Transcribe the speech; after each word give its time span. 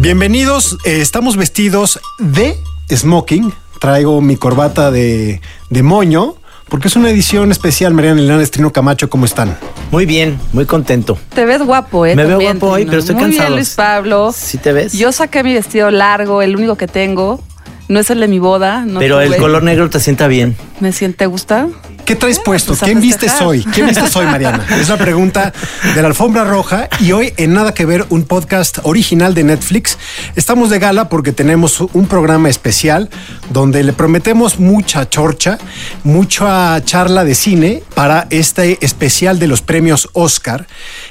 Bienvenidos, 0.00 0.78
eh, 0.84 1.00
estamos 1.00 1.36
vestidos 1.36 1.98
de 2.20 2.56
smoking. 2.88 3.52
Traigo 3.80 4.20
mi 4.20 4.36
corbata 4.36 4.92
de, 4.92 5.40
de 5.70 5.82
moño, 5.82 6.36
porque 6.68 6.86
es 6.86 6.94
una 6.94 7.10
edición 7.10 7.50
especial. 7.50 7.94
Mariana 7.94 8.20
Elena 8.20 8.40
Estrino 8.40 8.72
Camacho, 8.72 9.10
¿cómo 9.10 9.24
están? 9.24 9.58
Muy 9.90 10.06
bien, 10.06 10.38
muy 10.52 10.66
contento. 10.66 11.18
Te 11.34 11.44
ves 11.44 11.62
guapo, 11.62 12.06
¿eh? 12.06 12.14
Me 12.14 12.22
veo 12.22 12.32
También, 12.38 12.58
guapo 12.60 12.74
hoy, 12.74 12.84
pero 12.86 12.98
estoy 13.00 13.16
Muy 13.16 13.24
cansado. 13.24 13.48
bien, 13.48 13.56
Luis 13.56 13.74
Pablo. 13.74 14.32
¿Sí 14.32 14.58
te 14.58 14.72
ves? 14.72 14.92
Yo 14.92 15.10
saqué 15.10 15.42
mi 15.42 15.52
vestido 15.54 15.90
largo, 15.90 16.42
el 16.42 16.54
único 16.54 16.76
que 16.76 16.86
tengo. 16.86 17.40
No 17.88 17.98
es 17.98 18.10
el 18.10 18.20
de 18.20 18.28
mi 18.28 18.38
boda. 18.38 18.84
No 18.84 19.00
pero 19.00 19.20
el 19.20 19.36
color 19.36 19.62
negro 19.64 19.90
te 19.90 19.98
sienta 19.98 20.28
bien. 20.28 20.56
¿Me 20.78 20.92
siente, 20.92 21.26
gusta? 21.26 21.68
¿Qué 22.08 22.16
traes 22.16 22.38
puesto? 22.38 22.68
pues 22.68 22.80
¿Quién 22.80 23.02
vistes 23.02 23.38
hoy? 23.42 23.62
¿Quién 23.64 23.86
vistes 23.86 24.16
hoy, 24.16 24.24
Mariana? 24.32 24.66
Es 24.80 24.88
la 24.88 24.96
pregunta 24.96 25.52
de 25.94 26.00
la 26.00 26.08
alfombra 26.08 26.42
roja. 26.42 26.88
Y 27.00 27.12
hoy, 27.12 27.34
en 27.36 27.52
Nada 27.52 27.74
que 27.74 27.84
Ver, 27.84 28.06
un 28.08 28.22
podcast 28.22 28.78
original 28.84 29.34
de 29.34 29.44
Netflix. 29.44 29.98
Estamos 30.34 30.70
de 30.70 30.78
gala 30.78 31.10
porque 31.10 31.32
tenemos 31.32 31.82
un 31.82 32.06
programa 32.06 32.48
especial 32.48 33.10
donde 33.50 33.82
le 33.82 33.92
prometemos 33.92 34.58
mucha 34.58 35.06
chorcha, 35.10 35.58
mucha 36.02 36.82
charla 36.82 37.24
de 37.24 37.34
cine 37.34 37.82
para 37.94 38.26
este 38.30 38.78
especial 38.80 39.38
de 39.38 39.46
los 39.46 39.60
premios 39.60 40.08
Oscar. 40.14 40.66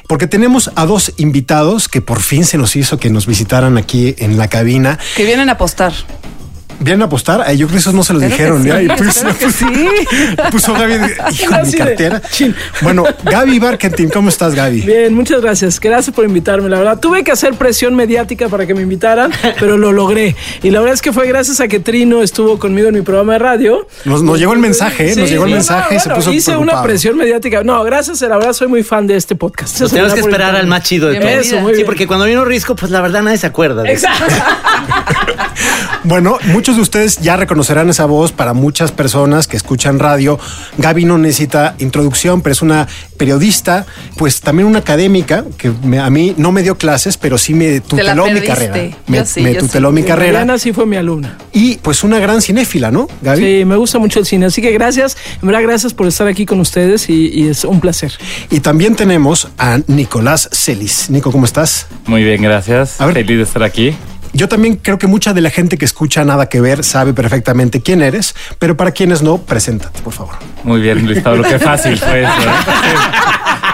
Porque 0.08 0.26
tenemos 0.26 0.72
a 0.74 0.88
dos 0.88 1.14
invitados 1.18 1.90
que 1.90 2.02
por 2.02 2.22
fin 2.22 2.44
se 2.44 2.58
nos 2.58 2.76
hizo 2.76 2.98
que 2.98 3.12
nos 3.12 3.28
visitaran 3.28 3.78
aquí 3.78 4.16
en 4.18 4.40
la 4.40 4.48
cabina. 4.48 4.98
Que 5.16 5.26
vienen 5.26 5.50
a 5.50 5.52
apostar. 5.52 5.94
¿Vienen 6.80 7.02
a 7.02 7.06
apostar? 7.06 7.42
Ay, 7.46 7.58
yo 7.58 7.68
creo 7.68 7.76
que 7.76 7.80
eso 7.80 7.92
no 7.92 8.04
se 8.04 8.14
los 8.14 8.22
dijeron. 8.22 8.64
sí, 8.64 8.70
¿eh? 8.70 8.84
Y 8.84 8.88
claro 8.88 9.38
que 9.38 9.52
sí. 9.52 9.66
Puso 10.52 10.74
Gaby, 10.74 10.94
hijo 11.32 11.56
mi 11.64 11.72
de, 11.72 11.78
cartera. 11.78 12.22
Bueno, 12.82 13.04
Gaby 13.24 13.60
Barkentin, 13.60 14.10
¿cómo 14.10 14.30
estás, 14.30 14.54
Gaby? 14.54 14.82
Bien, 14.82 15.14
muchas 15.14 15.42
gracias. 15.42 15.80
Gracias 15.80 16.16
por 16.16 16.26
invitarme. 16.26 16.70
La 16.70 16.78
verdad, 16.78 17.00
tuve 17.00 17.24
que 17.24 17.32
hacer 17.32 17.54
presión 17.56 17.96
mediática 17.96 18.48
para 18.50 18.66
que 18.68 18.74
me 18.74 18.82
invitaran, 18.82 19.32
pero 19.60 19.78
lo 19.78 19.92
logré. 19.92 20.36
Y 20.64 20.70
la 20.70 20.80
verdad 20.80 20.94
es 20.94 21.02
que 21.02 21.12
fue 21.12 21.28
gracias 21.28 21.60
a 21.62 21.68
que 21.68 21.80
Trino 21.80 22.22
estuvo 22.22 22.60
conmigo 22.60 22.88
en 22.90 22.94
mi 22.96 23.02
programa 23.02 23.34
de 23.34 23.40
radio. 23.40 23.88
Nos, 24.06 24.22
nos 24.24 24.38
llegó 24.40 24.54
el 24.54 24.60
mensaje, 24.60 25.12
¿eh? 25.12 25.16
nos 25.16 25.28
Sí, 25.28 25.34
llegó 25.34 25.46
el 25.46 25.54
mensaje 25.54 25.96
y 25.96 26.00
se 26.00 26.10
puso 26.12 26.32
Hice 26.32 26.56
una 26.58 26.84
presión 26.84 27.18
mediática. 27.18 27.64
No, 27.64 27.84
gracias, 27.84 28.22
la 28.22 28.38
verdad, 28.38 28.54
soy 28.54 28.68
muy 28.68 28.84
fan 28.84 29.08
de 29.08 29.16
este 29.16 29.36
podcast. 29.36 29.80
Lo 29.80 29.90
tenemos 29.90 30.14
que 30.14 30.20
esperar 30.20 30.56
al 30.56 30.68
más 30.68 30.84
chido 30.84 31.08
de 31.10 31.20
todos. 31.20 31.32
Eso, 31.32 31.60
muy 31.60 31.72
Sí, 31.72 31.78
bien. 31.78 31.86
porque 31.88 32.06
cuando 32.08 32.26
vino 32.26 32.46
Risco, 32.46 32.76
pues 32.76 32.92
la 32.92 33.02
verdad 33.02 33.24
nadie 33.24 33.38
se 33.38 33.48
acuerda. 33.48 33.82
de 33.84 33.94
eso. 33.94 34.08
Exacto. 34.08 34.36
Bueno, 36.04 36.38
muchos 36.68 36.76
de 36.76 36.82
ustedes 36.82 37.18
ya 37.22 37.38
reconocerán 37.38 37.90
esa 37.90 38.04
voz 38.08 38.34
para 38.34 38.54
muchas 38.54 38.92
personas 38.92 39.48
que 39.48 39.56
escuchan 39.56 40.00
radio. 40.00 40.38
Gaby 40.78 41.06
no 41.06 41.18
necesita 41.18 41.76
introducción, 41.80 42.42
pero 42.42 42.52
es 42.52 42.62
una 42.62 42.90
periodista, 43.16 43.86
pues 44.18 44.42
también 44.42 44.68
una 44.68 44.80
académica 44.80 45.46
que 45.58 45.72
me- 45.84 46.00
a 46.00 46.10
mí 46.10 46.34
no 46.36 46.52
me 46.52 46.64
dio 46.64 46.78
clases, 46.78 47.16
pero 47.16 47.38
sí 47.38 47.54
me 47.54 47.80
tuteló 47.80 48.28
mi 48.30 48.42
carrera. 48.42 48.74
Me, 49.08 49.20
Yo 49.20 49.26
sí, 49.26 49.40
me 49.44 49.54
yo 49.54 49.62
tuteló 49.62 49.90
sí. 49.92 49.96
mi 49.96 50.04
carrera. 50.04 50.34
Mariana 50.34 50.60
sí 50.60 50.74
fue 50.74 50.86
mi 50.86 50.98
alumna. 50.98 51.38
Y 51.54 51.76
pues 51.78 52.04
una 52.04 52.20
gran 52.20 52.42
cinéfila, 52.42 52.92
¿no, 52.92 53.08
Gaby? 53.22 53.42
Sí, 53.60 53.64
me 53.66 53.78
gusta 53.78 53.98
mucho 53.98 54.20
el 54.20 54.26
cine. 54.26 54.48
Así 54.48 54.62
que 54.62 54.72
gracias, 54.74 55.16
en 55.42 55.48
verdad, 55.48 55.62
gracias 55.64 55.94
por 55.94 56.06
estar 56.08 56.28
aquí 56.28 56.46
con 56.46 56.60
ustedes 56.60 57.10
y, 57.10 57.30
y 57.34 57.48
es 57.48 57.64
un 57.64 57.80
placer. 57.80 58.12
Y 58.50 58.60
también 58.60 58.98
tenemos 58.98 59.48
a 59.58 59.80
Nicolás 59.88 60.50
Celis. 60.52 61.10
Nico, 61.10 61.32
¿cómo 61.32 61.46
estás? 61.46 61.88
Muy 62.08 62.26
bien, 62.26 62.42
gracias. 62.42 63.00
A 63.00 63.06
ver. 63.06 63.14
Feliz 63.16 63.38
de 63.38 63.44
estar 63.44 63.64
aquí. 63.64 63.96
Yo 64.34 64.48
también 64.48 64.76
creo 64.76 64.98
que 64.98 65.08
mucha 65.08 65.34
de 65.34 65.42
la 65.42 65.50
gente 65.50 65.78
que 65.78 65.86
escucha 65.86 66.24
Nada 66.26 66.50
que 66.50 66.62
Ver 66.62 66.84
sabe 66.84 67.14
perfectamente 67.14 67.82
quién 67.82 68.02
eres, 68.02 68.36
pero 68.60 68.78
para 68.78 68.92
quienes 68.92 69.22
no, 69.22 69.38
preséntate, 69.38 70.02
por 70.02 70.14
favor. 70.14 70.36
Muy 70.64 70.82
bien, 70.82 71.06
Luis 71.06 71.22
Pablo, 71.22 71.44
qué 71.44 71.60
fácil 71.60 71.98
fue 71.98 72.24
eso. 72.24 72.32
¿eh? 72.32 72.98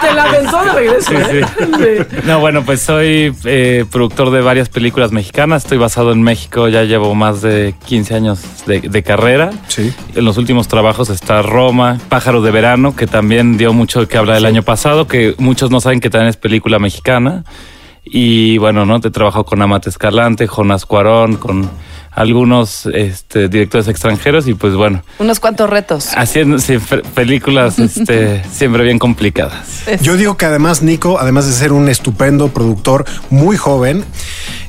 Te 0.00 0.12
la 0.12 0.24
aventó 0.24 0.64
de 0.64 0.72
regreso. 0.72 1.08
Sí, 1.08 1.16
¿eh? 1.16 1.44
Sí. 1.58 2.18
No, 2.24 2.40
bueno, 2.40 2.62
pues 2.64 2.82
soy 2.82 3.34
eh, 3.44 3.84
productor 3.90 4.30
de 4.30 4.40
varias 4.42 4.68
películas 4.68 5.12
mexicanas. 5.12 5.64
Estoy 5.64 5.78
basado 5.78 6.12
en 6.12 6.22
México, 6.22 6.68
ya 6.68 6.82
llevo 6.84 7.14
más 7.14 7.40
de 7.42 7.74
15 7.86 8.14
años 8.14 8.40
de, 8.66 8.80
de 8.80 9.02
carrera. 9.02 9.50
Sí. 9.68 9.94
En 10.14 10.24
los 10.24 10.36
últimos 10.36 10.68
trabajos 10.68 11.10
está 11.10 11.42
Roma, 11.42 11.98
Pájaro 12.08 12.42
de 12.42 12.50
Verano, 12.50 12.94
que 12.94 13.06
también 13.06 13.56
dio 13.56 13.72
mucho 13.72 14.06
que 14.06 14.18
hablar 14.18 14.36
el 14.36 14.46
año 14.46 14.62
pasado, 14.62 15.06
que 15.06 15.34
muchos 15.38 15.70
no 15.70 15.80
saben 15.80 16.00
que 16.00 16.10
también 16.10 16.28
es 16.28 16.36
película 16.36 16.78
mexicana. 16.78 17.44
Y 18.04 18.58
bueno, 18.58 18.84
¿no? 18.84 19.00
Te 19.00 19.08
he 19.08 19.10
trabajado 19.10 19.44
con 19.44 19.62
Amate 19.62 19.88
Escalante, 19.88 20.46
Jonas 20.46 20.84
Cuarón, 20.86 21.36
con 21.36 21.70
algunos 22.14 22.86
este, 22.92 23.48
directores 23.48 23.88
extranjeros 23.88 24.46
y 24.46 24.54
pues 24.54 24.74
bueno, 24.74 25.02
Unos 25.18 25.40
cuantos 25.40 25.68
retos. 25.70 26.10
haciendo 26.16 26.56
películas 27.14 27.78
este, 27.78 28.42
siempre 28.52 28.84
bien 28.84 28.98
complicadas. 28.98 29.84
Yo 30.00 30.16
digo 30.16 30.36
que 30.36 30.46
además 30.46 30.82
Nico, 30.82 31.18
además 31.20 31.46
de 31.46 31.52
ser 31.52 31.72
un 31.72 31.88
estupendo 31.88 32.48
productor 32.48 33.04
muy 33.30 33.56
joven, 33.56 34.04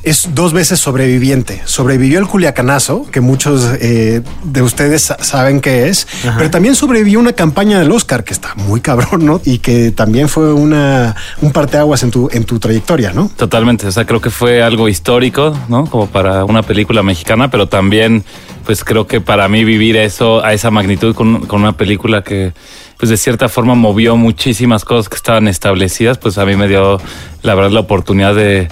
es 0.04 0.30
dos 0.36 0.54
veces 0.54 0.80
sobreviviente. 0.80 1.62
Sobrevivió 1.66 2.20
el 2.20 2.28
Culiacanazo, 2.28 3.08
que 3.12 3.22
muchos 3.22 3.66
eh, 3.82 4.22
de 4.44 4.62
ustedes 4.62 5.02
sa- 5.04 5.18
saben 5.24 5.62
qué 5.62 5.88
es, 5.90 6.08
pero 6.38 6.52
también 6.52 6.76
sobrevivió 6.76 7.20
una 7.20 7.34
campaña 7.34 7.80
del 7.80 7.92
Oscar, 7.92 8.24
que 8.24 8.34
está 8.34 8.54
muy 8.56 8.82
cabrón, 8.82 9.26
¿no? 9.26 9.42
Y 9.44 9.58
que 9.60 9.92
también 9.92 10.30
fue 10.30 10.54
una, 10.54 11.16
un 11.42 11.52
parteaguas 11.52 12.04
en 12.04 12.12
tu, 12.12 12.30
en 12.32 12.44
tu 12.44 12.60
trayectoria, 12.60 13.14
¿no? 13.14 13.32
Totalmente, 13.36 13.88
o 13.88 13.92
sea, 13.92 14.06
creo 14.06 14.22
que 14.22 14.30
fue 14.30 14.62
algo 14.62 14.88
histórico, 14.90 15.58
¿no? 15.70 15.86
Como 15.88 16.06
para 16.08 16.46
una 16.46 16.62
película 16.62 17.02
mexicana, 17.02 17.35
pero 17.52 17.68
también, 17.68 18.24
pues 18.66 18.84
creo 18.84 19.08
que 19.08 19.22
para 19.22 19.48
mí 19.48 19.64
vivir 19.64 19.98
eso 19.98 20.44
a 20.44 20.54
esa 20.54 20.72
magnitud 20.72 21.16
con, 21.16 21.46
con 21.46 21.62
una 21.62 21.74
película 21.74 22.24
que, 22.24 22.54
pues 22.98 23.10
de 23.10 23.18
cierta 23.18 23.50
forma 23.50 23.76
movió 23.76 24.16
muchísimas 24.16 24.86
cosas 24.86 25.10
que 25.10 25.16
estaban 25.16 25.48
establecidas, 25.48 26.18
pues 26.18 26.38
a 26.38 26.46
mí 26.46 26.56
me 26.56 26.68
dio, 26.68 27.00
la 27.42 27.56
verdad, 27.56 27.72
la 27.72 27.80
oportunidad 27.82 28.36
de, 28.36 28.68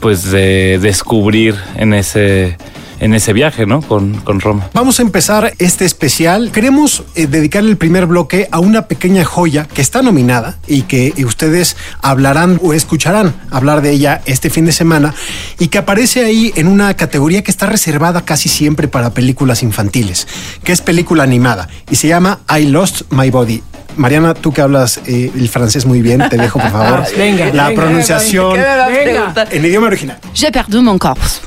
pues 0.00 0.30
de 0.30 0.78
descubrir 0.80 1.54
en 1.76 1.94
ese, 1.94 2.56
en 3.00 3.14
ese 3.14 3.32
viaje, 3.32 3.66
¿no? 3.66 3.82
Con, 3.82 4.14
con 4.20 4.40
Roma. 4.40 4.68
Vamos 4.72 4.98
a 4.98 5.02
empezar 5.02 5.52
este 5.58 5.84
especial. 5.84 6.50
Queremos 6.52 7.04
eh, 7.14 7.26
dedicar 7.26 7.64
el 7.64 7.76
primer 7.76 8.06
bloque 8.06 8.48
a 8.50 8.58
una 8.60 8.86
pequeña 8.88 9.24
joya 9.24 9.66
que 9.72 9.82
está 9.82 10.02
nominada 10.02 10.58
y 10.66 10.82
que 10.82 11.12
eh, 11.16 11.24
ustedes 11.24 11.76
hablarán 12.02 12.58
o 12.62 12.72
escucharán 12.72 13.34
hablar 13.50 13.82
de 13.82 13.90
ella 13.90 14.22
este 14.26 14.50
fin 14.50 14.64
de 14.66 14.72
semana 14.72 15.14
y 15.58 15.68
que 15.68 15.78
aparece 15.78 16.24
ahí 16.24 16.52
en 16.56 16.68
una 16.68 16.94
categoría 16.94 17.42
que 17.42 17.50
está 17.50 17.66
reservada 17.66 18.24
casi 18.24 18.48
siempre 18.48 18.88
para 18.88 19.10
películas 19.10 19.62
infantiles, 19.62 20.26
que 20.64 20.72
es 20.72 20.80
película 20.80 21.22
animada 21.22 21.68
y 21.90 21.96
se 21.96 22.08
llama 22.08 22.40
I 22.48 22.66
Lost 22.66 23.02
My 23.10 23.30
Body. 23.30 23.62
Mariana, 23.96 24.34
tú 24.34 24.52
que 24.52 24.60
hablas 24.60 25.00
eh, 25.06 25.30
el 25.34 25.48
francés 25.48 25.86
muy 25.86 26.02
bien, 26.02 26.22
te 26.28 26.36
dejo 26.36 26.58
por 26.60 26.70
favor 26.70 27.04
Venga, 27.16 27.46
la 27.52 27.68
venga, 27.68 27.82
pronunciación 27.82 28.52
¿Qué 28.52 28.58
me 28.60 28.64
va 28.76 28.84
a 28.84 28.88
Venga. 28.88 29.34
en 29.50 29.64
idioma 29.64 29.86
original. 29.86 30.18
J'ai 30.34 30.50
perdu 30.52 30.82
mon 30.82 30.98
corps. 30.98 31.40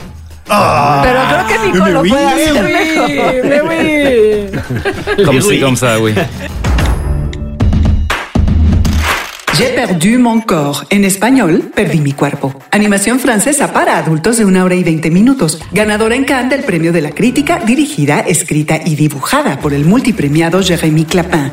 Ah. 0.50 1.02
Pero 1.04 1.20
creo 1.30 1.48
que 1.48 1.68
Nico 1.68 1.86
me 1.86 1.92
lo 1.92 2.02
puede 2.04 2.26
hacer 2.26 2.64
Me 2.64 2.72
mejor. 2.74 3.24
voy, 3.24 3.50
me 3.50 3.62
voy. 3.62 5.26
Como 5.26 5.42
si, 5.42 5.60
como 5.60 5.76
ça, 5.78 6.00
oui. 6.00 6.14
J'ai 9.58 9.76
perdu 9.76 10.20
mon 10.20 10.40
corps. 10.42 10.86
En 10.90 11.04
español, 11.04 11.70
perdí 11.76 12.00
mi 12.00 12.14
cuerpo. 12.14 12.54
Animación 12.72 13.20
francesa 13.20 13.74
para 13.74 13.98
adultos 13.98 14.38
de 14.38 14.46
una 14.46 14.64
hora 14.64 14.76
y 14.76 14.84
20 14.84 15.12
minutos. 15.12 15.60
Ganadora 15.74 16.16
en 16.16 16.24
Cannes 16.24 16.50
del 16.50 16.64
premio 16.64 16.94
de 16.94 17.02
la 17.02 17.12
crítica, 17.12 17.60
dirigida, 17.60 18.22
escrita 18.22 18.80
y 18.84 18.96
dibujada 18.96 19.60
por 19.60 19.74
el 19.74 19.84
multipremiado 19.84 20.62
Jérémy 20.64 21.04
Clapin. 21.04 21.52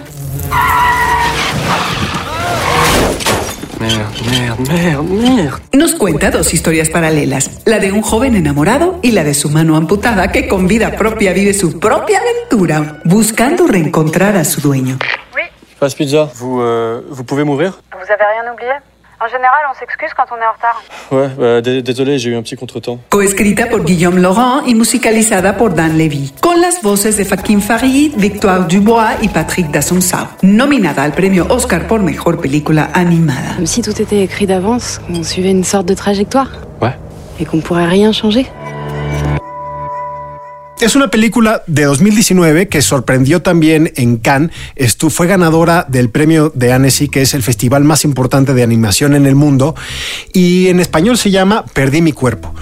Nos 5.73 5.95
cuenta 5.95 6.31
dos 6.31 6.53
historias 6.55 6.89
paralelas, 6.89 7.63
la 7.65 7.79
de 7.79 7.93
un 7.93 8.03
joven 8.03 8.37
enamorado 8.37 8.99
y 9.03 9.13
la 9.13 9.25
de 9.25 9.35
su 9.35 9.51
mano 9.51 9.77
amputada 9.77 10.33
que 10.33 10.49
con 10.49 10.67
vida 10.67 10.97
propia 10.97 11.33
vive 11.33 11.55
su 11.55 11.79
propia 11.79 12.21
aventura, 12.21 13.01
buscando 13.05 13.67
reencontrar 13.67 14.37
a 14.37 14.45
su 14.45 14.61
dueño. 14.61 14.99
Pizza. 15.97 16.25
Vous, 16.35 16.61
euh, 16.63 17.03
vous 17.11 17.25
pouvez 17.25 17.45
m'ouvrir 17.45 17.79
Vous 17.93 18.11
avez 18.11 18.25
rien 18.25 18.53
oublié 18.53 18.73
En 19.19 19.29
général, 19.29 19.61
on 19.71 19.75
s'excuse 19.79 20.11
quand 20.15 20.25
on 20.31 20.37
est 20.37 20.47
en 20.47 20.53
retard. 20.53 20.83
Ouais, 21.11 21.29
bah, 21.39 21.61
désolé, 21.81 22.19
j'ai 22.19 22.31
eu 22.31 22.37
un 22.37 22.43
petit 22.43 22.55
contretemps. 22.57 22.99
Coescrita 23.09 23.67
por 23.67 23.83
Guillaume 23.83 24.19
Laurent 24.19 24.63
y 24.67 24.75
musicalizada 24.75 25.57
por 25.57 25.75
Dan 25.75 25.97
Levy, 25.97 26.35
con 26.43 26.61
las 26.61 26.83
voces 26.83 27.17
de 27.17 27.25
Faquin 27.25 27.61
Farid, 27.61 28.13
Victoire 28.17 28.67
Dubois 28.67 29.13
y 29.23 29.29
Patrick 29.29 29.71
Dassonsau. 29.71 30.27
Nominada 30.43 31.03
al 31.03 31.13
premio 31.13 31.47
Oscar 31.49 31.87
por 31.87 32.03
mejor 32.03 32.43
película 32.43 32.91
animada. 32.93 33.55
Comme 33.57 33.67
si 33.67 33.81
tout 33.81 34.03
était 34.03 34.21
écrit 34.23 34.47
d'avance, 34.47 35.01
qu'on 35.07 35.23
suivait 35.23 35.51
une 35.51 35.65
sorte 35.65 35.87
de 35.87 35.95
trajectoire. 35.95 36.51
Ouais. 36.83 36.95
Et 37.41 37.47
qu'on 37.47 37.61
pourrait 37.61 37.87
rien 37.87 38.13
changer. 38.13 38.47
Es 40.79 40.95
una 40.95 41.09
película 41.09 41.63
de 41.67 41.85
2019 41.85 42.69
que 42.69 42.83
sorprendió 42.83 43.41
también 43.41 43.93
en 43.97 44.19
Cannes. 44.19 44.51
Estu 44.75 45.09
fue 45.09 45.27
ganadora 45.27 45.87
del 45.89 46.11
premio 46.11 46.53
de 46.55 46.71
Annecy, 46.71 47.09
que 47.09 47.23
es 47.23 47.33
el 47.33 47.43
festival 47.43 47.83
más 47.83 48.05
importante 48.05 48.53
de 48.53 48.63
animación 48.63 49.15
en 49.15 49.25
el 49.25 49.35
mundo. 49.35 49.75
Y 50.35 50.69
en 50.69 50.81
español 50.81 51.17
se 51.17 51.31
llama 51.31 51.65
Perdí 51.73 52.03
mi 52.03 52.13
cuerpo. 52.13 52.55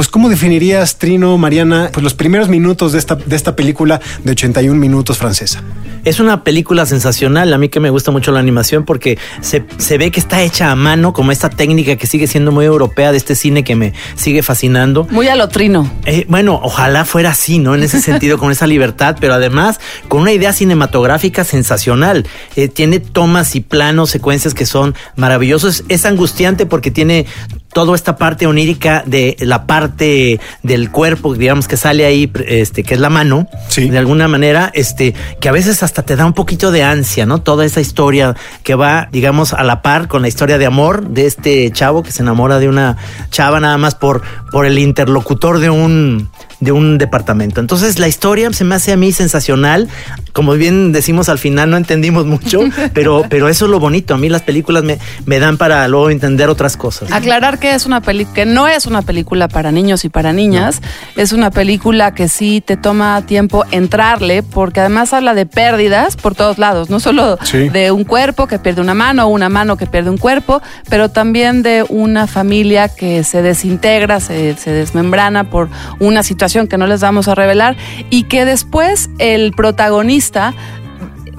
Pues, 0.00 0.08
¿cómo 0.08 0.30
definirías, 0.30 0.96
Trino, 0.96 1.36
Mariana, 1.36 1.90
pues 1.92 2.02
los 2.02 2.14
primeros 2.14 2.48
minutos 2.48 2.92
de 2.92 2.98
esta, 2.98 3.16
de 3.16 3.36
esta 3.36 3.54
película 3.54 4.00
de 4.24 4.30
81 4.30 4.80
minutos 4.80 5.18
francesa? 5.18 5.62
Es 6.06 6.20
una 6.20 6.42
película 6.42 6.86
sensacional. 6.86 7.52
A 7.52 7.58
mí 7.58 7.68
que 7.68 7.80
me 7.80 7.90
gusta 7.90 8.10
mucho 8.10 8.32
la 8.32 8.40
animación 8.40 8.86
porque 8.86 9.18
se, 9.42 9.62
se, 9.76 9.98
ve 9.98 10.10
que 10.10 10.18
está 10.18 10.40
hecha 10.40 10.70
a 10.70 10.74
mano, 10.74 11.12
como 11.12 11.32
esta 11.32 11.50
técnica 11.50 11.96
que 11.96 12.06
sigue 12.06 12.26
siendo 12.26 12.50
muy 12.50 12.64
europea 12.64 13.12
de 13.12 13.18
este 13.18 13.34
cine 13.34 13.62
que 13.62 13.76
me 13.76 13.92
sigue 14.14 14.42
fascinando. 14.42 15.06
Muy 15.10 15.28
a 15.28 15.36
lo 15.36 15.50
trino. 15.50 15.92
Eh, 16.06 16.24
bueno, 16.30 16.58
ojalá 16.62 17.04
fuera 17.04 17.32
así, 17.32 17.58
¿no? 17.58 17.74
En 17.74 17.82
ese 17.82 18.00
sentido, 18.00 18.38
con 18.38 18.50
esa 18.50 18.66
libertad, 18.66 19.18
pero 19.20 19.34
además 19.34 19.80
con 20.08 20.22
una 20.22 20.32
idea 20.32 20.54
cinematográfica 20.54 21.44
sensacional. 21.44 22.26
Eh, 22.56 22.68
tiene 22.68 23.00
tomas 23.00 23.54
y 23.54 23.60
planos, 23.60 24.08
secuencias 24.08 24.54
que 24.54 24.64
son 24.64 24.94
maravillosos. 25.16 25.84
Es 25.90 26.06
angustiante 26.06 26.64
porque 26.64 26.90
tiene 26.90 27.26
toda 27.72 27.94
esta 27.94 28.16
parte 28.16 28.46
onírica 28.46 29.02
de 29.06 29.36
la 29.40 29.66
parte 29.66 30.40
del 30.62 30.90
cuerpo, 30.90 31.34
digamos, 31.34 31.68
que 31.68 31.76
sale 31.76 32.04
ahí, 32.04 32.30
este, 32.46 32.82
que 32.82 32.94
es 32.94 33.00
la 33.00 33.10
mano, 33.10 33.48
sí. 33.68 33.88
de 33.88 33.98
alguna 33.98 34.28
manera, 34.28 34.70
este, 34.74 35.14
que 35.40 35.48
a 35.48 35.52
veces 35.52 35.82
hasta 35.82 36.02
te 36.02 36.16
da 36.16 36.26
un 36.26 36.32
poquito 36.32 36.72
de 36.72 36.82
ansia, 36.82 37.26
¿no? 37.26 37.38
Toda 37.42 37.64
esa 37.64 37.80
historia 37.80 38.36
que 38.64 38.74
va, 38.74 39.08
digamos, 39.12 39.52
a 39.52 39.62
la 39.62 39.82
par 39.82 40.08
con 40.08 40.22
la 40.22 40.28
historia 40.28 40.58
de 40.58 40.66
amor 40.66 41.08
de 41.08 41.26
este 41.26 41.70
chavo 41.70 42.02
que 42.02 42.12
se 42.12 42.22
enamora 42.22 42.58
de 42.58 42.68
una 42.68 42.96
chava 43.30 43.60
nada 43.60 43.78
más 43.78 43.94
por, 43.94 44.22
por 44.50 44.66
el 44.66 44.78
interlocutor 44.78 45.58
de 45.60 45.70
un, 45.70 46.30
de 46.60 46.72
un 46.72 46.98
departamento. 46.98 47.60
Entonces 47.60 47.98
la 47.98 48.06
historia 48.06 48.52
se 48.52 48.64
me 48.64 48.74
hace 48.74 48.92
a 48.92 48.96
mí 48.96 49.12
sensacional. 49.12 49.88
Como 50.32 50.52
bien 50.52 50.92
decimos 50.92 51.28
al 51.28 51.38
final, 51.38 51.70
no 51.70 51.76
entendimos 51.76 52.26
mucho, 52.26 52.60
pero, 52.94 53.24
pero 53.28 53.48
eso 53.48 53.64
es 53.64 53.70
lo 53.70 53.80
bonito. 53.80 54.14
A 54.14 54.18
mí 54.18 54.28
las 54.28 54.42
películas 54.42 54.84
me, 54.84 54.98
me 55.24 55.38
dan 55.38 55.56
para 55.56 55.88
luego 55.88 56.10
entender 56.10 56.48
otras 56.48 56.76
cosas. 56.76 57.10
Aclarar 57.10 57.58
que 57.58 57.74
es 57.74 57.86
una 57.86 58.02
película, 58.02 58.34
que 58.34 58.46
no 58.46 58.68
es 58.68 58.86
una 58.86 59.02
película 59.02 59.48
para 59.48 59.72
niños 59.72 60.04
y 60.04 60.10
para 60.10 60.32
niñas, 60.32 60.80
no. 61.16 61.22
es 61.22 61.32
una 61.32 61.50
película 61.50 62.14
que 62.14 62.28
sí 62.28 62.62
te 62.64 62.76
toma 62.76 63.22
tiempo 63.26 63.64
entrarle, 63.70 64.42
porque 64.42 64.80
además 64.80 65.12
habla 65.12 65.34
de 65.34 65.46
pérdidas 65.46 66.16
por 66.16 66.34
todos 66.34 66.58
lados, 66.58 66.90
no 66.90 67.00
solo 67.00 67.38
sí. 67.42 67.68
de 67.70 67.90
un 67.90 68.04
cuerpo 68.04 68.46
que 68.46 68.58
pierde 68.58 68.82
una 68.82 68.94
mano, 68.94 69.24
o 69.24 69.28
una 69.28 69.48
mano 69.48 69.76
que 69.76 69.86
pierde 69.86 70.10
un 70.10 70.18
cuerpo, 70.18 70.60
pero 70.88 71.08
también 71.08 71.62
de 71.62 71.84
una 71.88 72.26
familia 72.26 72.88
que 72.88 73.24
se 73.24 73.42
desintegra, 73.42 74.20
se, 74.20 74.56
se 74.56 74.72
desmembrana 74.72 75.50
por 75.50 75.68
una 75.98 76.22
situación 76.22 76.49
que 76.50 76.76
no 76.76 76.86
les 76.86 77.00
vamos 77.00 77.28
a 77.28 77.34
revelar 77.34 77.76
y 78.10 78.24
que 78.24 78.44
después 78.44 79.10
el 79.18 79.52
protagonista 79.52 80.54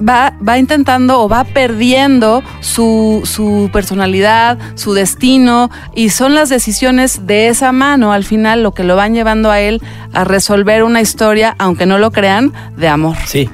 Va, 0.00 0.32
va, 0.46 0.58
intentando 0.58 1.20
o 1.20 1.28
va 1.28 1.44
perdiendo 1.44 2.42
su, 2.58 3.20
su, 3.24 3.70
personalidad, 3.72 4.58
su 4.74 4.94
destino, 4.94 5.70
y 5.94 6.08
son 6.08 6.34
las 6.34 6.48
decisiones 6.48 7.24
de 7.28 7.46
esa 7.46 7.70
mano 7.70 8.12
al 8.12 8.24
final 8.24 8.64
lo 8.64 8.72
que 8.72 8.82
lo 8.82 8.96
van 8.96 9.14
llevando 9.14 9.52
a 9.52 9.60
él 9.60 9.80
a 10.12 10.24
resolver 10.24 10.82
una 10.82 11.00
historia, 11.00 11.54
aunque 11.58 11.86
no 11.86 11.98
lo 11.98 12.10
crean, 12.10 12.52
de 12.76 12.88
amor. 12.88 13.16
Sí. 13.26 13.48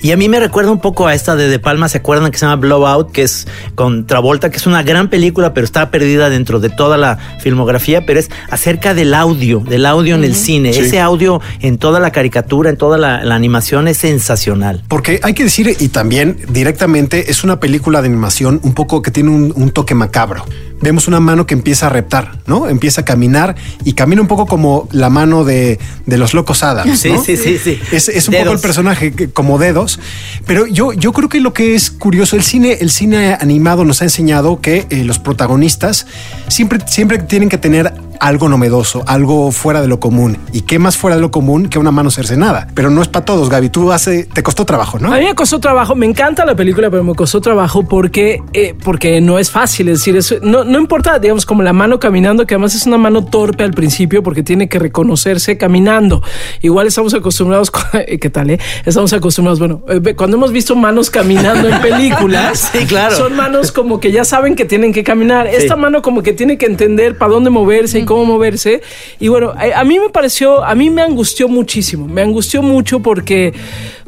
Y 0.00 0.12
a 0.12 0.16
mí 0.16 0.28
me 0.28 0.40
recuerda 0.40 0.70
un 0.70 0.80
poco 0.80 1.06
a 1.06 1.14
esta 1.14 1.36
de 1.36 1.48
De 1.48 1.58
Palma, 1.58 1.88
¿se 1.88 1.98
acuerdan 1.98 2.30
que 2.30 2.38
se 2.38 2.46
llama 2.46 2.56
Blowout? 2.56 3.12
Que 3.12 3.22
es 3.22 3.46
con 3.74 4.06
Travolta, 4.06 4.50
que 4.50 4.56
es 4.56 4.66
una 4.66 4.82
gran 4.82 5.08
película, 5.08 5.54
pero 5.54 5.64
está 5.64 5.90
perdida 5.90 6.30
dentro 6.30 6.60
de 6.60 6.70
toda 6.70 6.96
la 6.96 7.18
filmografía, 7.40 8.06
pero 8.06 8.20
es 8.20 8.30
acerca 8.50 8.94
del 8.94 9.14
audio, 9.14 9.60
del 9.60 9.86
audio 9.86 10.14
uh 10.14 10.18
-huh. 10.18 10.20
en 10.20 10.24
el 10.24 10.34
cine. 10.34 10.72
Sí. 10.72 10.80
Ese 10.80 11.00
audio 11.00 11.40
en 11.60 11.78
toda 11.78 12.00
la 12.00 12.10
caricatura, 12.10 12.70
en 12.70 12.76
toda 12.76 12.98
la, 12.98 13.24
la, 13.24 13.34
animación 13.34 13.88
es 13.88 13.98
sensacional. 13.98 14.82
Porque 14.88 15.20
hay 15.22 15.34
que 15.34 15.44
decir, 15.44 15.76
y 15.78 15.88
también 15.88 16.36
directamente, 16.48 17.30
es 17.30 17.44
una 17.44 17.60
película 17.60 18.02
de 18.02 18.08
animación 18.08 18.60
un 18.62 18.74
poco 18.74 19.02
que 19.02 19.10
tiene 19.10 19.30
un, 19.30 19.52
un 19.54 19.70
toque 19.70 19.94
macabro 19.94 20.44
vemos 20.82 21.08
una 21.08 21.20
mano 21.20 21.46
que 21.46 21.54
empieza 21.54 21.86
a 21.86 21.88
reptar, 21.88 22.38
¿no? 22.46 22.68
Empieza 22.68 23.00
a 23.00 23.04
caminar 23.04 23.54
y 23.84 23.94
camina 23.94 24.20
un 24.20 24.28
poco 24.28 24.46
como 24.46 24.88
la 24.92 25.08
mano 25.08 25.44
de, 25.44 25.78
de 26.06 26.18
los 26.18 26.34
locos 26.34 26.62
Adams. 26.62 26.98
Sí, 26.98 27.10
¿no? 27.10 27.22
sí, 27.22 27.36
sí, 27.36 27.58
sí. 27.58 27.80
Es, 27.92 28.08
es 28.08 28.28
un 28.28 28.32
dedos. 28.32 28.44
poco 28.46 28.56
el 28.56 28.60
personaje 28.60 29.12
que, 29.12 29.30
como 29.30 29.58
dedos. 29.58 30.00
Pero 30.46 30.66
yo, 30.66 30.92
yo 30.92 31.12
creo 31.12 31.28
que 31.28 31.40
lo 31.40 31.52
que 31.52 31.74
es 31.74 31.90
curioso, 31.90 32.36
el 32.36 32.42
cine, 32.42 32.78
el 32.80 32.90
cine 32.90 33.36
animado 33.40 33.84
nos 33.84 34.02
ha 34.02 34.04
enseñado 34.04 34.60
que 34.60 34.86
eh, 34.90 35.04
los 35.04 35.18
protagonistas 35.18 36.06
siempre, 36.48 36.80
siempre 36.86 37.18
tienen 37.18 37.48
que 37.48 37.58
tener 37.58 37.94
algo 38.22 38.48
novedoso, 38.48 39.02
algo 39.08 39.50
fuera 39.50 39.82
de 39.82 39.88
lo 39.88 39.98
común. 39.98 40.38
¿Y 40.52 40.60
qué 40.60 40.78
más 40.78 40.96
fuera 40.96 41.16
de 41.16 41.20
lo 41.20 41.32
común 41.32 41.68
que 41.68 41.80
una 41.80 41.90
mano 41.90 42.08
cercenada? 42.08 42.68
Pero 42.72 42.88
no 42.88 43.02
es 43.02 43.08
para 43.08 43.24
todos, 43.24 43.50
Gaby. 43.50 43.68
Tú 43.68 43.90
hace, 43.90 44.24
te 44.24 44.44
costó 44.44 44.64
trabajo, 44.64 45.00
¿no? 45.00 45.12
A 45.12 45.18
mí 45.18 45.24
me 45.24 45.34
costó 45.34 45.58
trabajo. 45.58 45.96
Me 45.96 46.06
encanta 46.06 46.44
la 46.44 46.54
película, 46.54 46.88
pero 46.88 47.02
me 47.02 47.16
costó 47.16 47.40
trabajo 47.40 47.82
porque, 47.82 48.40
eh, 48.52 48.76
porque 48.84 49.20
no 49.20 49.40
es 49.40 49.50
fácil. 49.50 49.88
Es 49.88 49.98
decir, 49.98 50.16
eso, 50.16 50.36
no, 50.40 50.62
no 50.62 50.78
importa, 50.78 51.18
digamos, 51.18 51.44
como 51.44 51.64
la 51.64 51.72
mano 51.72 51.98
caminando, 51.98 52.46
que 52.46 52.54
además 52.54 52.76
es 52.76 52.86
una 52.86 52.96
mano 52.96 53.24
torpe 53.24 53.64
al 53.64 53.72
principio 53.72 54.22
porque 54.22 54.44
tiene 54.44 54.68
que 54.68 54.78
reconocerse 54.78 55.58
caminando. 55.58 56.22
Igual 56.60 56.86
estamos 56.86 57.14
acostumbrados, 57.14 57.70
con, 57.72 57.82
¿qué 57.92 58.30
tal? 58.30 58.50
Eh? 58.50 58.60
Estamos 58.84 59.12
acostumbrados, 59.12 59.58
bueno, 59.58 59.82
eh, 59.88 60.14
cuando 60.14 60.36
hemos 60.36 60.52
visto 60.52 60.76
manos 60.76 61.10
caminando 61.10 61.68
en 61.68 61.80
películas, 61.80 62.70
sí, 62.72 62.86
claro. 62.86 63.16
son 63.16 63.34
manos 63.34 63.72
como 63.72 63.98
que 63.98 64.12
ya 64.12 64.24
saben 64.24 64.54
que 64.54 64.64
tienen 64.64 64.92
que 64.92 65.02
caminar. 65.02 65.48
Sí. 65.50 65.56
Esta 65.56 65.74
mano 65.74 66.02
como 66.02 66.22
que 66.22 66.32
tiene 66.32 66.56
que 66.56 66.66
entender 66.66 67.18
para 67.18 67.32
dónde 67.32 67.50
moverse 67.50 67.98
y 67.98 68.04
cómo 68.12 68.24
moverse. 68.24 68.82
Y 69.18 69.28
bueno, 69.28 69.52
a, 69.56 69.80
a, 69.80 69.84
mí 69.84 69.98
me 69.98 70.10
pareció, 70.10 70.62
a 70.64 70.74
mí 70.74 70.90
me 70.90 71.02
angustió 71.02 71.48
muchísimo, 71.48 72.06
me 72.06 72.22
angustió 72.22 72.62
mucho 72.62 73.00
porque 73.00 73.52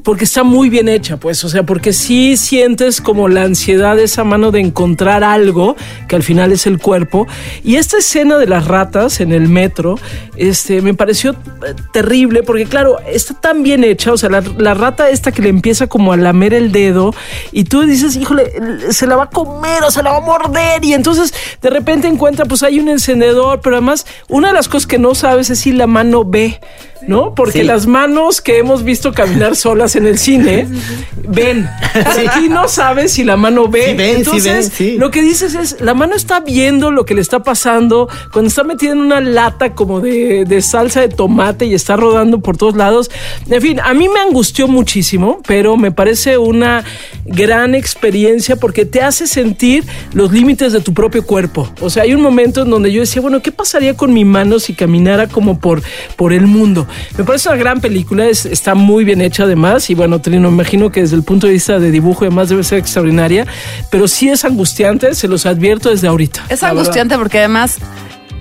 porque 0.04 0.24
está 0.24 0.44
muy 0.44 0.68
bien 0.68 0.88
hecha, 0.88 1.16
pues, 1.16 1.42
o 1.44 1.48
sea, 1.48 1.64
porque 1.64 1.94
sí 1.94 2.36
sientes 2.36 3.00
como 3.00 3.26
la 3.28 3.42
ansiedad 3.42 3.96
de 3.96 4.04
esa 4.04 4.22
mano 4.22 4.50
de 4.50 4.60
encontrar 4.60 5.24
algo 5.24 5.76
que 6.08 6.14
al 6.14 6.22
final 6.22 6.52
es 6.52 6.66
el 6.66 6.78
cuerpo. 6.78 7.26
Y 7.64 7.76
esta 7.76 7.96
escena 7.96 8.36
de 8.36 8.46
las 8.46 8.68
ratas 8.68 9.20
en 9.20 9.32
el 9.32 9.48
metro, 9.48 9.98
este, 10.36 10.82
me 10.82 10.92
pareció 10.92 11.34
terrible 11.94 12.42
porque, 12.42 12.66
claro, 12.66 12.98
está 13.06 13.32
tan 13.32 13.62
bien 13.62 13.82
hecha, 13.82 14.12
o 14.12 14.18
sea, 14.18 14.28
la, 14.28 14.42
la 14.58 14.74
rata 14.74 15.08
esta 15.08 15.32
que 15.32 15.40
le 15.40 15.48
empieza 15.48 15.86
como 15.86 16.12
a 16.12 16.18
lamer 16.18 16.52
el 16.52 16.70
dedo 16.70 17.14
y 17.50 17.64
tú 17.64 17.80
dices, 17.82 18.14
híjole, 18.16 18.52
se 18.90 19.06
la 19.06 19.16
va 19.16 19.24
a 19.24 19.30
comer 19.30 19.82
o 19.84 19.90
se 19.90 20.02
la 20.02 20.12
va 20.12 20.18
a 20.18 20.20
morder 20.20 20.84
y 20.84 20.92
entonces 20.92 21.32
de 21.62 21.70
repente 21.70 22.08
encuentra, 22.08 22.44
pues 22.44 22.62
hay 22.62 22.78
un 22.78 22.90
encendedor, 22.90 23.62
pero 23.62 23.76
además 23.76 24.04
una 24.28 24.48
de 24.48 24.54
las 24.54 24.68
cosas 24.68 24.86
que 24.86 24.98
no 24.98 25.14
sabes 25.14 25.48
es 25.48 25.60
si 25.60 25.73
la 25.73 25.87
mano 25.87 26.25
ve. 26.26 26.61
¿no? 27.06 27.34
Porque 27.34 27.61
sí. 27.61 27.64
las 27.64 27.87
manos 27.87 28.40
que 28.40 28.58
hemos 28.58 28.82
visto 28.82 29.12
caminar 29.12 29.56
solas 29.56 29.93
en 29.96 30.06
el 30.06 30.18
cine 30.18 30.66
ven. 31.28 31.68
Sí. 31.94 32.26
Aquí 32.26 32.48
no 32.48 32.68
sabes 32.68 33.12
si 33.12 33.24
la 33.24 33.36
mano 33.36 33.68
ve. 33.68 33.90
Sí, 33.90 33.94
ven, 33.94 34.16
Entonces, 34.16 34.72
sí 34.74 34.90
ven, 34.92 35.00
lo 35.00 35.10
que 35.10 35.22
dices 35.22 35.54
es, 35.54 35.80
la 35.80 35.94
mano 35.94 36.14
está 36.14 36.40
viendo 36.40 36.90
lo 36.90 37.04
que 37.04 37.14
le 37.14 37.20
está 37.20 37.42
pasando 37.42 38.08
cuando 38.32 38.48
está 38.48 38.64
metida 38.64 38.92
en 38.92 38.98
una 38.98 39.20
lata 39.20 39.74
como 39.74 40.00
de, 40.00 40.44
de 40.44 40.62
salsa 40.62 41.00
de 41.00 41.08
tomate 41.08 41.66
y 41.66 41.74
está 41.74 41.96
rodando 41.96 42.40
por 42.40 42.56
todos 42.56 42.76
lados. 42.76 43.10
En 43.48 43.60
fin, 43.62 43.80
a 43.80 43.94
mí 43.94 44.08
me 44.08 44.20
angustió 44.20 44.68
muchísimo, 44.68 45.40
pero 45.46 45.76
me 45.76 45.92
parece 45.92 46.38
una 46.38 46.84
gran 47.24 47.74
experiencia 47.74 48.56
porque 48.56 48.84
te 48.84 49.02
hace 49.02 49.26
sentir 49.26 49.84
los 50.12 50.32
límites 50.32 50.72
de 50.72 50.80
tu 50.80 50.94
propio 50.94 51.24
cuerpo. 51.24 51.68
O 51.80 51.90
sea, 51.90 52.02
hay 52.02 52.14
un 52.14 52.20
momento 52.20 52.62
en 52.62 52.70
donde 52.70 52.92
yo 52.92 53.00
decía, 53.00 53.22
bueno, 53.22 53.42
¿qué 53.42 53.52
pasaría 53.52 53.96
con 53.96 54.12
mi 54.12 54.24
mano 54.24 54.58
si 54.58 54.74
caminara 54.74 55.28
como 55.28 55.58
por, 55.58 55.82
por 56.16 56.32
el 56.32 56.46
mundo? 56.46 56.86
Me 57.16 57.24
parece 57.24 57.48
una 57.48 57.58
gran 57.58 57.80
película, 57.80 58.26
es, 58.26 58.46
está 58.46 58.74
muy 58.74 59.04
bien 59.04 59.20
hecha 59.20 59.44
además 59.44 59.84
y 59.91 59.95
bueno, 59.95 60.21
Trino, 60.21 60.50
me 60.50 60.55
imagino 60.62 60.91
que 60.91 61.00
desde 61.03 61.17
el 61.17 61.23
punto 61.23 61.47
de 61.47 61.55
vista 61.55 61.79
de 61.79 61.91
dibujo 61.91 62.25
y 62.25 62.29
además 62.29 62.49
debe 62.49 62.64
ser 62.64 62.79
extraordinaria, 62.79 63.47
pero 63.91 64.09
sí 64.09 64.29
es 64.29 64.45
angustiante, 64.45 65.14
se 65.14 65.29
los 65.29 65.47
advierto 65.47 65.91
desde 65.91 66.09
ahorita. 66.09 66.45
Es 66.49 66.62
angustiante 66.62 67.17
porque 67.19 67.38
además 67.38 67.79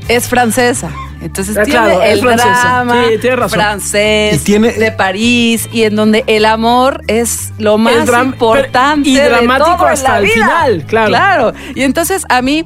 es 0.08 0.28
francesa. 0.28 0.90
Entonces 1.22 1.56
Ah, 1.58 1.64
tiene 1.64 1.80
claro, 1.80 2.02
el 2.02 2.20
francesa. 2.20 2.50
drama 2.62 3.04
Sí, 3.10 3.18
tiene 3.22 3.36
razón. 3.38 3.58
francés 3.60 4.36
Y 4.36 4.44
tiene- 4.44 4.74
de 4.74 4.92
París 4.92 5.70
y 5.72 5.84
en 5.84 5.96
donde 5.96 6.26
el 6.28 6.44
amor 6.44 7.02
es 7.08 7.54
lo 7.60 7.78
más 7.78 8.10
importante 8.10 9.04
pero- 9.04 9.10
y 9.10 9.16
de 9.16 9.30
dramático 9.30 9.86
en 9.88 9.94
hasta 9.94 10.10
la 10.12 10.18
el 10.18 10.24
vida. 10.26 10.34
final, 10.34 10.86
claro. 10.86 11.08
Claro. 11.08 11.54
Y 11.76 11.84
entonces 11.84 12.26
a 12.28 12.42
mí 12.42 12.66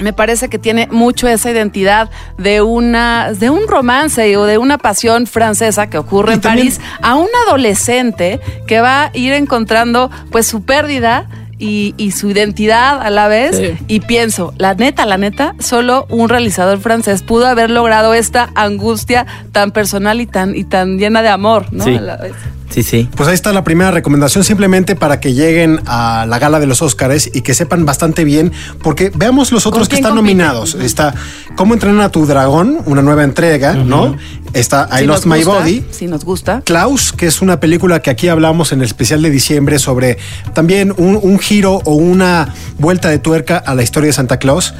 me 0.00 0.12
parece 0.12 0.48
que 0.48 0.58
tiene 0.58 0.86
mucho 0.90 1.26
esa 1.28 1.50
identidad 1.50 2.10
de 2.36 2.62
una 2.62 3.32
de 3.32 3.50
un 3.50 3.66
romance 3.68 4.36
o 4.36 4.44
de 4.44 4.58
una 4.58 4.78
pasión 4.78 5.26
francesa 5.26 5.88
que 5.90 5.98
ocurre 5.98 6.32
Y 6.32 6.34
en 6.34 6.40
también- 6.40 6.66
París 6.68 6.80
a 7.02 7.16
un 7.16 7.28
adolescente 7.46 8.40
que 8.66 8.80
va 8.80 9.04
a 9.06 9.10
ir 9.16 9.32
encontrando 9.32 10.10
pues 10.30 10.46
su 10.46 10.62
pérdida 10.64 11.26
y, 11.60 11.94
y 11.96 12.12
su 12.12 12.30
identidad 12.30 13.00
a 13.02 13.10
la 13.10 13.26
vez. 13.26 13.56
Sí. 13.56 13.84
Y 13.88 14.00
pienso, 14.00 14.54
la 14.58 14.74
neta, 14.74 15.04
la 15.06 15.18
neta, 15.18 15.54
solo 15.58 16.06
un 16.08 16.28
realizador 16.28 16.78
francés 16.78 17.22
pudo 17.24 17.48
haber 17.48 17.68
logrado 17.70 18.14
esta 18.14 18.50
angustia 18.54 19.26
tan 19.50 19.72
personal 19.72 20.20
y 20.20 20.26
tan, 20.26 20.54
y 20.54 20.62
tan 20.62 20.98
llena 20.98 21.20
de 21.22 21.28
amor, 21.30 21.72
¿no? 21.72 21.82
Sí. 21.82 21.96
A 21.96 22.00
la 22.00 22.16
vez. 22.16 22.34
Sí, 22.70 22.82
sí. 22.82 23.08
Pues 23.16 23.28
ahí 23.28 23.34
está 23.34 23.52
la 23.52 23.64
primera 23.64 23.90
recomendación, 23.90 24.44
simplemente 24.44 24.94
para 24.94 25.20
que 25.20 25.32
lleguen 25.32 25.80
a 25.86 26.26
la 26.28 26.38
gala 26.38 26.60
de 26.60 26.66
los 26.66 26.82
Óscares 26.82 27.30
y 27.32 27.40
que 27.40 27.54
sepan 27.54 27.84
bastante 27.86 28.24
bien, 28.24 28.52
porque 28.82 29.10
veamos 29.14 29.52
los 29.52 29.66
otros 29.66 29.88
que 29.88 29.96
están 29.96 30.14
compite? 30.14 30.34
nominados. 30.34 30.74
Está 30.74 31.14
Cómo 31.56 31.74
entrenar 31.74 32.02
a 32.02 32.10
tu 32.10 32.24
dragón, 32.26 32.78
una 32.86 33.02
nueva 33.02 33.24
entrega, 33.24 33.74
¿no? 33.74 34.16
Está 34.52 34.88
I 34.92 34.98
Si 35.00 35.04
Lost 35.06 35.26
My 35.26 35.42
gusta, 35.42 35.60
Body. 35.60 35.84
Si 35.90 36.06
nos 36.06 36.24
gusta. 36.24 36.62
Klaus, 36.64 37.12
que 37.12 37.26
es 37.26 37.42
una 37.42 37.58
película 37.58 38.00
que 38.00 38.10
aquí 38.10 38.28
hablamos 38.28 38.70
en 38.72 38.80
el 38.80 38.86
especial 38.86 39.22
de 39.22 39.30
diciembre 39.30 39.78
sobre 39.78 40.18
también 40.54 40.94
un, 40.96 41.18
un 41.20 41.38
giro 41.38 41.80
o 41.84 41.94
una 41.94 42.54
vuelta 42.78 43.08
de 43.08 43.18
tuerca 43.18 43.56
a 43.58 43.74
la 43.74 43.82
historia 43.82 44.06
de 44.08 44.12
Santa 44.12 44.38
Claus. 44.38 44.72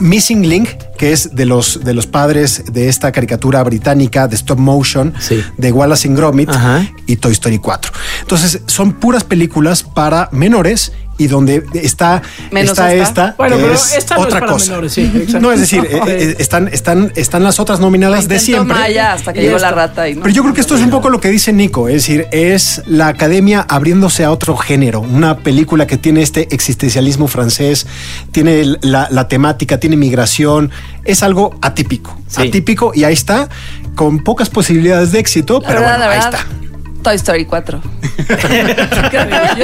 Missing 0.00 0.48
Link, 0.48 0.68
que 0.96 1.12
es 1.12 1.34
de 1.34 1.46
los, 1.46 1.84
de 1.84 1.94
los 1.94 2.06
padres 2.06 2.64
de 2.72 2.88
esta 2.88 3.12
caricatura 3.12 3.62
británica 3.62 4.28
de 4.28 4.36
stop 4.36 4.58
motion 4.58 5.14
Sí. 5.18 5.42
de 5.56 5.72
Wallace 5.72 6.08
and 6.08 6.16
Gromit 6.16 6.48
Ajá. 6.50 6.86
y 7.06 7.16
Toy 7.16 7.32
Story 7.32 7.58
4. 7.58 7.92
Entonces, 8.22 8.60
son 8.66 8.92
puras 8.94 9.24
películas 9.24 9.82
para 9.82 10.28
menores 10.32 10.92
y 11.18 11.26
donde 11.28 11.64
está, 11.74 12.22
Menos 12.50 12.72
está 12.72 12.92
esta. 12.94 13.02
esta, 13.28 13.34
Bueno, 13.38 13.56
que 13.56 13.62
pero 13.62 13.74
es 13.74 13.94
esta 13.94 14.14
no 14.16 14.20
es 14.22 14.26
otra 14.26 14.40
para 14.40 14.52
cosa. 14.52 14.66
menores, 14.70 14.92
sí, 14.92 15.02
exacto. 15.14 15.40
no, 15.40 15.52
es 15.52 15.60
decir, 15.60 15.84
eh, 15.90 16.00
eh, 16.06 16.36
están, 16.38 16.68
están, 16.68 17.12
están 17.16 17.42
las 17.42 17.58
otras 17.60 17.80
nominadas 17.80 18.28
de 18.28 18.38
siempre. 18.38 18.76
Maya 18.76 19.12
hasta 19.14 19.32
que 19.32 19.40
Y 19.40 19.42
llegó 19.44 19.58
la 19.58 19.70
rata 19.70 20.08
y 20.08 20.14
no. 20.14 20.22
Pero 20.22 20.34
yo 20.34 20.42
creo 20.42 20.54
que 20.54 20.60
esto 20.60 20.74
es 20.76 20.82
un 20.82 20.90
poco 20.90 21.08
lo 21.10 21.20
que 21.20 21.28
dice 21.28 21.52
Nico, 21.52 21.88
es 21.88 21.94
decir, 21.94 22.26
es 22.32 22.82
la 22.86 23.08
academia 23.08 23.64
abriéndose 23.68 24.24
a 24.24 24.30
otro 24.30 24.56
género, 24.56 25.00
una 25.00 25.38
película 25.38 25.86
que 25.86 25.96
tiene 25.96 26.22
este 26.22 26.48
existencialismo 26.54 27.28
francés, 27.28 27.86
tiene 28.32 28.76
la, 28.82 29.08
la 29.10 29.28
temática, 29.28 29.78
tiene 29.78 29.96
migración, 29.96 30.70
es 31.04 31.22
algo 31.22 31.56
atípico, 31.62 32.18
Sí. 32.28 32.48
atípico 32.48 32.92
y 32.94 33.04
ahí 33.04 33.14
está, 33.14 33.48
con 33.94 34.18
pocas 34.24 34.50
posibilidades 34.50 35.12
de 35.12 35.20
éxito, 35.20 35.60
La 35.62 35.68
pero 35.68 35.80
verdad, 35.80 35.96
bueno, 35.98 36.10
ahí 36.12 36.18
verdad, 36.18 36.34
está. 36.40 36.65
Toy 37.06 37.14
Story 37.14 37.44
4. 37.44 37.80
Yo 38.28 38.36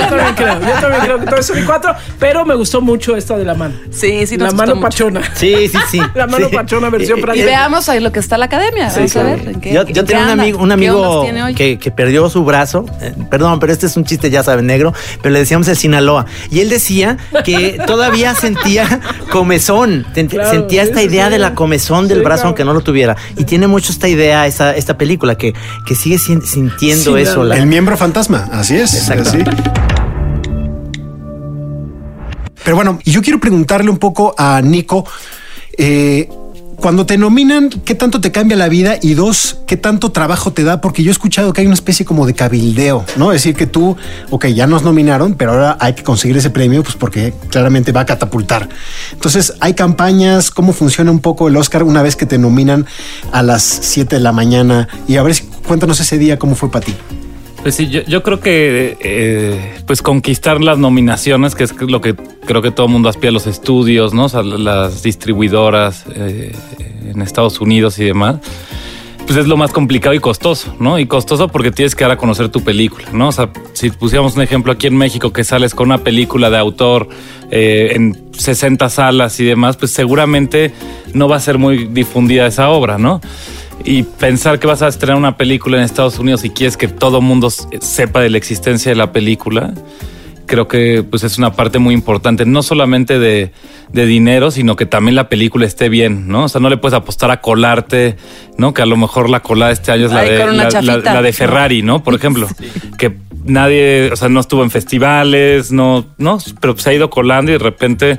también 0.08 0.34
creo, 0.36 0.60
yo 0.60 0.80
también 0.80 1.02
creo 1.02 1.18
que 1.20 1.26
Toy 1.26 1.40
Story 1.40 1.62
4, 1.64 1.94
pero 2.20 2.44
me 2.44 2.54
gustó 2.54 2.80
mucho 2.80 3.16
esta 3.16 3.36
de 3.36 3.44
la 3.44 3.54
mano. 3.54 3.74
Sí, 3.90 4.26
sí, 4.28 4.36
nos 4.36 4.44
la 4.44 4.50
gustó 4.50 4.56
mano 4.56 4.74
mucho. 4.76 4.82
pachona. 4.86 5.22
Sí, 5.34 5.68
sí, 5.68 5.78
sí. 5.90 6.00
La 6.14 6.26
mano 6.28 6.48
Sí. 6.48 6.54
pachona 6.54 6.88
versión 6.90 7.18
Y- 7.18 7.22
francesa. 7.22 7.46
veamos 7.46 7.88
ahí 7.88 7.98
lo 8.00 8.12
que 8.12 8.20
está 8.20 8.38
la 8.38 8.44
academia. 8.44 8.90
Vamos 8.94 9.16
a 9.16 9.22
ver. 9.24 9.48
¿en 9.48 9.60
qué- 9.60 9.72
yo 9.72 9.80
en 9.80 9.86
yo 9.88 9.94
qué 9.94 10.02
tenía 10.04 10.24
un 10.24 10.30
anda? 10.30 10.42
amigo, 10.44 10.58
un 10.60 10.68
¿Qué 10.68 10.74
amigo 10.74 11.00
ondas 11.00 11.24
tiene 11.24 11.42
hoy? 11.42 11.54
que, 11.54 11.78
que 11.80 11.90
perdió 11.90 12.28
su 12.30 12.44
brazo. 12.44 12.84
eh, 13.00 13.12
perdón, 13.30 13.58
pero 13.58 13.72
este 13.72 13.86
es 13.86 13.96
un 13.96 14.04
chiste, 14.04 14.30
ya 14.30 14.42
saben, 14.44 14.66
negro. 14.66 14.92
Pero 15.20 15.32
le 15.32 15.40
decíamos 15.40 15.66
el 15.68 15.76
Sinaloa. 15.76 16.26
Y 16.50 16.60
él 16.60 16.68
decía 16.68 17.16
que 17.44 17.80
todavía 17.86 18.34
sentía 18.36 19.00
comezón. 19.30 20.06
Claro, 20.28 20.50
sentía 20.50 20.82
sí, 20.84 20.88
esta 20.90 21.00
sí, 21.00 21.06
idea 21.06 21.26
sí. 21.26 21.32
de 21.32 21.38
la 21.38 21.54
comezón 21.54 22.06
del 22.06 22.18
Sí, 22.18 22.24
brazo, 22.24 22.42
claro. 22.42 22.48
aunque 22.50 22.64
no 22.64 22.74
lo 22.74 22.80
tuviera. 22.82 23.16
Y 23.36 23.44
tiene 23.44 23.66
mucho 23.66 23.90
esta 23.92 24.06
idea, 24.08 24.46
esa, 24.46 24.74
esta 24.76 24.96
película, 24.96 25.36
que, 25.36 25.52
que 25.86 25.94
sigue 25.94 26.18
sin- 26.18 26.42
sintiendo 26.42 27.16
Sí, 27.16 27.22
eso. 27.22 27.31
El 27.60 27.66
miembro 27.66 27.96
fantasma, 27.96 28.48
así 28.52 28.76
es. 28.76 28.94
Exacto. 28.94 29.28
así. 29.30 29.38
Pero 32.64 32.76
bueno, 32.76 32.98
yo 33.04 33.22
quiero 33.22 33.40
preguntarle 33.40 33.90
un 33.90 33.98
poco 33.98 34.34
a 34.38 34.60
Nico, 34.62 35.04
eh, 35.76 36.28
cuando 36.76 37.06
te 37.06 37.16
nominan, 37.18 37.70
¿qué 37.84 37.94
tanto 37.94 38.20
te 38.20 38.30
cambia 38.32 38.56
la 38.56 38.68
vida? 38.68 38.96
Y 39.00 39.14
dos, 39.14 39.58
¿qué 39.66 39.76
tanto 39.76 40.10
trabajo 40.10 40.52
te 40.52 40.62
da? 40.64 40.80
Porque 40.80 41.02
yo 41.04 41.10
he 41.10 41.12
escuchado 41.12 41.52
que 41.52 41.60
hay 41.60 41.66
una 41.66 41.74
especie 41.74 42.04
como 42.04 42.26
de 42.26 42.34
cabildeo, 42.34 43.04
¿no? 43.16 43.32
Es 43.32 43.42
decir, 43.42 43.54
que 43.56 43.66
tú, 43.66 43.96
ok, 44.30 44.46
ya 44.46 44.66
nos 44.66 44.82
nominaron, 44.82 45.34
pero 45.34 45.52
ahora 45.52 45.76
hay 45.80 45.94
que 45.94 46.02
conseguir 46.02 46.36
ese 46.36 46.50
premio, 46.50 46.82
pues 46.82 46.94
porque 46.96 47.34
claramente 47.50 47.92
va 47.92 48.00
a 48.00 48.06
catapultar. 48.06 48.68
Entonces, 49.12 49.54
hay 49.60 49.74
campañas, 49.74 50.50
¿cómo 50.50 50.72
funciona 50.72 51.10
un 51.12 51.20
poco 51.20 51.46
el 51.48 51.56
Oscar 51.56 51.82
una 51.84 52.02
vez 52.02 52.14
que 52.16 52.26
te 52.26 52.38
nominan 52.38 52.86
a 53.32 53.42
las 53.42 53.62
7 53.62 54.16
de 54.16 54.20
la 54.22 54.32
mañana? 54.32 54.88
Y 55.06 55.16
a 55.16 55.22
ver, 55.22 55.34
si- 55.36 55.44
cuéntanos 55.66 56.00
ese 56.00 56.18
día 56.18 56.38
cómo 56.38 56.54
fue 56.56 56.70
para 56.70 56.84
ti. 56.86 56.94
Pues 57.62 57.76
sí, 57.76 57.88
yo, 57.88 58.22
creo 58.24 58.40
que 58.40 58.96
eh, 59.00 59.74
pues 59.86 60.02
conquistar 60.02 60.60
las 60.60 60.78
nominaciones, 60.78 61.54
que 61.54 61.62
es 61.62 61.80
lo 61.80 62.00
que 62.00 62.16
creo 62.44 62.60
que 62.60 62.72
todo 62.72 62.86
el 62.86 62.92
mundo 62.92 63.08
aspira 63.08 63.28
a 63.28 63.32
los 63.32 63.46
estudios, 63.46 64.12
¿no? 64.12 64.24
O 64.24 64.28
sea, 64.28 64.42
las 64.42 65.04
distribuidoras 65.04 66.04
eh, 66.12 66.56
en 67.08 67.22
Estados 67.22 67.60
Unidos 67.60 68.00
y 68.00 68.04
demás. 68.04 68.38
Pues 69.26 69.38
es 69.38 69.46
lo 69.46 69.56
más 69.56 69.70
complicado 69.70 70.12
y 70.12 70.18
costoso, 70.18 70.74
¿no? 70.80 70.98
Y 70.98 71.06
costoso 71.06 71.46
porque 71.46 71.70
tienes 71.70 71.94
que 71.94 72.02
dar 72.02 72.10
a 72.10 72.16
conocer 72.16 72.48
tu 72.48 72.62
película, 72.62 73.06
¿no? 73.12 73.28
O 73.28 73.32
sea, 73.32 73.48
si 73.74 73.90
pusiéramos 73.90 74.34
un 74.34 74.42
ejemplo 74.42 74.72
aquí 74.72 74.88
en 74.88 74.96
México 74.96 75.32
que 75.32 75.44
sales 75.44 75.72
con 75.72 75.86
una 75.86 75.98
película 75.98 76.50
de 76.50 76.58
autor 76.58 77.08
eh, 77.52 77.92
en 77.94 78.20
60 78.32 78.88
salas 78.88 79.38
y 79.38 79.44
demás, 79.44 79.76
pues 79.76 79.92
seguramente 79.92 80.72
no 81.14 81.28
va 81.28 81.36
a 81.36 81.40
ser 81.40 81.58
muy 81.58 81.86
difundida 81.86 82.48
esa 82.48 82.70
obra, 82.70 82.98
¿no? 82.98 83.20
Y 83.84 84.04
pensar 84.04 84.58
que 84.58 84.66
vas 84.66 84.82
a 84.82 84.88
estrenar 84.88 85.16
una 85.16 85.36
película 85.36 85.76
en 85.78 85.82
Estados 85.84 86.18
Unidos 86.18 86.44
y 86.44 86.50
quieres 86.50 86.76
que 86.76 86.88
todo 86.88 87.20
mundo 87.20 87.50
sepa 87.50 88.20
de 88.20 88.30
la 88.30 88.38
existencia 88.38 88.90
de 88.90 88.96
la 88.96 89.12
película, 89.12 89.72
creo 90.46 90.68
que 90.68 91.02
pues 91.08 91.24
es 91.24 91.38
una 91.38 91.52
parte 91.54 91.78
muy 91.78 91.94
importante, 91.94 92.44
no 92.44 92.62
solamente 92.62 93.18
de, 93.18 93.52
de 93.92 94.06
dinero, 94.06 94.50
sino 94.50 94.76
que 94.76 94.86
también 94.86 95.14
la 95.14 95.28
película 95.28 95.66
esté 95.66 95.88
bien, 95.88 96.28
¿no? 96.28 96.44
O 96.44 96.48
sea, 96.48 96.60
no 96.60 96.68
le 96.68 96.76
puedes 96.76 96.94
apostar 96.94 97.30
a 97.30 97.40
colarte, 97.40 98.16
¿no? 98.58 98.72
Que 98.74 98.82
a 98.82 98.86
lo 98.86 98.96
mejor 98.96 99.30
la 99.30 99.40
colada 99.40 99.72
este 99.72 99.92
año 99.92 100.06
es 100.06 100.12
la, 100.12 100.20
Ay, 100.20 100.30
de, 100.30 100.38
con 100.38 100.48
una 100.50 100.56
la, 100.58 100.62
la- 100.64 100.70
chafita. 100.70 101.14
la 101.14 101.22
de 101.22 101.32
Ferrari, 101.32 101.82
¿no? 101.82 102.02
Por 102.02 102.14
ejemplo, 102.16 102.46
que 102.98 103.16
nadie, 103.44 104.10
o 104.12 104.16
sea, 104.16 104.28
no 104.28 104.40
estuvo 104.40 104.62
en 104.62 104.70
festivales, 104.70 105.72
no, 105.72 106.06
no, 106.18 106.38
pero 106.60 106.76
se 106.76 106.90
ha 106.90 106.94
ido 106.94 107.10
colando 107.10 107.50
y 107.50 107.54
de 107.54 107.58
repente, 107.58 108.18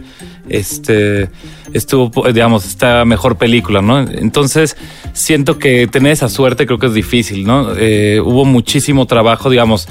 este, 0.50 1.30
estuvo, 1.74 2.28
digamos, 2.32 2.66
esta 2.66 3.06
mejor 3.06 3.38
película, 3.38 3.82
¿no? 3.82 4.00
Entonces, 4.00 4.76
siento 5.14 5.60
que 5.60 5.88
tener 5.88 6.12
esa 6.12 6.30
suerte 6.30 6.66
creo 6.66 6.80
que 6.80 6.88
es 6.88 6.94
difícil, 6.94 7.46
¿no? 7.46 7.74
Eh, 7.78 8.20
hubo 8.24 8.46
muchísimo 8.46 9.06
trabajo, 9.06 9.50
digamos, 9.50 9.88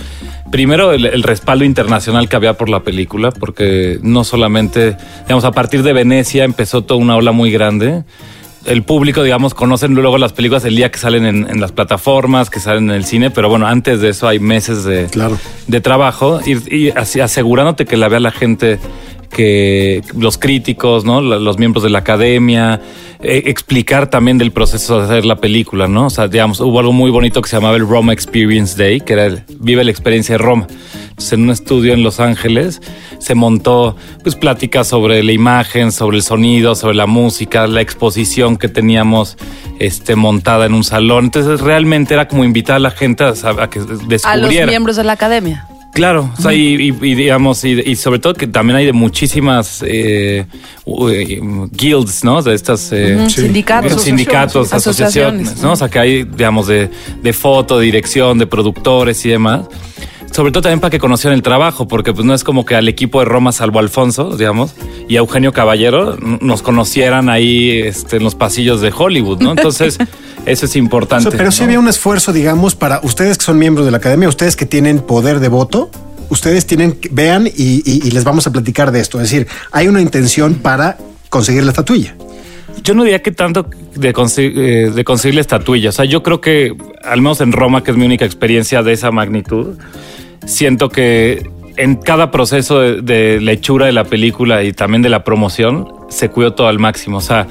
primero 0.50 0.92
el, 0.92 1.06
el 1.06 1.22
respaldo 1.22 1.64
internacional 1.64 2.28
que 2.28 2.36
había 2.36 2.54
por 2.54 2.68
la 2.68 2.80
película, 2.80 3.30
porque 3.30 3.98
no 4.02 4.24
solamente, 4.24 4.96
digamos, 5.22 5.44
a 5.44 5.52
partir 5.52 5.82
de 5.82 5.92
Venecia 5.92 6.44
empezó 6.44 6.82
toda 6.82 7.00
una 7.00 7.16
ola 7.16 7.32
muy 7.32 7.50
grande 7.50 8.04
el 8.64 8.82
público, 8.84 9.22
digamos, 9.22 9.54
conocen 9.54 9.94
luego 9.94 10.18
las 10.18 10.32
películas 10.32 10.64
el 10.64 10.76
día 10.76 10.90
que 10.90 10.98
salen 10.98 11.26
en, 11.26 11.48
en 11.50 11.60
las 11.60 11.72
plataformas, 11.72 12.48
que 12.50 12.60
salen 12.60 12.90
en 12.90 12.96
el 12.96 13.04
cine, 13.04 13.30
pero 13.30 13.48
bueno, 13.48 13.66
antes 13.66 14.00
de 14.00 14.10
eso 14.10 14.28
hay 14.28 14.38
meses 14.38 14.84
de, 14.84 15.06
Claro. 15.06 15.38
de 15.66 15.80
trabajo 15.80 16.40
y, 16.44 16.74
y 16.74 16.90
así 16.90 17.20
asegurándote 17.20 17.84
que 17.86 17.96
la 17.96 18.08
vea 18.08 18.20
la 18.20 18.30
gente, 18.30 18.78
que 19.34 20.02
los 20.16 20.38
críticos, 20.38 21.04
Los 21.04 21.58
miembros 21.58 21.82
de 21.82 21.90
la 21.90 21.98
academia, 22.00 22.80
eh, 23.22 23.44
explicar 23.46 24.08
también 24.10 24.38
del 24.38 24.50
proceso 24.52 24.98
de 24.98 25.04
hacer 25.04 25.24
la 25.24 25.36
película, 25.36 25.88
¿no? 25.88 26.06
O 26.06 26.10
sea, 26.10 26.28
digamos, 26.28 26.60
hubo 26.60 26.78
algo 26.80 26.92
muy 26.92 27.10
bonito 27.10 27.40
que 27.40 27.48
se 27.48 27.56
llamaba 27.56 27.76
el 27.76 27.86
Roma 27.86 28.12
Experience 28.12 28.76
Day, 28.76 29.00
que 29.00 29.12
era 29.14 29.26
el 29.26 29.42
Vive 29.58 29.84
la 29.84 29.90
experiencia 29.90 30.34
de 30.34 30.38
Roma. 30.38 30.66
Entonces, 31.10 31.32
en 31.34 31.42
un 31.42 31.50
estudio 31.50 31.94
en 31.94 32.02
Los 32.02 32.20
Ángeles 32.20 32.80
se 33.18 33.34
montó 33.34 33.96
pues 34.22 34.34
pláticas 34.34 34.88
sobre 34.88 35.22
la 35.22 35.32
imagen, 35.32 35.92
sobre 35.92 36.16
el 36.16 36.22
sonido, 36.22 36.74
sobre 36.74 36.96
la 36.96 37.06
música, 37.06 37.66
la 37.66 37.80
exposición 37.80 38.56
que 38.56 38.68
teníamos 38.68 39.36
este, 39.78 40.16
montada 40.16 40.66
en 40.66 40.74
un 40.74 40.84
salón. 40.84 41.26
Entonces 41.26 41.60
realmente 41.60 42.14
era 42.14 42.28
como 42.28 42.44
invitar 42.44 42.76
a 42.76 42.80
la 42.80 42.90
gente 42.90 43.24
a, 43.24 43.32
que 43.70 43.78
A 43.78 43.82
los 43.84 44.08
descubriera. 44.08 44.66
miembros 44.66 44.96
de 44.96 45.04
la 45.04 45.12
academia. 45.12 45.66
Claro, 45.92 46.30
o 46.38 46.40
sea, 46.40 46.54
y, 46.54 46.74
y- 46.90 47.06
y 47.10 47.14
digamos, 47.14 47.62
y, 47.64 47.78
y 47.80 47.96
sobre 47.96 48.18
todo 48.18 48.32
que 48.32 48.46
también 48.46 48.76
hay 48.78 48.86
de 48.86 48.94
muchísimas 48.94 49.82
eh, 49.86 50.46
eh, 50.86 51.40
guilds, 51.70 52.24
¿no? 52.24 52.40
De 52.42 52.54
estas 52.54 52.90
eh, 52.92 53.26
Sindicatos. 53.28 54.00
sindicatos, 54.02 54.72
Asociaciones. 54.72 55.48
asociaciones, 55.48 55.62
¿no? 55.62 55.72
O 55.72 55.76
sea, 55.76 55.90
que 55.90 55.98
hay, 55.98 56.22
digamos, 56.24 56.66
de, 56.66 56.88
de 57.22 57.32
foto, 57.34 57.78
de 57.78 57.84
dirección, 57.84 58.38
de 58.38 58.46
productores 58.46 59.22
y 59.26 59.28
demás. 59.28 59.66
Sobre 60.34 60.50
todo 60.50 60.62
también 60.62 60.80
para 60.80 60.90
que 60.90 60.98
conocieran 60.98 61.36
el 61.36 61.42
trabajo, 61.42 61.86
porque 61.86 62.14
pues 62.14 62.24
no 62.24 62.32
es 62.32 62.42
como 62.42 62.64
que 62.64 62.74
al 62.74 62.88
equipo 62.88 63.18
de 63.18 63.26
Roma, 63.26 63.52
salvo 63.52 63.78
Alfonso, 63.80 64.34
digamos, 64.34 64.74
y 65.06 65.16
a 65.16 65.18
Eugenio 65.18 65.52
Caballero, 65.52 66.16
nos 66.40 66.62
conocieran 66.62 67.28
ahí 67.28 67.80
este, 67.80 68.16
en 68.16 68.24
los 68.24 68.34
pasillos 68.34 68.80
de 68.80 68.90
Hollywood, 68.96 69.42
¿no? 69.42 69.50
Entonces, 69.50 69.98
eso 70.46 70.66
es 70.66 70.76
importante. 70.76 71.30
Pero 71.30 71.50
sí 71.52 71.60
¿no? 71.60 71.66
había 71.66 71.78
un 71.78 71.88
esfuerzo, 71.88 72.32
digamos, 72.32 72.74
para 72.74 73.00
ustedes 73.02 73.38
que 73.38 73.44
son 73.44 73.58
miembros 73.58 73.84
de 73.86 73.90
la 73.92 73.98
academia, 73.98 74.28
ustedes 74.28 74.56
que 74.56 74.66
tienen 74.66 75.00
poder 75.00 75.40
de 75.40 75.48
voto, 75.48 75.90
ustedes 76.28 76.66
tienen, 76.66 76.98
vean 77.10 77.46
y, 77.46 77.82
y- 77.84 78.02
y 78.06 78.10
les 78.10 78.24
vamos 78.24 78.46
a 78.46 78.52
platicar 78.52 78.90
de 78.92 79.00
esto. 79.00 79.20
Es 79.20 79.30
decir, 79.30 79.46
hay 79.70 79.88
una 79.88 80.00
intención 80.00 80.54
para 80.54 80.96
conseguir 81.28 81.62
la 81.64 81.70
estatuilla. 81.70 82.14
Yo 82.84 82.94
no 82.94 83.04
diría 83.04 83.22
que 83.22 83.30
tanto 83.32 83.66
de, 83.94 84.12
eh, 84.38 84.90
de 84.94 85.04
conseguir 85.04 85.34
la 85.36 85.40
estatuilla. 85.42 85.90
O 85.90 85.92
sea, 85.92 86.04
yo 86.04 86.22
creo 86.22 86.40
que, 86.40 86.74
al 87.04 87.20
menos 87.20 87.40
en 87.40 87.52
Roma, 87.52 87.84
que 87.84 87.90
es 87.92 87.96
mi 87.96 88.04
única 88.06 88.24
experiencia 88.24 88.82
de 88.82 88.92
esa 88.92 89.10
magnitud, 89.10 89.76
siento 90.46 90.88
que 90.88 91.48
en 91.76 91.96
cada 91.96 92.30
proceso 92.30 92.80
de, 92.80 93.00
de 93.02 93.40
lechura 93.40 93.86
de 93.86 93.92
la 93.92 94.04
película 94.04 94.62
y 94.64 94.72
también 94.72 95.02
de 95.02 95.08
la 95.10 95.22
promoción, 95.24 95.88
se 96.12 96.28
cuidó 96.28 96.54
todo 96.54 96.68
al 96.68 96.78
máximo. 96.78 97.18
O 97.18 97.20
sea, 97.20 97.46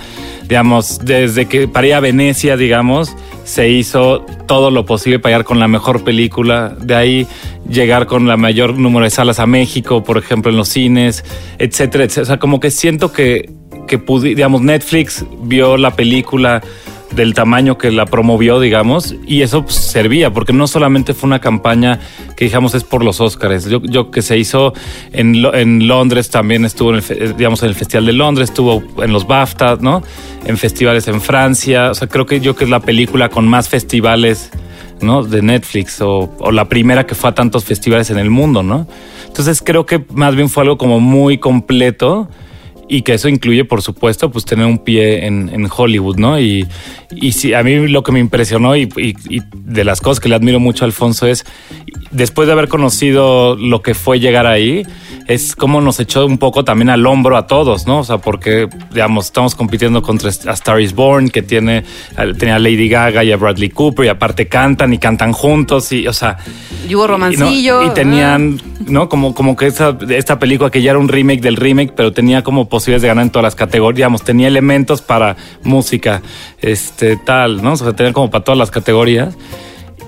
digamos, 0.48 1.00
desde 1.03 1.48
que 1.48 1.68
para 1.68 1.88
ir 1.88 1.94
a 1.94 2.00
Venecia, 2.00 2.58
digamos, 2.58 3.15
se 3.44 3.70
hizo 3.70 4.25
todo 4.48 4.72
lo 4.72 4.86
posible 4.86 5.20
para 5.20 5.34
llegar 5.34 5.46
con 5.46 5.60
la 5.60 5.68
mejor 5.68 6.03
película, 6.03 6.75
de 6.80 6.96
ahí 6.96 7.27
llegar 7.70 8.06
con 8.06 8.27
la 8.27 8.38
mayor 8.38 8.77
número 8.77 9.06
de 9.06 9.10
salas 9.10 9.39
a 9.39 9.46
México, 9.46 10.03
por 10.03 10.18
ejemplo, 10.18 10.51
en 10.51 10.58
los 10.58 10.70
cines, 10.70 11.24
etcétera, 11.58 12.03
etcétera. 12.03 12.24
O 12.24 12.25
sea, 12.25 12.39
como 12.39 12.60
que 12.60 12.72
siento 12.72 13.12
que, 13.12 13.50
que 13.98 14.01
digamos, 14.21 14.62
Netflix 14.62 15.25
vio 15.43 15.75
la 15.75 15.91
película 15.91 16.62
del 17.13 17.33
tamaño 17.33 17.77
que 17.77 17.91
la 17.91 18.05
promovió, 18.05 18.62
digamos, 18.62 19.15
y 19.27 19.41
eso 19.41 19.63
pues, 19.63 19.75
servía, 19.75 20.31
porque 20.31 20.53
no 20.53 20.65
solamente 20.65 21.13
fue 21.13 21.27
una 21.27 21.39
campaña 21.39 22.00
que 22.38 22.45
digamos 22.45 22.74
es 22.74 22.86
por 22.86 23.03
los 23.03 23.19
Óscares, 23.19 23.65
yo, 23.65 23.81
yo 23.83 24.12
que 24.12 24.21
se 24.21 24.38
hizo 24.38 24.74
en, 25.12 25.45
en 25.53 25.89
Londres, 25.89 26.29
también 26.29 26.63
estuvo 26.63 26.95
en 26.95 27.03
el, 27.05 27.36
digamos, 27.36 27.63
en 27.63 27.69
el 27.69 27.75
Festival 27.75 28.05
de 28.05 28.13
Londres, 28.13 28.50
estuvo 28.50 28.81
en 29.03 29.12
los 29.12 29.27
BAFTA, 29.27 29.77
¿no? 29.81 30.03
En 30.45 30.57
festivales 30.57 31.10
en 31.10 31.19
Francia, 31.19 31.91
o 31.91 31.93
sea, 31.93 32.07
creo 32.07 32.25
que 32.25 32.39
yo 32.39 32.55
que 32.55 32.63
es 32.63 32.69
la 32.69 32.79
película 32.79 33.27
con 33.27 33.45
más 33.45 33.67
festivales, 33.67 34.51
¿no? 35.01 35.24
De 35.24 35.41
Netflix, 35.41 36.00
o, 36.00 36.33
o 36.39 36.51
la 36.51 36.69
primera 36.69 37.05
que 37.05 37.13
fue 37.13 37.29
a 37.29 37.36
tantos 37.36 37.65
festivales 37.65 38.10
en 38.10 38.19
el 38.19 38.29
mundo, 38.29 38.63
¿no? 38.63 38.88
Entonces 39.27 39.62
creo 39.62 39.86
que 39.86 40.05
más 40.13 40.33
bien 40.33 40.48
fue 40.48 40.63
algo 40.63 40.77
como 40.77 41.01
muy 41.01 41.39
completo 41.39 42.29
y 42.93 43.03
que 43.03 43.13
eso 43.13 43.29
incluye, 43.29 43.63
por 43.63 43.81
supuesto, 43.81 44.29
pues 44.31 44.43
tener 44.43 44.65
un 44.65 44.79
pie 44.79 45.25
en, 45.25 45.50
en 45.53 45.67
Hollywood, 45.74 46.17
¿no? 46.17 46.38
Y, 46.39 46.67
y 47.15 47.31
sí, 47.31 47.53
a 47.53 47.63
mí 47.63 47.88
lo 47.88 48.03
que 48.03 48.12
me 48.12 48.19
impresionó 48.19 48.75
y, 48.75 48.89
y- 48.98 49.15
y 49.29 49.41
de 49.53 49.83
las 49.86 50.01
cosas 50.01 50.19
que 50.19 50.27
le 50.27 50.36
admiro 50.36 50.60
mucho 50.60 50.83
a 50.83 50.88
Alfonso 50.88 51.25
es, 51.25 51.45
después 52.12 52.48
de 52.48 52.51
haber 52.51 52.67
conocido 52.67 53.55
lo 53.55 53.81
que 53.81 53.93
fue 53.93 54.19
llegar 54.19 54.45
ahí, 54.45 54.83
es 55.27 55.55
como 55.55 55.79
nos 55.79 56.00
echó 56.01 56.25
un 56.25 56.38
poco 56.38 56.65
también 56.65 56.89
al 56.89 57.05
hombro 57.05 57.38
a 57.38 57.48
todos, 57.48 57.88
¿no? 57.88 58.00
O 58.00 58.03
sea, 58.03 58.17
porque, 58.17 58.67
digamos, 58.93 59.25
estamos 59.27 59.55
compitiendo 59.55 60.01
contra 60.01 60.29
A 60.29 60.51
Star 60.53 60.81
is 60.81 60.93
Born, 60.93 61.29
que 61.29 61.41
tiene, 61.41 61.83
tenía 62.38 62.55
a 62.55 62.60
Lady 62.60 62.89
Gaga 62.89 63.24
y 63.24 63.31
a 63.31 63.38
Bradley 63.38 63.69
Cooper, 63.69 64.05
y 64.05 64.10
aparte 64.10 64.48
cantan 64.50 64.93
y 64.93 64.98
cantan 64.98 65.31
juntos, 65.31 65.91
y, 65.93 66.07
o 66.07 66.13
sea, 66.13 66.38
Y 66.89 66.95
hubo 66.95 67.03
y, 67.05 67.07
¿no? 67.07 67.13
romancillo. 67.13 67.83
Y 67.86 67.93
tenían, 67.93 68.60
¿no? 68.88 69.07
Como, 69.07 69.33
como 69.33 69.55
que 69.55 69.67
esa, 69.67 69.98
esta 70.10 70.38
película 70.39 70.69
que 70.69 70.81
ya 70.81 70.91
era 70.91 71.00
un 71.00 71.07
remake 71.07 71.39
del 71.41 71.55
remake, 71.55 71.93
pero 71.95 72.12
tenía 72.12 72.43
como 72.43 72.67
posibilidades 72.81 73.01
de 73.03 73.07
ganar 73.07 73.23
en 73.23 73.29
todas 73.29 73.43
las 73.43 73.55
categorías. 73.55 73.95
Digamos, 73.95 74.23
tenía 74.23 74.47
elementos 74.47 75.01
para 75.01 75.38
música, 75.63 76.21
este, 76.59 77.17
tal, 77.17 77.61
¿no? 77.61 77.73
O 77.73 77.77
sea, 77.77 77.93
tenía 77.93 78.11
como 78.13 78.29
para 78.29 78.43
todas 78.43 78.57
las 78.57 78.71
categorías. 78.71 79.35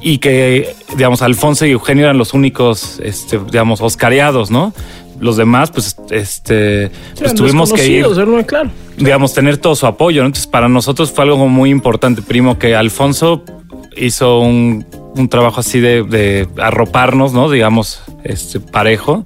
Y 0.01 0.18
que, 0.18 0.75
digamos, 0.98 1.22
Alfonso 1.22 1.65
y 1.65 1.72
Eugenio 1.72 2.06
eran 2.06 2.18
los 2.18 2.34
únicos, 2.34 3.00
este, 3.03 3.39
digamos, 3.39 3.80
oscareados, 3.80 4.51
¿no? 4.51 4.74
Los 5.20 5.38
demás, 5.38 5.72
pues, 5.72 5.96
este, 6.10 6.89
pues 7.12 7.22
Eran 7.22 7.36
tuvimos 7.36 7.72
que 7.72 7.88
ir. 7.88 8.06
Claro. 8.48 8.72
digamos, 8.98 9.34
tener 9.34 9.58
todo 9.58 9.75
su 9.75 9.86
apoyo. 9.86 10.22
¿no? 10.22 10.27
Entonces, 10.27 10.48
para 10.48 10.68
nosotros 10.68 11.12
fue 11.12 11.24
algo 11.24 11.48
muy 11.48 11.70
importante, 11.70 12.22
primo, 12.22 12.58
que 12.58 12.75
Alfonso 12.75 13.44
hizo 13.96 14.39
un, 14.39 14.86
un 15.15 15.29
trabajo 15.29 15.60
así 15.60 15.79
de, 15.79 16.03
de 16.03 16.48
arroparnos, 16.62 17.34
¿no? 17.34 17.50
Digamos, 17.50 18.01
este 18.24 18.60
parejo. 18.60 19.25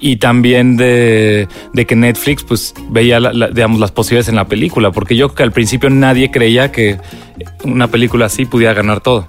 Y 0.00 0.16
también 0.16 0.76
de, 0.76 1.46
de 1.72 1.86
que 1.86 1.94
Netflix, 1.94 2.42
pues, 2.42 2.74
veía, 2.90 3.20
la- 3.20 3.32
la- 3.32 3.48
digamos, 3.48 3.78
las 3.78 3.92
posibilidades 3.92 4.28
en 4.28 4.34
la 4.36 4.46
película. 4.46 4.90
Porque 4.90 5.14
yo 5.16 5.32
que 5.34 5.42
al 5.44 5.52
principio 5.52 5.90
nadie 5.90 6.30
creía 6.30 6.72
que 6.72 6.98
una 7.64 7.86
película 7.88 8.26
así 8.26 8.44
pudiera 8.44 8.74
ganar 8.74 9.00
todo. 9.00 9.26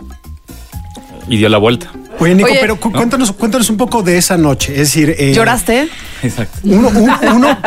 Y 1.30 1.38
dio 1.38 1.48
la 1.50 1.58
vuelta. 1.60 1.92
Oye, 2.24 2.36
Nico, 2.36 2.50
Oye. 2.50 2.58
pero 2.62 2.76
cu- 2.80 2.92
cuéntanos, 2.92 3.32
cuéntanos 3.34 3.70
un 3.70 3.78
poco 3.78 4.02
de 4.04 4.18
esa 4.18 4.38
noche. 4.38 4.72
Es 4.74 4.80
decir, 4.94 5.16
eh, 5.18 5.34
¿Lloraste? 5.34 5.90
Exacto. 6.22 6.60
Uno, 6.64 6.90
uno- 6.96 7.20
uno, 7.36 7.58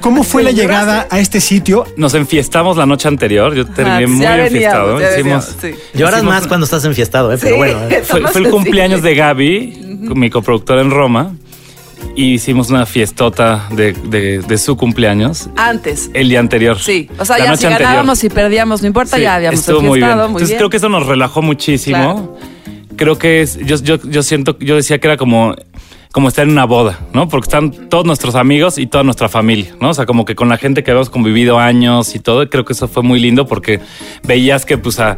¿cómo, 0.00 0.22
fue 0.24 0.42
la 0.42 0.50
llegada 0.50 1.06
a 1.10 1.18
este 1.18 1.40
sitio? 1.40 1.84
Nos 1.96 2.14
enfiestamos 2.14 2.76
la 2.76 2.86
noche 2.86 3.08
anterior. 3.08 3.54
Yo 3.54 3.66
terminé 3.66 3.96
Ah, 3.96 4.08
muy 4.08 4.18
veníamos, 4.18 4.46
enfiestado. 4.46 5.00
Hicimos- 5.00 5.56
sí. 5.60 5.74
Lloras 5.94 6.20
Hicimos- 6.20 6.34
más 6.34 6.46
cuando 6.46 6.64
estás 6.64 6.84
enfiestado, 6.84 7.32
¿eh? 7.32 7.38
pero 7.40 7.56
bueno. 7.56 7.78
¿eh? 7.90 8.02
fue, 8.06 8.20
fue 8.28 8.40
el 8.42 8.50
cumpleaños 8.50 9.02
de 9.02 9.14
Gaby, 9.14 9.98
mi 10.14 10.30
coproductora 10.30 10.80
en 10.80 10.90
Roma, 10.90 11.32
y 12.14 12.34
hicimos 12.34 12.70
una 12.70 12.86
fiestota 12.86 13.66
de, 13.70 13.92
de- 13.92 14.38
de 14.38 14.58
su 14.58 14.76
cumpleaños 14.76 15.48
Antes. 15.56 16.10
el 16.14 16.28
día 16.30 16.40
anterior. 16.40 16.78
Sí, 16.78 17.10
o 17.18 17.24
sea, 17.24 17.36
La 17.38 17.44
ya 17.44 17.50
noche 17.50 17.60
si 17.62 17.66
anterior. 17.66 17.88
ganábamos 17.90 18.24
y 18.24 18.28
perdíamos, 18.30 18.80
no 18.80 18.86
importa, 18.88 19.16
Sí, 19.16 19.22
ya 19.22 19.34
habíamos 19.34 19.60
estuvo 19.60 19.82
muy 19.82 19.98
bien. 19.98 20.10
muy 20.16 20.24
Entonces 20.26 20.48
bien. 20.48 20.58
creo 20.58 20.70
que 20.70 20.76
eso 20.78 20.88
nos 20.88 21.06
relajó 21.06 21.42
muchísimo. 21.42 22.38
Creo 22.96 23.18
que 23.18 23.42
es, 23.42 23.58
yo, 23.58 23.76
yo, 23.76 23.96
yo 24.02 24.22
siento, 24.22 24.58
yo 24.58 24.76
decía 24.76 24.98
que 24.98 25.08
era 25.08 25.16
como, 25.16 25.54
como 26.12 26.28
estar 26.28 26.46
en 26.46 26.52
una 26.52 26.64
boda, 26.64 26.98
¿no? 27.12 27.28
Porque 27.28 27.44
están 27.44 27.70
todos 27.90 28.06
nuestros 28.06 28.36
amigos 28.36 28.78
y 28.78 28.86
toda 28.86 29.04
nuestra 29.04 29.28
familia, 29.28 29.74
¿no? 29.82 29.90
O 29.90 29.94
sea, 29.94 30.06
como 30.06 30.24
que 30.24 30.34
con 30.34 30.48
la 30.48 30.56
gente 30.56 30.82
que 30.82 30.90
habíamos 30.90 31.10
convivido 31.10 31.58
años 31.58 32.14
y 32.14 32.20
todo, 32.20 32.48
creo 32.48 32.64
que 32.64 32.72
eso 32.72 32.88
fue 32.88 33.02
muy 33.02 33.20
lindo 33.20 33.46
porque 33.46 33.80
veías 34.24 34.64
que, 34.64 34.78
pues, 34.78 34.98
a, 34.98 35.16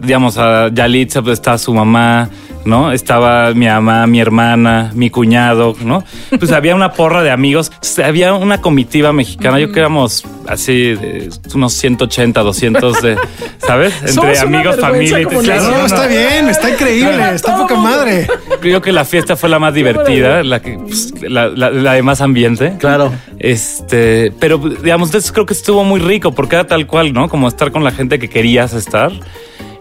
digamos, 0.00 0.38
a 0.38 0.68
Yalitza 0.72 1.20
pues, 1.20 1.40
estaba 1.40 1.58
su 1.58 1.74
mamá, 1.74 2.30
¿no? 2.64 2.92
Estaba 2.92 3.52
mi 3.54 3.66
mamá, 3.66 4.06
mi 4.06 4.20
hermana, 4.20 4.90
mi 4.94 5.10
cuñado, 5.10 5.74
¿no? 5.82 6.04
Pues 6.38 6.52
había 6.52 6.74
una 6.74 6.92
porra 6.92 7.22
de 7.22 7.30
amigos, 7.30 7.72
había 8.04 8.34
una 8.34 8.60
comitiva 8.60 9.12
mexicana, 9.12 9.58
yo 9.58 9.66
creo 9.66 9.74
que 9.74 9.80
éramos 9.80 10.24
así, 10.48 10.94
de 10.94 11.30
unos 11.54 11.72
180, 11.74 12.40
200 12.42 13.02
de, 13.02 13.16
¿sabes? 13.58 13.94
Entre 14.00 14.12
Somos 14.12 14.38
amigos, 14.40 14.76
familia 14.76 15.20
y 15.20 15.24
como 15.24 15.40
Claro, 15.40 15.70
No, 15.70 15.86
está 15.86 16.06
bien, 16.06 16.48
está 16.48 16.70
increíble, 16.70 17.34
está 17.34 17.56
poca 17.56 17.74
madre. 17.76 18.26
Creo 18.60 18.80
que 18.82 18.92
la 18.92 19.04
fiesta 19.04 19.36
fue 19.36 19.48
la 19.48 19.58
más 19.58 19.72
divertida, 19.74 20.42
la 20.42 20.60
que 20.60 20.78
pues, 20.78 21.12
la, 21.22 21.48
la- 21.48 21.70
la 21.70 21.92
de 21.94 22.02
más 22.02 22.20
ambiente. 22.20 22.74
Claro. 22.78 23.12
Este, 23.38 24.32
pero 24.38 24.58
digamos, 24.58 25.08
entonces 25.08 25.32
creo 25.32 25.46
que 25.46 25.54
estuvo 25.54 25.82
muy 25.84 26.00
rico 26.00 26.32
porque 26.32 26.56
era 26.56 26.66
tal 26.66 26.86
cual, 26.86 27.12
¿no? 27.12 27.28
Como 27.28 27.48
estar 27.48 27.72
con 27.72 27.84
la 27.84 27.90
gente 27.90 28.18
que 28.18 28.28
querías 28.28 28.74
estar 28.74 29.10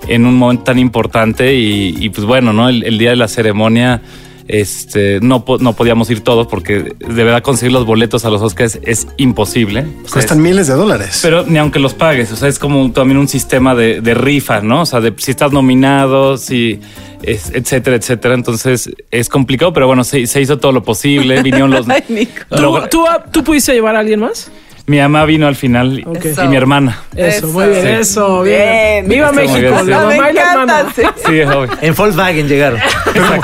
en 0.10 0.26
un 0.26 0.36
momento 0.36 0.64
tan 0.64 0.80
importante 0.80 1.56
y, 1.56 1.96
y, 2.00 2.10
pues 2.10 2.26
bueno, 2.26 2.52
¿no? 2.54 2.68
El, 2.70 2.84
el 2.84 2.98
día 2.98 3.12
de 3.12 3.16
la 3.16 3.28
ceremonia, 3.28 4.02
este, 4.48 5.20
no, 5.22 5.46
no 5.60 5.74
podíamos 5.74 6.10
ir 6.10 6.22
todos 6.22 6.48
porque 6.48 6.96
de 6.98 7.24
verdad 7.24 7.44
conseguir 7.44 7.72
los 7.72 7.86
boletos 7.86 8.26
a 8.26 8.32
los 8.32 8.42
Oscars 8.42 8.80
es 8.84 9.08
imposible. 9.18 9.82
O 9.82 10.04
sea, 10.06 10.14
Cuestan 10.14 10.40
es- 10.40 10.44
miles 10.44 10.68
de 10.68 10.74
dólares. 10.74 11.20
pero 11.22 11.46
ni 11.46 11.60
aunque 11.60 11.78
los 11.80 11.94
pagues, 11.94 12.32
o 12.32 12.36
sea, 12.36 12.48
es 12.50 12.58
como 12.58 12.92
también 12.92 13.20
un 13.20 13.28
sistema 13.28 13.76
de, 13.76 14.02
de 14.02 14.14
rifa, 14.16 14.62
¿no? 14.62 14.82
O 14.82 14.86
sea, 14.88 15.02
de 15.02 15.14
si 15.18 15.30
estás 15.32 15.52
nominado, 15.52 16.38
si, 16.38 16.80
es- 17.22 17.52
etcétera, 17.54 17.96
etcétera. 17.98 18.34
Entonces 18.34 18.90
es 19.12 19.30
complicado, 19.30 19.72
pero 19.72 19.86
bueno, 19.86 20.04
se, 20.04 20.26
se 20.26 20.42
hizo 20.42 20.58
todo 20.58 20.72
lo 20.72 20.82
posible. 20.84 21.44
Vinieron 21.44 21.70
los. 21.70 21.88
Ay, 21.90 22.04
Nico. 22.10 22.32
¿Tú, 22.50 22.56
Logra- 22.58 22.90
tú, 22.90 23.06
tú 23.32 23.44
pudiste 23.44 23.74
llevar 23.74 23.96
a 23.96 24.00
alguien 24.00 24.22
más? 24.22 24.52
Mi 24.90 24.98
mamá 25.00 25.24
vino 25.26 25.48
al 25.48 25.56
final 25.56 26.00
y- 26.00 26.48
mi 26.48 26.56
hermana. 26.56 27.00
Eso, 27.16 27.46
Eso. 27.46 27.48
muy 27.50 27.68
bien, 27.68 27.82
Sí. 27.82 27.88
eso, 28.02 28.42
bien. 28.42 28.60
Bien. 28.60 29.08
Viva 29.10 29.32
México, 29.32 29.60
bien, 29.60 29.80
sí. 29.86 29.90
la 29.92 30.00
me 30.00 30.06
mamá 30.18 30.30
y 30.32 30.34
la 30.34 30.42
encanta, 30.42 30.80
hermana. 30.80 30.94
sí. 30.96 31.02
Sí, 31.28 31.42
obvio. 31.42 31.70
En 31.82 31.94
Volkswagen 31.96 32.48
llegaron. 32.48 32.80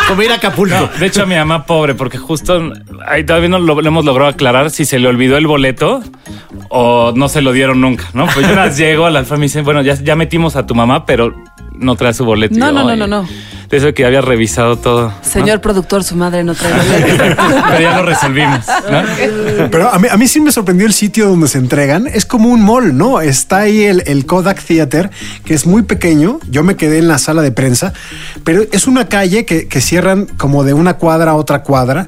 Como 0.08 0.22
ir 0.24 0.32
a 0.32 0.36
Acapulco. 0.36 0.76
No, 0.76 0.90
de 1.00 1.06
hecho, 1.06 1.24
a 1.24 1.26
mi 1.26 1.36
mamá 1.36 1.66
pobre, 1.66 1.94
porque 1.94 2.18
justo 2.18 2.74
ahí 3.08 3.24
todavía 3.24 3.50
no 3.50 3.60
lo, 3.60 3.80
lo 3.80 3.88
hemos 3.88 4.06
logrado 4.06 4.30
aclarar 4.32 4.72
si 4.72 4.86
se 4.86 4.98
le 5.00 5.08
olvidó 5.08 5.38
el 5.38 5.46
boleto 5.48 6.02
o 6.70 7.14
no 7.16 7.30
se 7.30 7.42
lo 7.42 7.52
dieron 7.54 7.80
nunca, 7.82 8.06
¿no? 8.14 8.26
Pues 8.34 8.48
yo 8.48 8.56
las 8.56 8.78
llego 8.78 9.06
a 9.06 9.12
la 9.12 9.20
alfa 9.20 9.36
y 9.36 9.40
me 9.40 9.44
dicen, 9.46 9.64
bueno, 9.64 9.82
ya, 9.82 9.94
ya 9.96 10.16
metimos 10.16 10.56
a 10.56 10.66
tu 10.66 10.74
mamá, 10.76 11.06
pero 11.06 11.34
no 11.74 11.96
trae 11.96 12.14
su 12.14 12.26
boleto. 12.26 12.56
No, 12.58 12.72
no, 12.72 12.84
no, 12.84 12.96
no, 12.96 13.08
no. 13.08 13.28
Eso 13.76 13.94
que 13.94 14.06
había 14.06 14.22
revisado 14.22 14.78
todo. 14.78 15.10
¿no? 15.10 15.14
Señor 15.22 15.62
productor, 15.62 16.04
su 16.04 16.16
madre 16.16 16.44
no 16.44 16.56
trae 16.56 16.74
pero 17.36 17.82
ya 17.82 17.98
lo 17.98 18.06
resolvimos. 18.06 18.66
¿no? 18.68 19.70
Pero 19.70 19.90
a 19.90 20.00
mí, 20.00 20.08
a 20.10 20.18
mí 20.18 20.28
sí 20.28 20.40
me 20.40 20.52
sorprendió 20.52 20.88
el 20.88 20.94
sitio 20.94 21.28
donde 21.28 21.48
se 21.48 21.58
entregan. 21.58 22.08
Es 22.08 22.26
como 22.26 22.50
un 22.50 22.64
mall, 22.64 22.96
¿no? 22.96 23.22
Está 23.22 23.60
ahí 23.60 23.84
el, 23.84 24.04
el 24.06 24.26
Kodak 24.26 24.64
Theater, 24.64 25.10
que 25.44 25.54
es 25.54 25.66
muy 25.66 25.84
pequeño. 25.84 26.40
Yo 26.50 26.64
me 26.64 26.76
quedé 26.76 27.00
en 27.00 27.08
la 27.08 27.18
sala 27.18 27.42
de 27.42 27.52
prensa, 27.52 27.94
pero 28.44 28.64
es 28.72 28.88
una 28.88 29.08
calle 29.08 29.46
que, 29.46 29.68
que 29.68 29.82
cierran 29.82 30.26
como 30.26 30.64
de 30.64 30.74
una 30.74 30.96
cuadra 30.96 31.32
a 31.32 31.36
otra 31.36 31.64
cuadra 31.64 32.08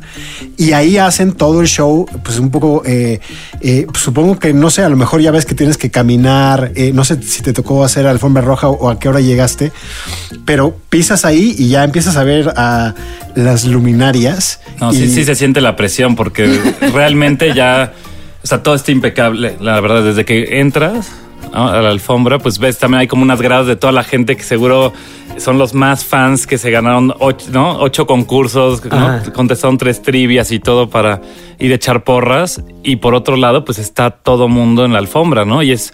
y 0.58 0.72
ahí 0.72 0.98
hacen 0.98 1.34
todo 1.34 1.62
el 1.62 1.68
show, 1.68 2.06
pues 2.24 2.40
un 2.40 2.50
poco, 2.50 2.84
eh, 2.86 3.20
eh, 3.62 3.88
supongo 3.94 4.40
que, 4.40 4.54
no 4.54 4.70
sé, 4.70 4.84
a 4.84 4.90
lo 4.90 4.98
mejor 4.98 5.22
ya 5.22 5.32
ves 5.32 5.46
que 5.46 5.56
tienes 5.56 5.78
que 5.78 5.92
caminar, 5.92 6.72
eh, 6.76 6.92
no 6.94 7.04
sé 7.04 7.22
si 7.22 7.42
te 7.42 7.54
tocó 7.54 7.84
hacer 7.84 8.08
alfombra 8.08 8.42
roja 8.42 8.70
o 8.70 8.90
a 8.90 9.00
qué 9.00 9.10
hora 9.10 9.20
llegaste, 9.20 9.72
pero 10.46 10.76
pisas 10.90 11.26
ahí 11.26 11.56
y 11.58 11.70
ya 11.70 11.84
empiezas 11.84 12.18
a 12.18 12.24
ver 12.24 12.54
a 12.56 12.94
las 13.36 13.66
luminarias. 13.66 14.60
No, 14.80 14.92
y- 14.92 14.96
sí, 14.96 15.08
sí 15.10 15.26
se 15.26 15.36
siente 15.36 15.62
la 15.62 15.76
presión 15.76 16.16
porque 16.16 16.60
realmente 16.94 17.54
ya, 17.54 17.94
o 18.44 18.48
sea, 18.48 18.64
todo 18.64 18.76
está 18.76 18.92
impecable, 18.92 19.56
la 19.60 19.80
verdad, 19.82 20.04
desde 20.04 20.26
que 20.26 20.60
entras 20.60 21.12
a 21.54 21.82
la 21.82 21.90
alfombra, 21.90 22.40
pues 22.40 22.60
ves 22.60 22.78
también 22.78 23.02
hay 23.02 23.08
como 23.08 23.22
unas 23.24 23.42
gradas 23.42 23.68
de 23.68 23.76
toda 23.76 23.94
la 23.94 24.04
gente 24.04 24.36
que 24.36 24.44
seguro 24.44 24.92
son 25.38 25.58
los 25.58 25.74
más 25.74 26.04
fans 26.04 26.46
que 26.46 26.58
se 26.58 26.72
ganaron 26.72 27.14
ocho, 27.20 27.48
¿no? 27.52 27.80
ocho 27.80 28.06
concursos, 28.06 28.84
¿no? 28.86 29.22
Contestaron 29.34 29.78
tres 29.78 30.02
trivias 30.02 30.52
y 30.52 30.60
todo 30.60 30.90
para 30.90 31.22
ir 31.60 31.72
a 31.72 31.76
echar 31.76 32.04
porras. 32.04 32.62
Y 32.84 32.98
por 32.98 33.14
otro 33.14 33.38
lado, 33.38 33.64
pues 33.64 33.78
está 33.80 34.10
todo 34.10 34.48
mundo 34.48 34.84
en 34.84 34.94
la 34.94 35.00
alfombra, 35.00 35.46
¿no? 35.46 35.62
Y 35.64 35.72
es, 35.72 35.94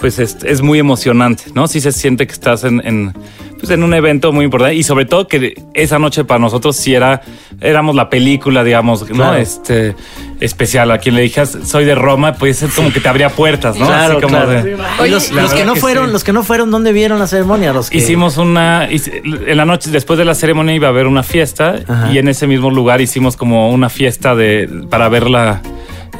pues 0.00 0.18
es, 0.18 0.36
es 0.44 0.60
muy 0.62 0.78
emocionante, 0.78 1.44
¿no? 1.54 1.66
Sí 1.66 1.80
se 1.80 1.92
siente 1.92 2.26
que 2.26 2.32
estás 2.32 2.64
en, 2.64 2.80
en, 2.84 3.12
pues 3.58 3.70
en 3.70 3.82
un 3.82 3.94
evento 3.94 4.32
muy 4.32 4.44
importante 4.44 4.74
y 4.74 4.82
sobre 4.82 5.06
todo 5.06 5.26
que 5.28 5.62
esa 5.72 5.98
noche 5.98 6.24
para 6.24 6.38
nosotros 6.40 6.76
sí 6.76 6.94
era, 6.94 7.22
éramos 7.60 7.94
la 7.94 8.10
película, 8.10 8.62
digamos, 8.64 9.08
¿no? 9.08 9.16
Claro. 9.16 9.36
Este 9.36 9.94
especial. 10.40 10.90
A 10.90 10.98
quien 10.98 11.14
le 11.14 11.22
dijeras 11.22 11.56
soy 11.64 11.84
de 11.86 11.94
Roma, 11.94 12.34
pues 12.34 12.62
es 12.62 12.74
como 12.74 12.92
que 12.92 13.00
te 13.00 13.08
abría 13.08 13.30
puertas, 13.30 13.78
¿no? 13.78 13.86
Claro, 13.86 14.14
Así 14.18 14.22
como 14.22 14.36
claro. 14.36 14.50
de- 14.62 14.76
Y 15.06 15.10
los, 15.10 15.28
que 15.54 15.64
no 15.64 15.74
que 15.74 15.80
fueron, 15.80 16.06
sí. 16.08 16.12
los 16.12 16.24
que 16.24 16.32
no 16.34 16.42
fueron, 16.42 16.70
¿dónde 16.70 16.92
vieron 16.92 17.18
la 17.18 17.26
ceremonia? 17.26 17.72
Los 17.72 17.88
que 17.88 17.96
Hicimos 17.98 18.36
una, 18.36 18.86
en 18.90 19.56
la 19.56 19.64
noche, 19.64 19.90
después 19.90 20.18
de 20.18 20.24
la 20.26 20.34
ceremonia 20.34 20.74
iba 20.74 20.88
a 20.88 20.90
haber 20.90 21.06
una 21.06 21.22
fiesta 21.22 21.76
Ajá. 21.88 22.12
y 22.12 22.18
en 22.18 22.28
ese 22.28 22.46
mismo 22.46 22.70
lugar 22.70 23.00
hicimos 23.00 23.36
como 23.36 23.70
una 23.70 23.88
fiesta 23.88 24.34
de, 24.34 24.68
para 24.90 25.08
ver 25.08 25.30
la, 25.30 25.62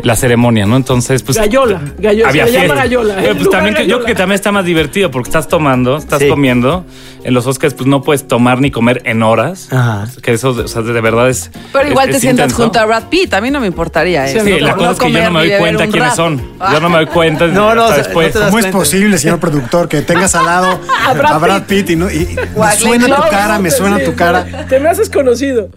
la 0.03 0.17
ceremonia, 0.17 0.67
¿no? 0.67 0.77
Entonces, 0.77 1.23
pues... 1.23 1.39
Gallola, 1.39 1.81
gallola, 1.99 2.29
había 2.29 2.47
se 2.47 2.53
le 2.53 2.63
llama 2.63 2.75
gallola, 2.75 3.15
Pero, 3.17 3.31
el 3.33 3.37
pues 3.39 3.51
también, 3.51 3.75
que- 3.75 3.83
yo 3.83 3.87
gallola. 3.87 4.05
creo 4.05 4.07
que 4.07 4.19
también 4.19 4.35
está 4.35 4.53
más 4.53 4.65
divertido 4.65 5.11
porque 5.11 5.29
estás 5.29 5.49
tomando, 5.49 5.97
estás 5.97 6.21
Sí. 6.21 6.29
comiendo. 6.29 6.85
En 7.25 7.33
los 7.33 7.47
Oscars, 7.47 7.73
pues 7.73 7.87
no 7.87 8.03
puedes 8.03 8.29
tomar 8.29 8.61
ni 8.61 8.71
comer 8.71 9.01
en 9.07 9.23
horas. 9.23 9.73
Ajá. 9.73 10.07
Que 10.23 10.33
eso, 10.35 10.51
o 10.51 10.69
sea, 10.69 10.83
de 10.83 11.01
verdad 11.01 11.31
es... 11.31 11.51
Pero 11.73 11.89
igual 11.89 12.07
es- 12.09 12.11
te 12.13 12.17
es 12.17 12.21
sientas 12.21 12.45
intenso. 12.51 12.63
junto 12.65 12.79
a 12.81 12.85
Brad 12.85 13.05
Pitt. 13.09 13.33
A 13.33 13.41
mí 13.41 13.51
no 13.51 13.61
me 13.61 13.67
importaría 13.67 14.27
Sí, 14.29 14.37
eso. 14.37 14.45
Sí, 14.45 14.51
No, 14.53 14.59
la 14.59 14.71
no 14.73 14.77
cosa 14.77 14.91
es 14.91 14.99
que 14.99 15.13
yo 15.13 15.23
no 15.25 15.31
me 15.31 15.49
doy 15.49 15.59
cuenta 15.59 15.85
quiénes 15.87 16.03
rato. 16.11 16.17
son. 16.17 16.43
Yo 16.73 16.81
no 16.81 16.89
me 16.91 16.97
doy 16.97 17.07
cuenta 17.07 17.47
No, 17.55 17.75
no, 17.75 17.91
después. 17.91 18.37
¿Cómo 18.37 18.59
es 18.59 18.67
posible, 18.67 19.17
señor 19.17 19.39
productor, 19.41 19.89
que 19.89 20.03
tengas 20.03 20.35
al 20.35 20.45
lado 20.45 20.79
a 21.07 21.13
Brad 21.15 21.41
Brad, 21.41 21.63
Pitt 21.63 21.91
y, 21.91 21.97
no, 21.97 22.11
y- 22.11 22.17
y 22.17 22.37
me 22.61 22.73
suena 22.77 23.07
tu 23.07 23.23
cara, 23.31 23.59
me 23.59 23.71
suena 23.71 23.99
Sí, 23.99 24.05
tu 24.05 24.15
cara? 24.15 24.45
Te 24.69 24.79
me 24.79 24.91
haces 24.91 25.09
conocido. 25.09 25.71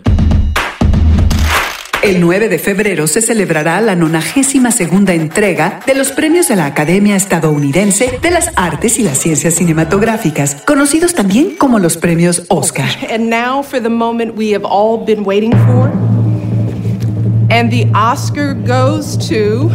El 2.07 2.21
9 2.21 2.47
de 2.47 2.57
febrero 2.57 3.05
se 3.05 3.21
celebrará 3.21 3.81
la 3.81 3.93
92 3.93 4.79
entrega 5.09 5.81
de 5.85 5.93
los 5.93 6.13
premios 6.13 6.47
de 6.47 6.55
la 6.55 6.65
Academia 6.65 7.17
Estadounidense 7.17 8.17
de 8.21 8.31
las 8.31 8.49
Artes 8.55 8.97
y 8.97 9.03
las 9.03 9.17
Ciencias 9.17 9.55
Cinematográficas, 9.55 10.63
conocidos 10.65 11.13
también 11.13 11.57
como 11.57 11.79
los 11.79 11.97
premios 11.97 12.45
Oscar. 12.47 12.87
And 13.13 13.29
now 13.29 13.61
for 13.61 13.81
the 13.81 13.89
moment 13.89 14.37
we 14.37 14.55
have 14.55 14.63
all 14.63 15.05
been 15.05 15.25
waiting 15.25 15.51
for. 15.51 15.91
And 17.49 17.69
the 17.69 17.91
Oscar 17.93 18.53
goes 18.53 19.17
to. 19.27 19.69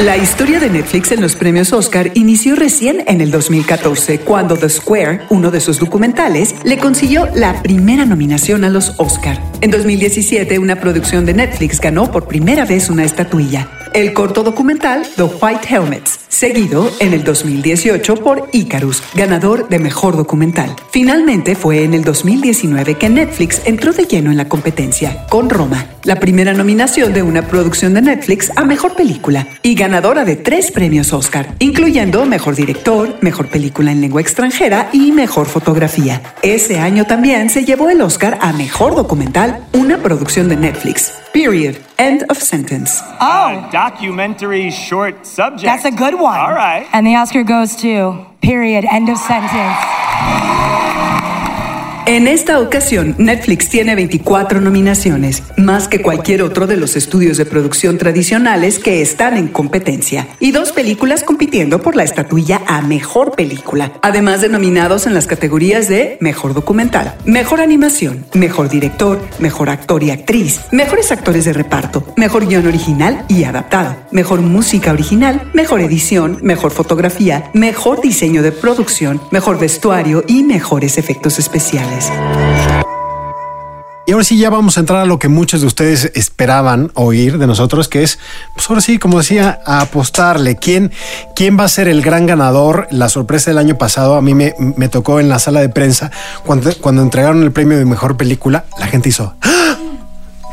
La 0.00 0.16
historia 0.16 0.58
de 0.58 0.68
Netflix 0.68 1.12
en 1.12 1.20
los 1.20 1.36
premios 1.36 1.72
Oscar 1.72 2.10
inició 2.14 2.56
recién 2.56 3.04
en 3.06 3.20
el 3.20 3.30
2014, 3.30 4.20
cuando 4.20 4.56
The 4.56 4.68
Square, 4.68 5.22
uno 5.30 5.52
de 5.52 5.60
sus 5.60 5.78
documentales, 5.78 6.56
le 6.64 6.78
consiguió 6.78 7.28
la 7.34 7.62
primera 7.62 8.04
nominación 8.04 8.64
a 8.64 8.70
los 8.70 8.94
Oscar. 8.98 9.40
En 9.60 9.70
2017, 9.70 10.58
una 10.58 10.80
producción 10.80 11.24
de 11.24 11.34
Netflix 11.34 11.80
ganó 11.80 12.10
por 12.10 12.26
primera 12.26 12.64
vez 12.64 12.90
una 12.90 13.04
estatuilla, 13.04 13.68
el 13.94 14.12
corto 14.12 14.42
documental 14.42 15.06
The 15.14 15.24
White 15.24 15.68
Helmets, 15.68 16.21
seguido 16.32 16.90
en 16.98 17.12
el 17.12 17.24
2018 17.24 18.14
por 18.16 18.48
Icarus, 18.52 19.02
ganador 19.14 19.68
de 19.68 19.78
mejor 19.78 20.16
documental. 20.16 20.74
Finalmente 20.90 21.54
fue 21.54 21.84
en 21.84 21.92
el 21.92 22.04
2019 22.04 22.96
que 22.96 23.10
Netflix 23.10 23.60
entró 23.66 23.92
de 23.92 24.04
lleno 24.04 24.30
en 24.30 24.38
la 24.38 24.48
competencia 24.48 25.26
con 25.28 25.50
Roma, 25.50 25.86
la 26.04 26.16
primera 26.16 26.54
nominación 26.54 27.12
de 27.12 27.22
una 27.22 27.46
producción 27.46 27.92
de 27.92 28.00
Netflix 28.00 28.50
a 28.56 28.64
mejor 28.64 28.96
película 28.96 29.46
y 29.62 29.74
ganadora 29.74 30.24
de 30.24 30.36
tres 30.36 30.70
premios 30.70 31.12
Oscar, 31.12 31.54
incluyendo 31.58 32.24
mejor 32.24 32.56
director, 32.56 33.14
mejor 33.20 33.48
película 33.48 33.92
en 33.92 34.00
lengua 34.00 34.22
extranjera 34.22 34.88
y 34.92 35.12
mejor 35.12 35.46
fotografía. 35.46 36.22
Ese 36.42 36.78
año 36.78 37.04
también 37.04 37.50
se 37.50 37.66
llevó 37.66 37.90
el 37.90 38.00
Oscar 38.00 38.38
a 38.40 38.54
mejor 38.54 38.94
documental, 38.94 39.66
una 39.74 39.98
producción 39.98 40.48
de 40.48 40.56
Netflix. 40.56 41.12
Period. 41.32 41.76
End 41.98 42.24
of 42.28 42.38
sentence. 42.38 43.02
Oh, 43.20 43.68
documentary 43.72 44.70
short 44.70 45.24
subject. 45.24 45.64
That's 45.64 45.84
a 45.86 45.90
good 45.90 46.14
one. 46.14 46.21
All 46.24 46.52
right. 46.52 46.88
And 46.92 47.06
the 47.06 47.16
Oscar 47.16 47.42
goes 47.42 47.76
to, 47.76 48.26
period, 48.40 48.84
end 48.84 49.08
of 49.08 49.18
sentence. 49.18 49.76
En 52.04 52.26
esta 52.26 52.58
ocasión, 52.58 53.14
Netflix 53.18 53.68
tiene 53.68 53.94
24 53.94 54.60
nominaciones, 54.60 55.44
más 55.56 55.86
que 55.86 56.02
cualquier 56.02 56.42
otro 56.42 56.66
de 56.66 56.76
los 56.76 56.96
estudios 56.96 57.36
de 57.36 57.46
producción 57.46 57.96
tradicionales 57.96 58.80
que 58.80 59.02
están 59.02 59.36
en 59.36 59.46
competencia, 59.46 60.26
y 60.40 60.50
dos 60.50 60.72
películas 60.72 61.22
compitiendo 61.22 61.80
por 61.80 61.94
la 61.94 62.02
estatuilla 62.02 62.60
a 62.66 62.82
Mejor 62.82 63.36
Película, 63.36 63.92
además 64.02 64.40
de 64.40 64.48
nominados 64.48 65.06
en 65.06 65.14
las 65.14 65.28
categorías 65.28 65.88
de 65.88 66.18
Mejor 66.20 66.54
Documental, 66.54 67.14
Mejor 67.24 67.60
Animación, 67.60 68.26
Mejor 68.34 68.68
Director, 68.68 69.20
Mejor 69.38 69.70
Actor 69.70 70.02
y 70.02 70.10
Actriz, 70.10 70.62
Mejores 70.72 71.12
Actores 71.12 71.44
de 71.44 71.52
Reparto, 71.52 72.12
Mejor 72.16 72.46
Guión 72.46 72.66
Original 72.66 73.24
y 73.28 73.44
Adaptado, 73.44 73.96
Mejor 74.10 74.40
Música 74.40 74.92
Original, 74.92 75.50
Mejor 75.54 75.80
Edición, 75.80 76.38
Mejor 76.42 76.72
Fotografía, 76.72 77.50
Mejor 77.54 78.00
Diseño 78.00 78.42
de 78.42 78.50
Producción, 78.50 79.20
Mejor 79.30 79.60
Vestuario 79.60 80.24
y 80.26 80.42
Mejores 80.42 80.98
Efectos 80.98 81.38
Especiales. 81.38 81.91
Y 84.04 84.12
ahora 84.12 84.24
sí 84.24 84.36
ya 84.36 84.50
vamos 84.50 84.76
a 84.76 84.80
entrar 84.80 85.00
a 85.00 85.06
lo 85.06 85.20
que 85.20 85.28
muchos 85.28 85.60
de 85.60 85.68
ustedes 85.68 86.10
esperaban 86.14 86.90
oír 86.94 87.38
de 87.38 87.46
nosotros, 87.46 87.88
que 87.88 88.02
es, 88.02 88.18
pues 88.54 88.68
ahora 88.68 88.80
sí, 88.80 88.98
como 88.98 89.18
decía, 89.18 89.60
apostarle. 89.64 90.56
¿Quién, 90.56 90.90
quién 91.36 91.56
va 91.58 91.64
a 91.64 91.68
ser 91.68 91.86
el 91.86 92.02
gran 92.02 92.26
ganador? 92.26 92.88
La 92.90 93.08
sorpresa 93.08 93.52
del 93.52 93.58
año 93.58 93.78
pasado 93.78 94.16
a 94.16 94.22
mí 94.22 94.34
me, 94.34 94.54
me 94.58 94.88
tocó 94.88 95.20
en 95.20 95.28
la 95.28 95.38
sala 95.38 95.60
de 95.60 95.68
prensa 95.68 96.10
cuando, 96.44 96.74
cuando 96.80 97.00
entregaron 97.02 97.44
el 97.44 97.52
premio 97.52 97.78
de 97.78 97.84
mejor 97.84 98.16
película, 98.16 98.64
la 98.78 98.88
gente 98.88 99.08
hizo... 99.08 99.34
¡Ah! 99.40 99.61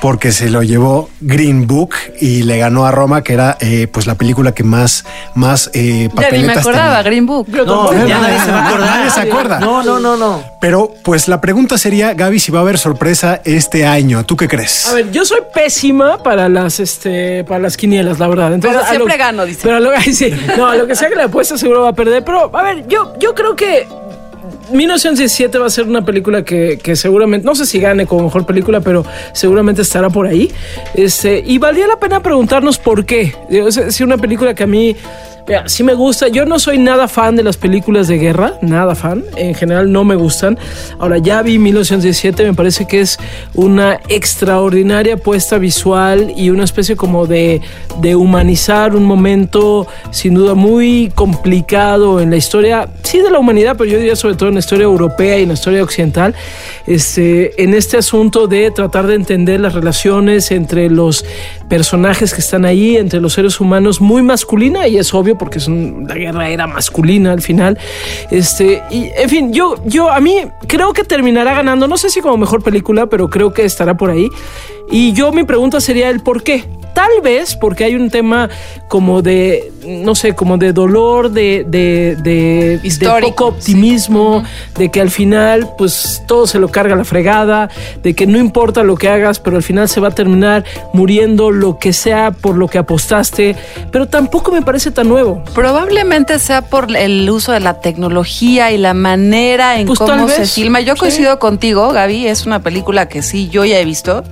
Porque 0.01 0.31
se 0.31 0.49
lo 0.49 0.63
llevó 0.63 1.09
Green 1.19 1.67
Book 1.67 1.93
y 2.21 2.43
le 2.43 2.57
ganó 2.57 2.85
a 2.85 2.91
Roma, 2.91 3.21
que 3.21 3.33
era 3.33 3.57
eh, 3.59 3.87
pues 3.91 4.07
la 4.07 4.15
película 4.15 4.53
que 4.53 4.63
más, 4.63 5.03
más 5.35 5.69
eh, 5.73 5.81
Ya 5.81 5.91
ni 5.97 6.03
me 6.07 6.09
papeletas 6.15 6.57
acordaba, 6.59 6.87
tenía. 6.97 7.03
Green 7.03 7.25
Book. 7.25 7.47
No, 7.49 7.91
ya 8.07 8.17
nadie 8.19 8.39
se 8.39 8.51
va 8.51 8.59
a 8.63 8.67
acordar. 8.69 8.89
Nadie 8.97 9.09
se 9.11 9.19
acuerda. 9.19 9.59
No, 9.59 9.83
no, 9.83 9.99
no, 9.99 10.15
no. 10.15 10.41
Pero 10.61 10.93
pues 11.03 11.27
la 11.27 11.41
pregunta 11.41 11.77
sería, 11.77 12.13
Gaby, 12.13 12.39
si 12.39 12.49
va 12.51 12.59
a 12.59 12.61
haber 12.61 12.77
sorpresa 12.77 13.41
este 13.43 13.85
año. 13.85 14.23
¿Tú 14.25 14.37
qué 14.37 14.47
crees? 14.47 14.87
A 14.87 14.93
ver, 14.93 15.11
yo 15.11 15.25
soy 15.25 15.41
pésima 15.53 16.23
para 16.23 16.47
las 16.47 16.79
este 16.79 17.43
para 17.43 17.59
las 17.59 17.75
quinielas, 17.75 18.19
la 18.19 18.27
verdad. 18.29 18.53
Entonces, 18.53 18.79
Pero 18.81 18.89
siempre 18.95 19.17
lo- 19.17 19.23
gano, 19.23 19.45
dice. 19.45 19.59
Pero 19.63 19.79
lo, 19.81 19.91
sí. 20.01 20.33
no, 20.57 20.67
a 20.67 20.75
lo 20.75 20.87
que 20.87 20.95
sea 20.95 21.09
que 21.09 21.15
le 21.17 21.23
apuesta 21.23 21.57
seguro 21.57 21.81
va 21.81 21.89
a 21.89 21.93
perder. 21.93 22.23
Pero, 22.23 22.55
a 22.57 22.63
ver, 22.63 22.87
yo, 22.87 23.15
yo 23.19 23.35
creo 23.35 23.53
que 23.55 23.85
1917 24.71 25.57
va 25.57 25.67
a 25.67 25.69
ser 25.69 25.87
una 25.87 26.03
película 26.05 26.43
que, 26.43 26.79
que 26.81 26.95
seguramente, 26.95 27.45
no 27.45 27.55
sé 27.55 27.65
si 27.65 27.79
gane 27.79 28.05
como 28.05 28.25
mejor 28.25 28.45
película, 28.45 28.81
pero 28.81 29.05
seguramente 29.33 29.81
estará 29.81 30.09
por 30.09 30.27
ahí. 30.27 30.51
Este, 30.93 31.43
y 31.45 31.57
valdría 31.57 31.87
la 31.87 31.97
pena 31.97 32.21
preguntarnos 32.21 32.77
por 32.77 33.05
qué. 33.05 33.35
Es, 33.49 33.77
es 33.77 34.01
una 34.01 34.17
película 34.17 34.53
que 34.53 34.63
a 34.63 34.67
mí 34.67 34.95
mira, 35.47 35.67
sí 35.67 35.83
me 35.83 35.93
gusta. 35.93 36.27
Yo 36.27 36.45
no 36.45 36.59
soy 36.59 36.77
nada 36.77 37.07
fan 37.07 37.35
de 37.35 37.43
las 37.43 37.57
películas 37.57 38.07
de 38.07 38.17
guerra, 38.17 38.53
nada 38.61 38.95
fan. 38.95 39.23
En 39.35 39.55
general 39.55 39.91
no 39.91 40.03
me 40.03 40.15
gustan. 40.15 40.57
Ahora 40.99 41.17
ya 41.17 41.41
vi 41.41 41.59
1917, 41.59 42.43
me 42.43 42.53
parece 42.53 42.85
que 42.85 43.01
es 43.01 43.17
una 43.53 43.99
extraordinaria 44.09 45.17
puesta 45.17 45.57
visual 45.57 46.33
y 46.35 46.49
una 46.49 46.63
especie 46.63 46.95
como 46.95 47.27
de, 47.27 47.61
de 48.01 48.15
humanizar 48.15 48.95
un 48.95 49.03
momento 49.03 49.87
sin 50.11 50.33
duda 50.33 50.53
muy 50.53 51.11
complicado 51.15 52.19
en 52.19 52.29
la 52.29 52.37
historia, 52.37 52.87
sí 53.03 53.19
de 53.19 53.31
la 53.31 53.39
humanidad, 53.39 53.75
pero 53.77 53.89
yo 53.89 53.97
diría 53.97 54.15
sobre 54.15 54.35
todo 54.35 54.49
en 54.49 54.55
la 54.55 54.59
historia 54.59 54.85
europea 54.85 55.39
y 55.39 55.43
en 55.43 55.49
la 55.49 55.53
historia 55.55 55.83
occidental, 55.83 56.35
este, 56.87 57.61
en 57.61 57.73
este 57.73 57.97
asunto 57.97 58.47
de 58.47 58.71
tratar 58.71 59.07
de 59.07 59.15
entender 59.15 59.59
las 59.59 59.73
relaciones 59.73 60.51
entre 60.51 60.89
los 60.89 61.25
personajes 61.69 62.33
que 62.33 62.41
están 62.41 62.65
ahí, 62.65 62.97
entre 62.97 63.21
los 63.21 63.33
seres 63.33 63.59
humanos, 63.59 64.01
muy 64.01 64.21
masculina, 64.23 64.87
y 64.87 64.97
es 64.97 65.13
obvio 65.13 65.37
porque 65.37 65.59
es 65.59 65.67
un- 65.67 66.05
la 66.07 66.15
guerra 66.15 66.49
era 66.49 66.67
masculina 66.67 67.31
al 67.31 67.41
final. 67.41 67.77
Este, 68.31 68.81
y 68.89 69.09
en 69.15 69.29
fin, 69.29 69.53
yo, 69.53 69.75
yo 69.85 70.09
a 70.09 70.19
mí 70.19 70.35
creo 70.67 70.91
que 70.93 71.03
terminará 71.03 71.53
ganando, 71.53 71.87
no 71.87 71.97
sé 71.97 72.09
si 72.09 72.21
como 72.21 72.37
mejor 72.37 72.63
película, 72.63 73.05
pero 73.07 73.29
creo 73.29 73.53
que 73.53 73.63
estará 73.63 73.95
por 73.95 74.09
ahí. 74.09 74.27
Y 74.91 75.13
yo 75.13 75.31
mi 75.31 75.43
pregunta 75.43 75.79
sería 75.79 76.09
el 76.09 76.21
por 76.21 76.41
qué. 76.43 76.65
Tal 76.95 77.21
vez 77.23 77.55
porque 77.55 77.83
hay 77.83 77.95
un 77.95 78.09
tema 78.09 78.49
como 78.87 79.21
de, 79.21 79.71
no 79.89 80.15
sé, 80.15 80.35
como 80.35 80.57
de 80.57 80.71
dolor, 80.73 81.31
de, 81.31 81.65
de, 81.67 82.15
de, 82.21 82.79
de 82.81 83.21
poco 83.21 83.47
optimismo, 83.47 84.43
de 84.77 84.89
que 84.89 85.01
al 85.01 85.09
final 85.09 85.69
pues 85.77 86.21
todo 86.27 86.47
se 86.47 86.59
lo 86.59 86.69
carga 86.69 86.95
la 86.95 87.03
fregada, 87.03 87.69
de 88.03 88.13
que 88.13 88.25
no 88.27 88.37
importa 88.37 88.83
lo 88.83 88.95
que 88.95 89.09
hagas, 89.09 89.39
pero 89.39 89.57
al 89.57 89.63
final 89.63 89.89
se 89.89 89.99
va 89.99 90.09
a 90.09 90.11
terminar 90.11 90.63
muriendo 90.93 91.51
lo 91.51 91.79
que 91.79 91.93
sea 91.93 92.31
por 92.31 92.55
lo 92.55 92.67
que 92.67 92.77
apostaste, 92.77 93.55
pero 93.91 94.07
tampoco 94.07 94.51
me 94.51 94.61
parece 94.61 94.91
tan 94.91 95.07
nuevo. 95.09 95.43
Probablemente 95.53 96.39
sea 96.39 96.61
por 96.61 96.95
el 96.95 97.29
uso 97.29 97.51
de 97.51 97.59
la 97.59 97.81
tecnología 97.81 98.71
y 98.71 98.77
la 98.77 98.93
manera 98.93 99.79
en 99.79 99.87
Pues, 99.87 99.99
cómo 99.99 100.27
se 100.27 100.45
filma. 100.45 100.79
Yo 100.81 100.93
sí. 100.93 100.99
coincido 100.99 101.39
contigo, 101.39 101.91
Gaby. 101.91 102.27
Es 102.27 102.45
una 102.45 102.61
película 102.61 103.07
que 103.07 103.21
sí, 103.21 103.49
yo 103.49 103.65
ya 103.65 103.79
he 103.79 103.85
visto, 103.85 104.23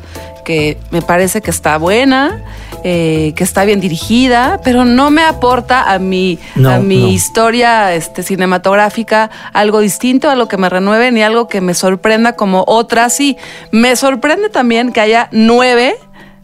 que 0.46 0.78
me 0.91 1.02
parece 1.02 1.41
que 1.41 1.52
está 1.52 1.78
buena, 1.78 2.41
eh, 2.89 3.34
que 3.36 3.43
está 3.43 3.65
bien 3.65 3.82
dirigida, 3.82 4.62
pero 4.63 4.86
no 4.86 5.10
me 5.10 5.21
aporta 5.23 5.91
a 5.91 6.00
mi, 6.00 6.39
No, 6.56 6.69
a 6.71 6.78
mi 6.80 7.02
no. 7.02 7.08
historia 7.10 7.93
este, 7.93 8.23
cinematográfica 8.23 9.30
algo 9.52 9.82
distinto, 9.82 10.30
algo 10.30 10.47
que 10.47 10.56
me 10.56 10.69
renueve, 10.69 11.12
ni 11.12 11.21
algo 11.21 11.50
que 11.50 11.60
me 11.60 11.73
sorprenda 11.73 12.34
como 12.38 12.63
otra. 12.65 13.10
Sí, 13.10 13.36
me 13.71 13.97
sorprende 13.97 14.50
también 14.50 14.93
que 14.93 15.02
haya 15.02 15.28
nueve 15.34 15.97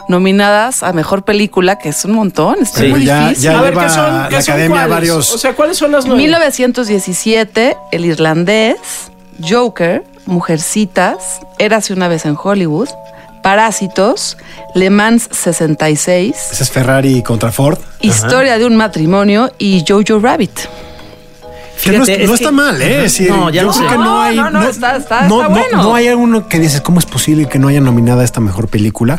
nominadas 0.10 0.84
a 0.84 0.92
mejor 0.92 1.24
película, 1.24 1.78
que 1.78 1.88
es 1.88 2.04
un 2.04 2.12
montón. 2.12 2.58
Está 2.62 2.84
muy 2.84 3.06
ya- 3.06 3.30
difícil. 3.30 3.44
ya 3.46 3.60
A 3.60 3.62
ver, 3.62 3.74
¿qué 3.74 3.90
son, 3.90 4.18
la 4.24 4.28
qué 4.30 4.42
son 4.42 4.54
academia 4.56 4.76
cuáles? 4.82 4.90
varios- 4.90 5.34
O 5.34 5.38
sea, 5.38 5.56
¿cuáles 5.56 5.78
son 5.78 5.94
las 5.94 6.06
nueve? 6.06 6.22
1917, 6.24 7.78
El 7.94 8.04
Irlandés, 8.06 8.76
Joker, 9.42 10.04
Mujercitas, 10.26 11.40
Érase 11.58 11.94
una 11.94 12.10
vez 12.10 12.26
en 12.26 12.36
Hollywood, 12.42 12.90
Parásitos, 13.44 14.38
Le 14.74 14.90
Mans 14.90 15.28
66, 15.32 16.36
Ese 16.54 16.64
es 16.64 16.72
Ferrari 16.72 17.22
contra 17.22 17.52
Ford. 17.52 17.78
Historia 18.02 18.58
de 18.58 18.66
un 18.66 18.76
matrimonio 18.76 19.52
y 19.60 19.84
Jojo 19.88 20.20
Rabbit. 20.20 20.52
Que 21.84 21.92
no, 21.98 22.06
Fíjate, 22.06 22.24
es- 22.24 22.28
no 22.30 22.36
es 22.36 22.40
está 22.42 22.50
que- 22.50 22.56
mal, 22.56 22.82
¿eh? 22.82 22.86
Ajá. 22.86 22.96
Es 22.96 23.04
decir, 23.04 23.30
No, 23.30 23.50
ya 23.50 23.62
yo 23.62 23.68
lo 23.68 23.74
creo 23.74 23.84
sé. 23.84 23.92
que 23.94 23.98
no 23.98 24.04
No, 24.06 24.22
hay. 24.22 24.36
no, 24.38 24.50
no, 24.50 24.64
está- 24.64 24.96
está- 24.96 25.28
no, 25.28 25.42
está 25.42 25.50
no- 25.50 25.56
bueno. 25.60 25.84
no 25.84 25.96
hay 25.96 26.08
alguno 26.08 26.48
que 26.48 26.60
dices, 26.60 26.80
¿cómo 26.82 27.00
es 27.00 27.06
posible 27.06 27.48
que 27.50 27.60
no 27.60 27.68
haya 27.68 27.82
nominada 27.82 28.22
a 28.22 28.26
esta 28.26 28.40
mejor 28.40 28.70
película? 28.70 29.18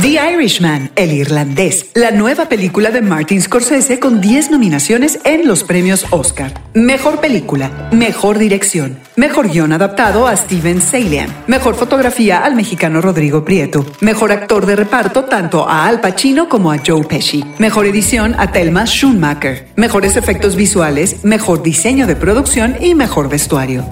The 0.00 0.16
Irishman, 0.32 0.92
El 0.94 1.10
Irlandés, 1.10 1.86
la 1.94 2.12
nueva 2.12 2.48
película 2.48 2.92
de 2.92 3.02
Martin 3.02 3.42
Scorsese 3.42 3.98
con 3.98 4.20
10 4.20 4.52
nominaciones 4.52 5.18
en 5.24 5.48
los 5.48 5.64
premios 5.64 6.06
Oscar. 6.10 6.54
Mejor 6.72 7.20
película, 7.20 7.88
mejor 7.90 8.38
dirección, 8.38 8.96
mejor 9.16 9.48
guion 9.48 9.72
adaptado 9.72 10.28
a 10.28 10.36
Steven 10.36 10.80
Salian, 10.80 11.34
mejor 11.48 11.74
fotografía 11.74 12.44
al 12.44 12.54
mexicano 12.54 13.00
Rodrigo 13.00 13.44
Prieto, 13.44 13.84
mejor 14.00 14.30
actor 14.30 14.66
de 14.66 14.76
reparto 14.76 15.24
tanto 15.24 15.68
a 15.68 15.88
Al 15.88 16.00
Pacino 16.00 16.48
como 16.48 16.70
a 16.70 16.78
Joe 16.78 17.02
Pesci, 17.02 17.44
mejor 17.58 17.86
edición 17.86 18.36
a 18.38 18.52
Thelma 18.52 18.86
Schoonmaker, 18.86 19.66
mejores 19.74 20.16
efectos 20.16 20.54
visuales, 20.54 21.24
mejor 21.24 21.64
diseño 21.64 22.06
de 22.06 22.14
producción 22.14 22.76
y 22.80 22.94
mejor 22.94 23.28
vestuario. 23.28 23.84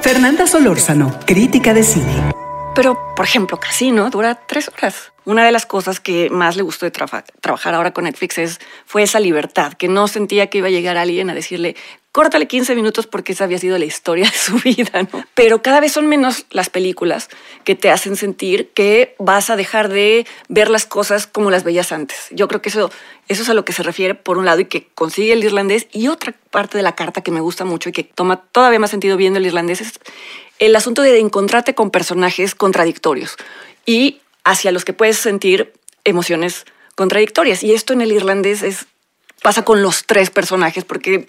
Fernanda 0.00 0.48
Solórzano, 0.48 1.20
crítica 1.24 1.72
de 1.72 1.84
cine. 1.84 2.32
Pero, 2.74 3.14
por 3.14 3.26
ejemplo, 3.26 3.60
Casino 3.60 4.08
dura 4.08 4.34
tres 4.34 4.68
horas. 4.68 5.12
Una 5.26 5.44
de 5.44 5.52
las 5.52 5.66
cosas 5.66 6.00
que 6.00 6.30
más 6.30 6.56
le 6.56 6.62
gustó 6.62 6.86
de 6.86 6.90
trabajar 6.90 7.74
ahora 7.74 7.92
con 7.92 8.04
Netflix 8.04 8.38
es, 8.38 8.60
fue 8.86 9.02
esa 9.02 9.20
libertad, 9.20 9.74
que 9.74 9.88
no 9.88 10.08
sentía 10.08 10.48
que 10.48 10.58
iba 10.58 10.68
a 10.68 10.70
llegar 10.70 10.96
alguien 10.96 11.28
a 11.28 11.34
decirle, 11.34 11.76
córtale 12.12 12.46
15 12.46 12.74
minutos 12.74 13.06
porque 13.06 13.32
esa 13.32 13.44
había 13.44 13.58
sido 13.58 13.78
la 13.78 13.86
historia 13.86 14.26
de 14.26 14.36
su 14.36 14.58
vida, 14.58 15.02
¿no? 15.10 15.24
Pero 15.34 15.62
cada 15.62 15.80
vez 15.80 15.92
son 15.92 16.06
menos 16.06 16.44
las 16.50 16.68
películas 16.68 17.28
que 17.64 17.74
te 17.74 17.90
hacen 17.90 18.16
sentir 18.16 18.70
que 18.74 19.14
vas 19.18 19.48
a 19.48 19.56
dejar 19.56 19.88
de 19.88 20.26
ver 20.48 20.70
las 20.70 20.84
cosas 20.84 21.26
como 21.26 21.50
las 21.50 21.64
veías 21.64 21.90
antes. 21.90 22.28
Yo 22.30 22.48
creo 22.48 22.60
que 22.60 22.68
eso, 22.68 22.90
eso 23.28 23.42
es 23.42 23.48
a 23.48 23.54
lo 23.54 23.64
que 23.64 23.72
se 23.72 23.82
refiere, 23.82 24.14
por 24.14 24.36
un 24.36 24.44
lado, 24.44 24.60
y 24.60 24.66
que 24.66 24.86
consigue 24.94 25.32
el 25.32 25.42
irlandés. 25.42 25.88
Y 25.90 26.08
otra 26.08 26.34
parte 26.50 26.76
de 26.76 26.82
la 26.82 26.94
carta 26.94 27.22
que 27.22 27.30
me 27.30 27.40
gusta 27.40 27.64
mucho 27.64 27.88
y 27.88 27.92
que 27.92 28.04
toma 28.04 28.36
todavía 28.36 28.78
más 28.78 28.90
sentido 28.90 29.16
viendo 29.16 29.38
el 29.38 29.46
irlandés 29.46 29.80
es 29.80 29.98
el 30.58 30.76
asunto 30.76 31.02
de 31.02 31.18
encontrarte 31.18 31.74
con 31.74 31.90
personajes 31.90 32.54
contradictorios 32.54 33.36
y 33.86 34.20
hacia 34.44 34.70
los 34.70 34.84
que 34.84 34.92
puedes 34.92 35.16
sentir 35.16 35.72
emociones 36.04 36.66
contradictorias. 36.94 37.62
Y 37.62 37.72
esto 37.72 37.94
en 37.94 38.02
el 38.02 38.12
irlandés 38.12 38.62
es 38.62 38.86
pasa 39.42 39.64
con 39.64 39.82
los 39.82 40.06
tres 40.06 40.30
personajes 40.30 40.84
porque 40.84 41.28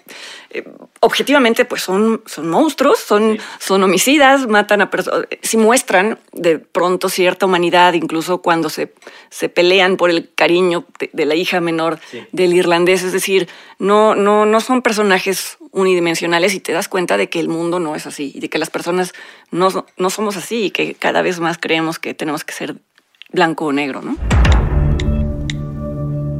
eh, 0.50 0.64
objetivamente 1.00 1.64
pues 1.64 1.82
son, 1.82 2.22
son 2.26 2.48
monstruos, 2.48 2.98
son, 2.98 3.38
son 3.58 3.82
homicidas, 3.82 4.46
matan 4.46 4.80
a 4.80 4.90
personas, 4.90 5.26
si 5.42 5.56
muestran 5.56 6.18
de 6.32 6.58
pronto 6.58 7.08
cierta 7.08 7.46
humanidad, 7.46 7.92
incluso 7.94 8.38
cuando 8.38 8.70
se, 8.70 8.94
se 9.30 9.48
pelean 9.48 9.96
por 9.96 10.10
el 10.10 10.30
cariño 10.34 10.86
de, 10.98 11.10
de 11.12 11.26
la 11.26 11.34
hija 11.34 11.60
menor 11.60 11.98
del 12.32 12.54
irlandés, 12.54 13.02
es 13.02 13.12
decir, 13.12 13.48
no, 13.78 14.14
no, 14.14 14.46
no 14.46 14.60
son 14.60 14.82
personajes 14.82 15.58
unidimensionales 15.72 16.54
y 16.54 16.60
te 16.60 16.72
das 16.72 16.88
cuenta 16.88 17.16
de 17.16 17.28
que 17.28 17.40
el 17.40 17.48
mundo 17.48 17.80
no 17.80 17.96
es 17.96 18.06
así 18.06 18.32
y 18.34 18.40
de 18.40 18.48
que 18.48 18.58
las 18.58 18.70
personas 18.70 19.12
no, 19.50 19.68
no 19.96 20.10
somos 20.10 20.36
así 20.36 20.66
y 20.66 20.70
que 20.70 20.94
cada 20.94 21.20
vez 21.20 21.40
más 21.40 21.58
creemos 21.58 21.98
que 21.98 22.14
tenemos 22.14 22.44
que 22.44 22.52
ser 22.52 22.76
blanco 23.32 23.66
o 23.66 23.72
negro, 23.72 24.00
¿no? 24.00 24.16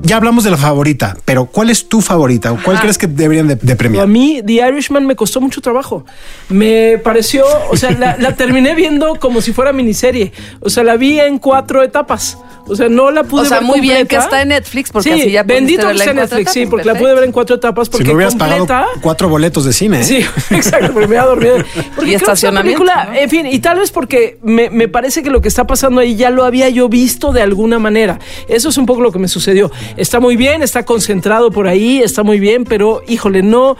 Ya 0.06 0.16
hablamos 0.16 0.44
de 0.44 0.50
la 0.50 0.58
favorita, 0.58 1.16
pero 1.24 1.46
¿cuál 1.46 1.70
es 1.70 1.88
tu 1.88 2.02
favorita? 2.02 2.52
¿O 2.52 2.58
¿Cuál 2.62 2.78
crees 2.78 2.98
que 2.98 3.06
deberían 3.06 3.48
de, 3.48 3.56
de 3.56 3.72
A 3.72 3.76
premiar? 3.76 4.06
mí, 4.06 4.42
The 4.44 4.52
Irishman 4.68 5.06
me 5.06 5.16
costó 5.16 5.40
mucho 5.40 5.62
trabajo. 5.62 6.04
Me 6.50 6.98
pareció, 7.02 7.44
o 7.70 7.76
sea, 7.76 7.90
la, 7.92 8.16
la 8.18 8.36
terminé 8.36 8.74
viendo 8.74 9.14
como 9.18 9.40
si 9.40 9.54
fuera 9.54 9.72
miniserie. 9.72 10.32
O 10.60 10.68
sea, 10.68 10.84
la 10.84 10.96
vi 10.98 11.18
en 11.20 11.38
cuatro 11.38 11.82
etapas. 11.82 12.36
O 12.66 12.76
sea, 12.76 12.88
no 12.88 13.10
la 13.10 13.24
pude 13.24 13.42
O 13.42 13.44
sea, 13.44 13.58
ver 13.58 13.66
muy 13.66 13.80
bien 13.80 14.06
que 14.06 14.16
está 14.16 14.40
en 14.40 14.48
Netflix, 14.48 14.90
porque 14.90 15.12
sí, 15.14 15.20
así 15.20 15.30
ya 15.32 15.42
bendito 15.42 15.86
que 15.86 15.94
esté 15.96 16.10
en 16.10 16.16
Netflix, 16.16 16.50
sí, 16.52 16.64
porque 16.64 16.86
la 16.86 16.94
pude 16.94 17.14
ver 17.14 17.24
en 17.24 17.32
cuatro 17.32 17.56
etapas 17.56 17.88
Si 17.88 17.90
porque 17.92 18.06
me 18.08 18.14
hubieras 18.14 18.32
completa. 18.34 18.66
pagado 18.66 18.88
cuatro 19.02 19.28
boletos 19.28 19.66
de 19.66 19.74
cine. 19.74 20.00
¿eh? 20.00 20.04
Sí, 20.04 20.16
exacto, 20.54 20.92
porque 20.94 21.06
me 21.08 21.18
había 21.18 21.28
dormido. 21.28 21.56
Porque 21.94 22.12
Y 22.12 22.14
estacionamiento, 22.14 22.82
película, 22.82 23.10
¿no? 23.12 23.18
en 23.20 23.28
fin, 23.30 23.46
y 23.46 23.58
tal 23.58 23.78
vez 23.78 23.90
porque 23.90 24.38
me, 24.42 24.70
me 24.70 24.88
parece 24.88 25.22
que 25.22 25.28
lo 25.30 25.42
que 25.42 25.48
está 25.48 25.66
pasando 25.66 26.00
ahí 26.00 26.16
ya 26.16 26.30
lo 26.30 26.44
había 26.44 26.68
yo 26.70 26.88
visto 26.88 27.32
de 27.32 27.42
alguna 27.42 27.78
manera. 27.78 28.18
Eso 28.48 28.70
es 28.70 28.78
un 28.78 28.86
poco 28.86 29.02
lo 29.02 29.12
que 29.12 29.18
me 29.18 29.28
sucedió. 29.28 29.70
Está 29.96 30.20
muy 30.20 30.36
bien, 30.36 30.62
está 30.62 30.84
concentrado 30.84 31.50
por 31.50 31.68
ahí, 31.68 32.00
está 32.02 32.22
muy 32.22 32.40
bien, 32.40 32.64
pero 32.64 33.02
híjole, 33.06 33.42
no, 33.42 33.76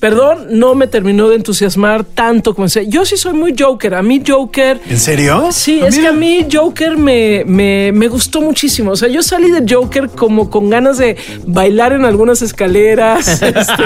perdón, 0.00 0.46
no 0.50 0.74
me 0.74 0.86
terminó 0.86 1.28
de 1.28 1.36
entusiasmar 1.36 2.04
tanto 2.04 2.54
como 2.54 2.66
ese. 2.66 2.86
Yo 2.88 3.04
sí 3.04 3.16
soy 3.16 3.32
muy 3.34 3.54
Joker. 3.58 3.94
A 3.94 4.02
mí 4.02 4.22
Joker. 4.26 4.80
¿En 4.88 4.98
serio? 4.98 5.48
Sí, 5.52 5.80
Ah, 5.82 5.88
es 5.88 5.98
que 5.98 6.06
a 6.06 6.12
mí 6.12 6.46
Joker 6.50 6.96
me, 6.96 7.42
me, 7.46 7.92
me 7.92 8.08
gustó 8.08 8.40
muchísimo. 8.40 8.92
O 8.92 8.96
sea, 8.96 9.08
yo 9.08 9.22
salí 9.22 9.50
de 9.50 9.64
Joker 9.72 10.08
como 10.10 10.48
con 10.50 10.70
ganas 10.70 10.98
de 10.98 11.16
bailar 11.46 11.92
en 11.92 12.04
algunas 12.04 12.40
escaleras 12.42 13.28
este, 13.42 13.84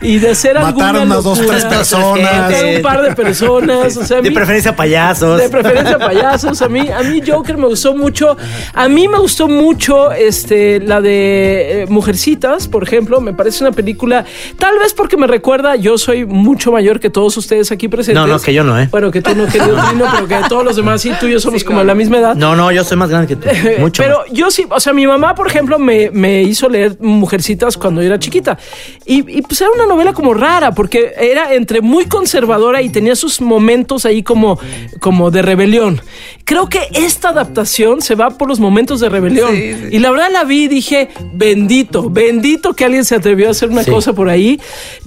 y 0.00 0.18
de 0.18 0.30
hacer 0.30 0.54
Matar 0.54 0.66
alguna 0.96 1.02
unas 1.02 1.24
dos, 1.24 1.40
tres 1.46 1.64
personas. 1.64 2.50
Matar 2.50 2.64
un 2.76 2.82
par 2.82 3.02
de 3.02 3.14
personas. 3.14 3.96
O 3.96 4.04
sea, 4.04 4.18
a 4.18 4.22
De 4.22 4.30
mí- 4.30 4.34
preferencia 4.34 4.74
payasos. 4.74 5.40
de 5.40 5.48
preferencia 5.48 5.98
payasos. 5.98 6.60
A 6.62 6.68
mí, 6.68 6.88
a 6.88 7.02
mí 7.02 7.20
Joker 7.26 7.56
me 7.56 7.66
gustó 7.68 7.94
mucho. 7.94 8.36
A 8.74 8.88
mí 8.88 9.06
me 9.08 9.18
gustó 9.18 9.46
mucho 9.48 10.10
este, 10.12 10.80
la 10.80 11.00
de 11.00 11.19
eh, 11.20 11.86
Mujercitas, 11.88 12.68
por 12.68 12.82
ejemplo. 12.82 13.20
Me 13.20 13.34
parece 13.34 13.62
una 13.64 13.72
película, 13.72 14.24
tal 14.58 14.78
vez 14.78 14.94
porque 14.94 15.16
me 15.16 15.26
recuerda, 15.26 15.76
yo 15.76 15.98
soy 15.98 16.24
mucho 16.24 16.72
mayor 16.72 17.00
que 17.00 17.10
todos 17.10 17.36
ustedes 17.36 17.70
aquí 17.72 17.88
presentes. 17.88 18.22
No, 18.22 18.26
no, 18.26 18.40
que 18.40 18.54
yo 18.54 18.64
no, 18.64 18.78
¿eh? 18.78 18.88
Bueno, 18.90 19.10
que 19.10 19.22
tú 19.22 19.34
no, 19.34 19.46
querido 19.46 19.76
Trino, 19.88 20.06
pero 20.12 20.26
que 20.26 20.48
todos 20.48 20.64
los 20.64 20.76
demás 20.76 21.02
sí, 21.02 21.12
tú 21.18 21.26
y 21.26 21.32
yo 21.32 21.40
somos 21.40 21.64
como 21.64 21.80
de 21.80 21.84
la 21.84 21.94
misma 21.94 22.18
edad. 22.18 22.34
No, 22.34 22.56
no, 22.56 22.72
yo 22.72 22.84
soy 22.84 22.96
más 22.96 23.10
grande 23.10 23.28
que 23.28 23.36
tú. 23.36 23.48
Mucho. 23.78 24.02
Pero 24.02 24.18
más. 24.18 24.32
yo 24.32 24.50
sí, 24.50 24.66
o 24.68 24.80
sea, 24.80 24.92
mi 24.92 25.06
mamá, 25.06 25.34
por 25.34 25.46
ejemplo, 25.46 25.78
me, 25.78 26.10
me 26.10 26.42
hizo 26.42 26.68
leer 26.68 26.96
Mujercitas 27.00 27.76
cuando 27.76 28.00
yo 28.02 28.08
era 28.08 28.18
chiquita. 28.18 28.58
Y, 29.04 29.38
y, 29.38 29.42
pues 29.42 29.60
era 29.60 29.70
una 29.70 29.86
novela 29.86 30.12
como 30.12 30.34
rara, 30.34 30.72
porque 30.72 31.12
era 31.18 31.54
entre 31.54 31.80
muy 31.80 32.06
conservadora 32.06 32.82
y 32.82 32.88
tenía 32.88 33.16
sus 33.16 33.40
momentos 33.40 34.06
ahí 34.06 34.22
como, 34.22 34.58
como 35.00 35.30
de 35.30 35.42
rebelión. 35.42 36.00
Creo 36.44 36.68
que 36.68 36.88
esta 36.92 37.30
adaptación 37.30 38.00
se 38.02 38.14
va 38.14 38.30
por 38.30 38.48
los 38.48 38.60
momentos 38.60 39.00
de 39.00 39.08
rebelión. 39.08 39.54
Y 39.54 39.98
la 39.98 40.10
verdad 40.10 40.30
la 40.32 40.44
vi 40.44 40.64
y 40.64 40.68
dije, 40.68 41.09
bendito, 41.32 42.08
bendito 42.10 42.74
que 42.74 42.84
alguien 42.84 43.04
se 43.04 43.14
atrevió 43.16 43.48
a 43.48 43.50
hacer 43.52 43.68
una 43.70 43.82
Sí. 43.84 43.90
cosa 43.90 44.12
por 44.12 44.28
ahí. 44.28 44.60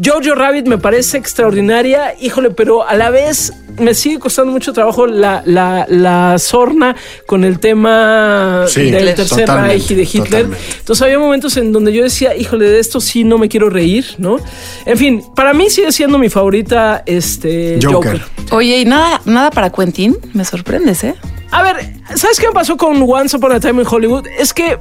Jojo 0.04 0.36
Rabbit 0.36 0.68
me 0.68 0.78
parece 0.78 1.18
extraordinaria, 1.18 2.16
híjole, 2.20 2.52
pero 2.52 2.88
a 2.88 2.96
la 2.96 3.10
vez 3.10 3.54
me 3.80 3.94
sigue 3.96 4.20
costando 4.20 4.52
mucho 4.52 4.72
trabajo 4.74 5.08
la, 5.08 5.42
la, 5.46 5.86
la 5.90 6.38
sorna 6.38 6.96
con 7.26 7.44
el 7.44 7.60
tema 7.60 8.66
Sí, 8.68 8.92
del 8.92 9.16
tercer 9.16 9.50
Reich 9.50 9.92
y 9.92 9.96
de 9.96 10.04
Hitler. 10.04 10.24
totalmente. 10.24 10.58
Entonces 10.80 11.02
había 11.02 11.20
momentos 11.20 11.58
en 11.58 11.72
donde 11.72 11.92
yo 11.94 12.04
decía, 12.04 12.36
híjole, 12.36 12.70
de 12.70 12.80
esto 12.80 13.02
sí 13.02 13.24
no 13.24 13.38
me 13.38 13.50
quiero 13.50 13.70
reír, 13.70 14.06
¿no? 14.20 14.38
En 14.86 14.98
fin, 14.98 15.24
para 15.36 15.54
mí 15.54 15.70
sigue 15.70 15.92
siendo 15.92 16.18
mi 16.20 16.30
favorita 16.30 17.04
este 17.06 17.80
Joker. 17.82 18.20
Joker. 18.20 18.22
Oye, 18.52 18.78
y 18.80 18.86
nada, 18.86 19.22
nada 19.26 19.50
para 19.50 19.72
Quentin, 19.72 20.18
me 20.34 20.46
sorprendes, 20.46 21.04
¿eh? 21.04 21.16
A 21.52 21.62
ver, 21.64 21.94
¿sabes 22.16 22.40
qué 22.40 22.48
me 22.48 22.54
pasó 22.54 22.78
con 22.78 23.04
Once 23.08 23.36
Upon 23.38 23.52
a 23.54 23.60
Time 23.60 23.82
in 23.82 23.88
Hollywood? 23.90 24.26
Es 24.40 24.54
que, 24.54 24.78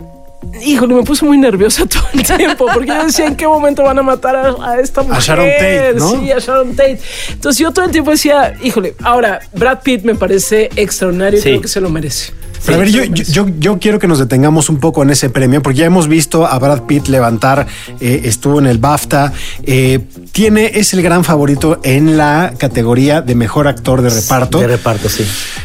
híjole, 0.65 0.95
me 0.95 1.03
puse 1.03 1.25
muy 1.25 1.39
nerviosa 1.39 1.85
todo 1.87 2.03
el 2.15 2.23
tiempo 2.23 2.67
porque 2.73 2.89
yo 2.89 3.05
decía 3.05 3.27
en 3.27 3.37
qué 3.37 3.47
momento 3.47 3.83
van 3.83 3.99
a 3.99 4.03
matar 4.03 4.37
a, 4.37 4.55
a 4.73 4.81
esta 4.81 5.03
mujer. 5.03 5.21
Sharon 5.23 5.47
Tate, 5.49 5.95
¿no? 5.97 6.11
Sí, 6.11 6.31
a 6.33 6.39
Sharon 6.39 6.77
Tate. 6.77 6.99
Entonces 7.31 7.59
yo 7.59 7.73
todo 7.73 7.85
el 7.85 7.91
tiempo 7.91 8.11
decía, 8.11 8.55
híjole, 8.63 8.95
ahora 9.03 9.41
Brad 9.53 9.81
Pitt 9.83 10.03
me 10.05 10.15
parece 10.15 10.71
extraordinario 10.77 11.39
y 11.39 11.43
Sí. 11.43 11.49
creo 11.51 11.61
que 11.63 11.69
se 11.69 11.81
lo 11.81 11.91
merece. 11.91 12.33
Pero 12.65 12.77
a 12.77 12.81
ver, 12.81 12.91
yo, 12.91 13.05
yo, 13.05 13.47
yo- 13.59 13.79
quiero 13.79 13.99
que 13.99 14.07
nos 14.07 14.19
detengamos 14.19 14.69
un 14.69 14.79
poco 14.79 15.03
en 15.03 15.11
ese 15.11 15.31
premio, 15.31 15.63
porque 15.63 15.79
ya 15.81 15.87
hemos 15.87 16.07
visto 16.09 16.47
a 16.47 16.59
Brad 16.59 16.83
Pitt 16.83 17.09
levantar, 17.09 17.67
eh, 18.01 18.23
estuvo 18.25 18.59
en 18.61 18.67
el 18.67 18.79
BAFTA, 18.79 19.33
eh, 19.65 20.01
tiene, 20.33 20.71
es 20.75 20.93
el 20.95 21.03
gran 21.03 21.25
favorito 21.25 21.81
en 21.83 22.17
la 22.17 22.55
categoría 22.59 23.21
de 23.23 23.35
mejor 23.35 23.67
actor 23.69 24.03
de 24.03 24.11
reparto. 24.11 24.59
De 24.61 24.67
reparto, 24.69 25.09
sí. 25.09 25.25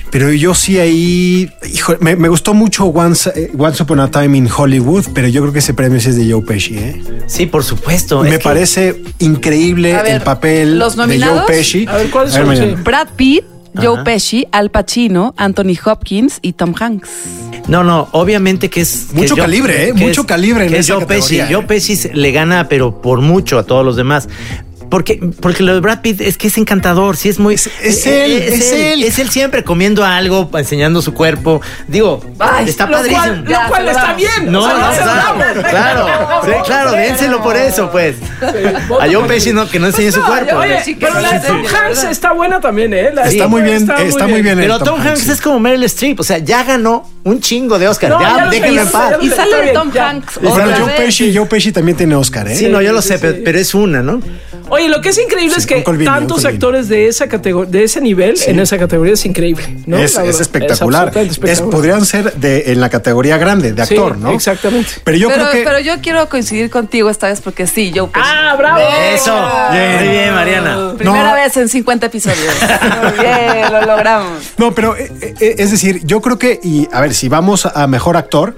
Pero 0.10 0.32
yo 0.32 0.54
sí 0.56 0.80
ahí, 0.80 1.52
hijo, 1.72 1.96
me, 2.00 2.16
me 2.16 2.30
gustó 2.30 2.54
mucho 2.54 2.86
Once, 2.86 3.30
eh, 3.36 3.52
Once 3.58 3.84
Upon 3.84 4.00
a 4.00 4.10
Time 4.10 4.38
in 4.38 4.50
Hollywood, 4.56 5.06
pero 5.14 5.28
yo 5.28 5.42
creo 5.42 5.54
que 5.54 5.60
ese 5.60 5.74
premio 5.74 6.00
sí 6.00 6.10
es 6.10 6.16
de 6.16 6.32
Joe 6.32 6.42
Pesci. 6.42 6.78
¿eh? 6.78 7.02
Sí, 7.28 7.46
por 7.46 7.64
supuesto. 7.64 8.22
me 8.24 8.30
Es 8.30 8.38
que- 8.38 8.44
parece 8.44 9.02
increíble 9.20 9.94
ver, 9.94 10.08
el 10.08 10.22
papel 10.22 10.80
¿los 10.80 10.96
de 10.96 11.20
Joe? 11.22 11.42
Pesci. 11.46 11.86
A 11.88 11.98
ver, 11.98 12.10
¿cuáles 12.10 12.34
son? 12.34 12.84
Brad 12.84 13.10
Pitt, 13.16 13.44
Joe 13.82 13.96
Ajá. 13.96 14.04
Pesci, 14.04 14.48
Al 14.52 14.70
Pacino, 14.72 15.34
Anthony 15.38 15.76
Hopkins 15.84 16.40
y 16.42 16.54
Tom 16.54 16.74
Hanks. 16.80 17.10
No, 17.68 17.84
no, 17.84 18.08
obviamente 18.12 18.70
que 18.70 18.82
es. 18.82 19.08
Mucho 19.14 19.36
que 19.36 19.42
calibre, 19.42 19.90
¿eh? 19.90 19.94
Mucho 19.94 20.26
calibre 20.26 20.66
en 20.66 20.72
que 20.72 20.80
es 20.80 20.86
esa 20.86 20.96
Joe 20.96 21.06
Pesci. 21.06 21.38
categoría, 21.38 21.50
¿eh? 21.50 21.54
Joe 21.54 21.64
Pesci 21.68 22.10
le 22.14 22.32
gana, 22.32 22.70
pero 22.70 23.02
por 23.02 23.22
mucho 23.22 23.60
a 23.60 23.64
todos 23.64 23.86
los 23.86 23.96
demás. 23.96 24.30
Porque, 24.90 25.20
porque 25.42 25.64
lo 25.64 25.74
de 25.74 25.80
Brad 25.80 26.02
Pitt 26.02 26.22
es 26.22 26.38
que 26.38 26.48
es 26.48 26.58
encantador, 26.58 27.18
sí 27.18 27.30
es 27.30 27.40
muy. 27.40 27.56
Es, 27.56 27.68
él, 28.06 28.32
es 28.32 28.72
él. 28.72 29.04
Es 29.04 29.20
él 29.20 29.30
siempre 29.30 29.64
comiendo 29.64 30.06
algo, 30.06 30.50
enseñando 30.54 31.02
su 31.02 31.14
cuerpo. 31.14 31.62
Digo, 31.88 32.22
está 32.66 32.86
lo 32.86 32.94
padrísimo. 32.94 33.22
Cual, 33.22 33.46
lo 33.46 33.68
cual 33.68 33.88
está 33.88 34.14
bien. 34.14 34.52
No, 34.52 34.64
o 34.64 34.66
sea, 34.66 34.78
no, 34.78 34.94
celebramos. 34.94 35.70
claro. 35.70 36.06
Claro, 36.06 36.42
sí, 36.44 36.52
claro, 36.66 36.92
dénselo 36.92 37.44
por 37.44 37.58
eso, 37.58 37.92
pues. 37.92 38.16
A 39.00 39.08
Joe 39.12 39.28
Pesci 39.28 39.54
no, 39.54 39.68
que 39.70 39.80
no 39.80 39.88
enseñe 39.88 40.12
su 40.12 40.22
cuerpo. 40.22 40.58
Oye, 40.58 40.98
pero 41.00 41.20
la 41.20 41.40
de 41.40 41.48
Tom 41.48 41.64
Hanks 41.66 42.04
está 42.06 42.32
buena 42.32 42.60
también, 42.62 42.94
¿eh? 42.94 43.12
La 43.14 43.24
Está 43.28 43.48
muy 43.48 43.62
bien, 43.62 43.90
está 44.00 44.28
muy 44.28 44.42
bien. 44.42 44.58
Pero 44.58 44.76
el 44.76 44.84
Tom 44.84 45.00
Hanks 45.00 45.28
es 45.28 45.42
como 45.42 45.60
Meryl 45.60 45.84
Streep, 45.84 46.20
o 46.20 46.24
sea, 46.24 46.38
ya 46.38 46.64
ganó 46.64 47.10
un 47.24 47.42
chingo 47.42 47.78
de 47.78 47.88
Oscar. 47.88 48.12
No, 48.12 48.22
ya 48.22 48.38
ya, 48.38 48.46
lo 48.46 48.52
déjenlo 48.52 48.82
en 48.82 48.90
paz. 48.90 49.18
Y 49.22 49.30
sale 49.30 49.56
de 49.56 49.62
bien, 49.64 49.74
Tom. 49.74 49.92
Hanks. 49.98 50.40
Bueno, 50.42 50.78
Joe. 50.78 50.94
Pesci, 50.94 51.36
Joe 51.36 51.46
Pesci 51.46 51.72
también 51.72 51.98
tiene 51.98 52.16
Oscar, 52.16 52.48
¿eh? 52.48 52.56
Sí, 52.56 52.68
no, 52.68 52.82
yo 52.82 52.94
lo 52.94 53.02
sé, 53.02 53.20
pero, 53.20 53.38
pero 53.44 53.60
es 53.60 53.74
una, 53.74 54.02
¿no? 54.02 54.22
Oye, 54.78 54.90
lo 54.90 55.02
que 55.02 55.10
es 55.10 55.18
increíble 55.18 55.56
Sí, 55.56 55.74
es 55.74 55.84
que 55.84 56.04
tantos 56.06 56.46
actores 56.46 56.88
de 56.88 57.08
esa 57.08 57.28
categoría, 57.28 57.72
de 57.72 57.84
ese 57.84 58.02
nivel, 58.02 58.36
en 58.46 58.60
esa 58.60 58.78
categoría 58.78 59.14
es 59.14 59.26
increíble, 59.26 59.64
¿no? 59.86 59.98
es, 59.98 60.18
espectacular. 60.18 61.12
Es, 61.16 61.32
espectacular. 61.32 61.70
podrían 61.72 62.06
ser 62.06 62.34
de, 62.34 62.72
en 62.72 62.80
la 62.80 62.90
categoría 62.90 63.38
grande, 63.38 63.74
de 63.74 63.86
Sí, 63.86 63.96
actor, 63.96 64.18
¿no? 64.18 64.32
Exactamente. 64.32 64.92
Pero 65.04 65.18
yo 65.18 65.30
pero, 65.30 65.42
creo 65.42 65.52
que. 65.54 65.64
pero 65.64 65.80
yo 65.80 66.02
quiero 66.02 66.30
coincidir 66.30 66.70
contigo 66.70 67.10
esta 67.10 67.28
vez 67.28 67.42
porque 67.42 67.68
sí, 67.68 67.92
Joe 67.96 68.08
Pesci. 68.08 68.26
¡Ah, 68.30 68.56
bravo! 68.58 68.80
Eso. 69.14 69.36
Muy 69.72 70.08
bien, 70.10 70.34
Mariana. 70.34 70.94
Primera 70.98 71.30
No. 71.30 71.34
vez 71.36 71.58
en 71.58 71.70
50 71.70 72.06
episodios. 72.08 72.54
Muy 73.04 73.20
bien, 73.26 73.72
lo 73.72 73.82
logramos. 73.86 74.44
No, 74.58 74.74
pero 74.76 74.96
eh, 74.96 75.12
eh, 75.40 75.56
es 75.58 75.72
decir, 75.72 76.02
yo 76.06 76.22
creo 76.22 76.38
que, 76.38 76.60
y 76.64 76.88
a 76.92 77.02
ver, 77.02 77.14
si 77.14 77.30
vamos 77.30 77.66
a 77.66 77.88
mejor 77.88 78.18
actor, 78.18 78.56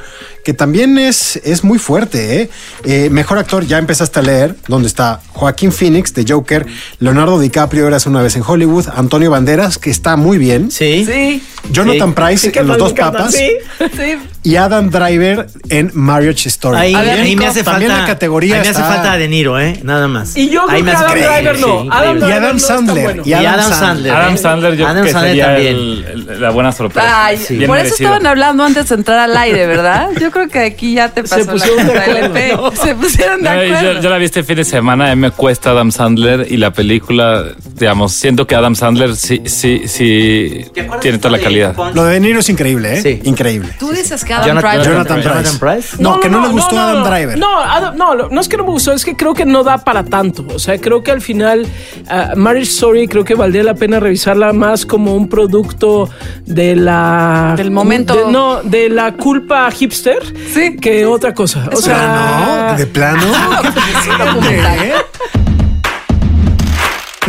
que 0.49 0.55
también 0.55 0.97
es, 0.97 1.39
es 1.43 1.63
muy 1.63 1.77
fuerte, 1.77 2.41
¿eh? 2.41 2.49
Eh, 2.83 3.09
Mejor 3.11 3.37
actor, 3.37 3.67
ya 3.67 3.77
empezaste 3.77 4.17
a 4.17 4.23
leer, 4.23 4.55
donde 4.67 4.87
está 4.87 5.21
Joaquín 5.33 5.71
Phoenix 5.71 6.11
de 6.15 6.25
Joker, 6.27 6.65
Leonardo 6.97 7.39
DiCaprio, 7.39 7.85
eras 7.85 8.07
una 8.07 8.23
vez 8.23 8.35
en 8.35 8.41
Hollywood, 8.43 8.87
Antonio 8.95 9.29
Banderas, 9.29 9.77
que 9.77 9.91
está 9.91 10.15
muy 10.15 10.39
bien, 10.39 10.71
Sí. 10.71 11.05
Sí, 11.05 11.43
Jonathan 11.71 12.09
Sí. 12.09 12.15
Price 12.15 12.37
Sí, 12.47 12.51
que 12.51 12.59
en 12.61 12.67
Los 12.67 12.79
Dos 12.79 12.93
Papas 12.93 13.31
sí. 13.35 13.47
sí. 13.95 14.17
Y 14.43 14.55
Adam 14.55 14.89
Driver 14.89 15.47
en 15.69 15.91
Marriage 15.93 16.47
Story. 16.47 16.77
Ahí, 16.77 16.95
A 16.95 17.01
ver, 17.01 17.19
ahí 17.19 17.35
me 17.35 17.45
hace 17.47 17.63
también 17.63 17.91
falta. 17.91 18.03
la 18.07 18.13
categoría 18.13 18.55
ahí 18.55 18.61
me 18.61 18.67
hace 18.69 18.79
está- 18.81 18.93
falta 18.93 19.17
De 19.17 19.27
Niro, 19.27 19.59
¿eh? 19.59 19.79
Nada 19.83 20.07
más. 20.07 20.35
Y 20.37 20.49
yo 20.49 20.65
creo 20.65 20.77
Ahí 20.77 20.83
me 20.83 20.91
que 20.91 20.97
hace 20.97 21.05
Adam 21.05 21.17
Driver 21.35 21.59
no. 21.59 21.81
sí, 21.83 21.89
Adam. 21.91 22.17
Y 22.17 22.31
Adam 22.31 22.59
Sandler, 22.59 23.03
bueno. 23.03 23.23
y 23.25 23.29
Y 23.29 23.33
Adam 23.33 23.47
Adam 23.53 23.59
Sandler. 23.63 23.79
Sandler. 23.79 24.11
Adam 24.13 24.33
¿eh? 24.33 24.37
Sandler 24.37 24.75
yo 24.77 24.85
Adam 24.87 24.93
creo 24.95 25.05
que 25.05 25.11
Sandler 25.11 25.29
sería 25.31 25.45
también. 25.45 25.75
el- 25.75 26.05
el- 26.29 26.41
la 26.41 26.49
buena 26.51 26.71
sorpresa. 26.71 27.25
Ay, 27.25 27.37
por 27.67 27.77
eso 27.77 27.95
estaban 27.95 28.25
hablando 28.25 28.63
antes 28.63 28.87
de 28.89 28.95
entrar 28.95 29.19
al 29.19 29.35
aire, 29.37 29.67
¿verdad? 29.67 30.09
Yo 30.19 30.31
creo 30.31 30.47
que 30.47 30.59
aquí 30.59 30.93
ya 30.95 31.09
te 31.09 31.23
pasó 31.23 31.45
pusieron 31.45 31.77
la 31.87 31.93
de 31.93 31.99
acuerdo, 31.99 32.19
LP. 32.25 32.53
¿no? 32.55 32.71
Se 32.71 32.95
pusieron 32.95 33.37
de 33.41 33.43
No, 33.43 33.49
acuerdo. 33.49 33.93
yo, 33.93 34.01
yo 34.01 34.09
la 34.09 34.17
vi 34.17 34.25
este 34.25 34.43
fin 34.43 34.55
de 34.55 34.63
semana, 34.65 35.11
a 35.11 35.15
mí 35.15 35.21
me 35.21 35.31
cuesta 35.31 35.71
Adam 35.71 35.91
Sandler 35.91 36.47
y 36.49 36.57
la 36.57 36.71
película, 36.71 37.43
digamos, 37.75 38.13
siento 38.13 38.47
que 38.47 38.55
Adam 38.55 38.75
Sandler 38.75 39.15
sí, 39.15 39.41
sí, 39.45 39.83
sí 39.87 40.65
tiene 41.01 41.17
toda 41.17 41.37
la 41.37 41.43
calidad. 41.43 41.75
Lo 41.93 42.05
de 42.05 42.13
De 42.15 42.19
Niro 42.19 42.39
es 42.39 42.49
increíble, 42.49 42.97
¿eh? 42.97 43.01
Sí. 43.01 43.21
Increíble. 43.23 43.69
Tú 43.79 43.91
dices 43.91 44.23
que 44.29 44.33
Adam 44.35 44.47
Jonathan, 44.47 44.71
Driver. 44.71 44.93
Jonathan 44.93 45.21
Jonathan 45.23 45.59
Price. 45.59 45.95
No, 45.99 46.19
que 46.19 46.29
no, 46.29 46.41
le 46.41 46.49
gustó 46.49 46.79
Adam 46.79 46.99
no. 46.99 47.09
Driver. 47.09 47.37
No, 47.37 47.59
Adam- 47.59 47.95
no, 47.97 48.15
no 48.29 48.39
es 48.41 48.47
que 48.47 48.57
no 48.57 48.63
me 48.63 48.69
gustó, 48.69 48.93
es 48.93 49.03
que 49.03 49.15
creo 49.15 49.33
que 49.33 49.43
no 49.45 49.63
da 49.63 49.79
para 49.79 50.03
tanto. 50.03 50.45
O 50.53 50.59
sea, 50.59 50.79
creo 50.79 51.01
que 51.01 51.09
al 51.11 51.21
final 51.21 51.65
ah, 52.09 52.33
Marriage 52.35 52.69
Story 52.69 53.07
creo 53.07 53.23
que 53.23 53.33
valdría 53.33 53.63
la 53.63 53.73
pena 53.73 53.99
revisarla 53.99 54.53
más 54.53 54.85
como 54.85 55.15
un 55.15 55.27
producto 55.29 56.09
de 56.45 56.75
la... 56.75 57.55
Del 57.57 57.71
momento. 57.71 58.13
de- 58.15 58.31
no, 58.31 58.61
de 58.61 58.89
la 58.89 59.13
culpa 59.13 59.69
hipster 59.71 60.19
Sí. 60.53 60.77
que 60.77 61.05
otra 61.07 61.33
cosa. 61.33 61.67
O 61.73 61.77
sea... 61.81 62.69
No, 62.71 62.77
de 62.77 62.85
plano. 62.85 63.23
documental. 64.25 64.79
¿Eh? 64.79 64.93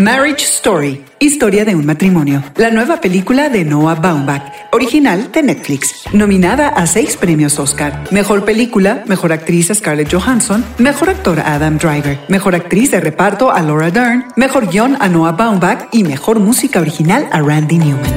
Marriage 0.01 0.45
Story, 0.45 1.05
historia 1.19 1.67
de 1.67 1.75
un 1.75 1.85
matrimonio. 1.85 2.43
La 2.57 2.71
nueva 2.71 3.03
película 3.03 3.51
de 3.51 3.67
Noah 3.67 3.97
Baumbach, 3.97 4.43
original 4.73 5.31
de 5.31 5.43
Netflix. 5.43 6.05
Nominada 6.15 6.69
a 6.69 6.87
seis 6.87 7.19
premios 7.19 7.59
Oscar. 7.59 8.05
Mejor 8.11 8.47
película, 8.47 9.05
mejor 9.07 9.31
actriz 9.31 9.71
a 9.71 9.75
Scarlett 9.75 10.11
Johansson, 10.11 10.65
mejor 10.79 11.11
actor 11.11 11.41
Adam 11.41 11.77
Driver, 11.77 12.19
mejor 12.29 12.55
actriz 12.55 12.93
de 12.93 13.01
reparto 13.01 13.51
a 13.51 13.61
Laura 13.61 13.91
Dern, 13.91 14.25
mejor 14.37 14.71
guion 14.71 14.97
a 15.01 15.09
Noah 15.09 15.33
Baumbach 15.33 15.89
y 15.93 16.03
mejor 16.03 16.39
música 16.41 16.81
original 16.81 17.29
a 17.31 17.43
Randy 17.43 17.77
Newman. 17.77 18.15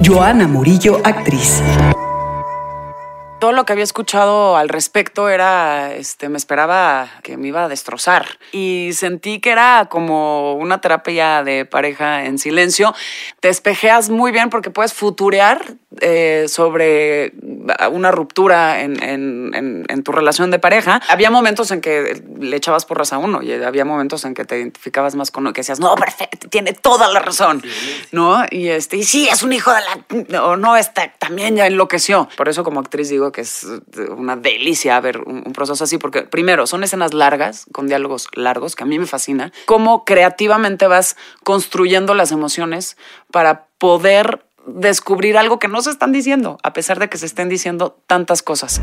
Joana 0.00 0.48
Murillo, 0.48 1.02
actriz. 1.04 1.60
Todo 3.40 3.52
lo 3.52 3.64
que 3.64 3.72
había 3.72 3.84
escuchado 3.84 4.56
al 4.56 4.68
respecto 4.68 5.28
era, 5.28 5.94
este, 5.94 6.28
me 6.28 6.36
esperaba 6.38 7.08
que 7.22 7.36
me 7.36 7.46
iba 7.46 7.64
a 7.64 7.68
destrozar 7.68 8.26
y 8.50 8.90
sentí 8.94 9.38
que 9.38 9.50
era 9.52 9.86
como 9.88 10.54
una 10.54 10.80
terapia 10.80 11.44
de 11.44 11.64
pareja 11.64 12.24
en 12.24 12.38
silencio. 12.40 12.92
Te 13.38 13.48
espejeas 13.48 14.10
muy 14.10 14.32
bien 14.32 14.50
porque 14.50 14.70
puedes 14.72 14.92
futurear 14.92 15.62
eh, 16.00 16.46
sobre 16.48 17.32
una 17.92 18.10
ruptura 18.10 18.80
en, 18.82 19.00
en- 19.02 19.54
en- 19.54 19.86
en 19.88 20.02
tu 20.02 20.10
relación 20.10 20.50
de 20.50 20.58
pareja. 20.58 21.00
Había 21.08 21.30
momentos 21.30 21.70
en 21.70 21.80
que 21.80 22.20
le 22.40 22.56
echabas 22.56 22.86
porras 22.86 23.12
a 23.12 23.18
uno 23.18 23.40
y 23.42 23.52
había 23.52 23.84
momentos 23.84 24.24
en 24.24 24.34
que 24.34 24.44
te 24.44 24.58
identificabas 24.58 25.14
más 25.14 25.30
con 25.30 25.44
uno 25.44 25.52
que 25.52 25.60
decías, 25.60 25.78
no, 25.78 25.94
perfecto, 25.94 26.48
tiene 26.48 26.72
toda 26.72 27.06
la 27.08 27.20
razón, 27.20 27.62
¿no? 28.10 28.44
Y 28.50 28.68
este, 28.68 28.96
y 28.96 29.04
sí, 29.04 29.28
es 29.28 29.44
un 29.44 29.52
hijo 29.52 29.72
de 29.72 29.80
la, 30.32 30.42
o 30.42 30.56
no, 30.56 30.76
está, 30.76 31.12
también 31.18 31.54
ya 31.56 31.68
enloqueció. 31.68 32.28
Por 32.36 32.48
eso 32.48 32.64
como 32.64 32.80
actriz 32.80 33.08
digo 33.08 33.27
que 33.32 33.42
es 33.42 33.66
una 34.16 34.36
delicia 34.36 34.98
ver 35.00 35.20
un, 35.20 35.52
proceso 35.52 35.84
así, 35.84 35.98
porque 35.98 36.22
primero 36.22 36.66
son 36.66 36.84
escenas 36.84 37.14
largas, 37.14 37.66
con 37.72 37.86
diálogos 37.88 38.28
largos, 38.34 38.76
que 38.76 38.84
a 38.84 38.86
mí 38.86 38.98
me 38.98 39.06
fascina, 39.06 39.52
cómo 39.66 40.04
creativamente 40.04 40.86
vas 40.86 41.16
construyendo 41.42 42.14
las 42.14 42.32
emociones 42.32 42.96
para 43.30 43.66
poder 43.78 44.44
descubrir 44.66 45.36
algo 45.36 45.58
que 45.58 45.68
no 45.68 45.80
se 45.82 45.90
están 45.90 46.12
diciendo, 46.12 46.58
a 46.62 46.72
pesar 46.72 46.98
de 46.98 47.08
que 47.08 47.18
se 47.18 47.26
estén 47.26 47.48
diciendo 47.48 47.98
tantas 48.06 48.42
cosas. 48.42 48.80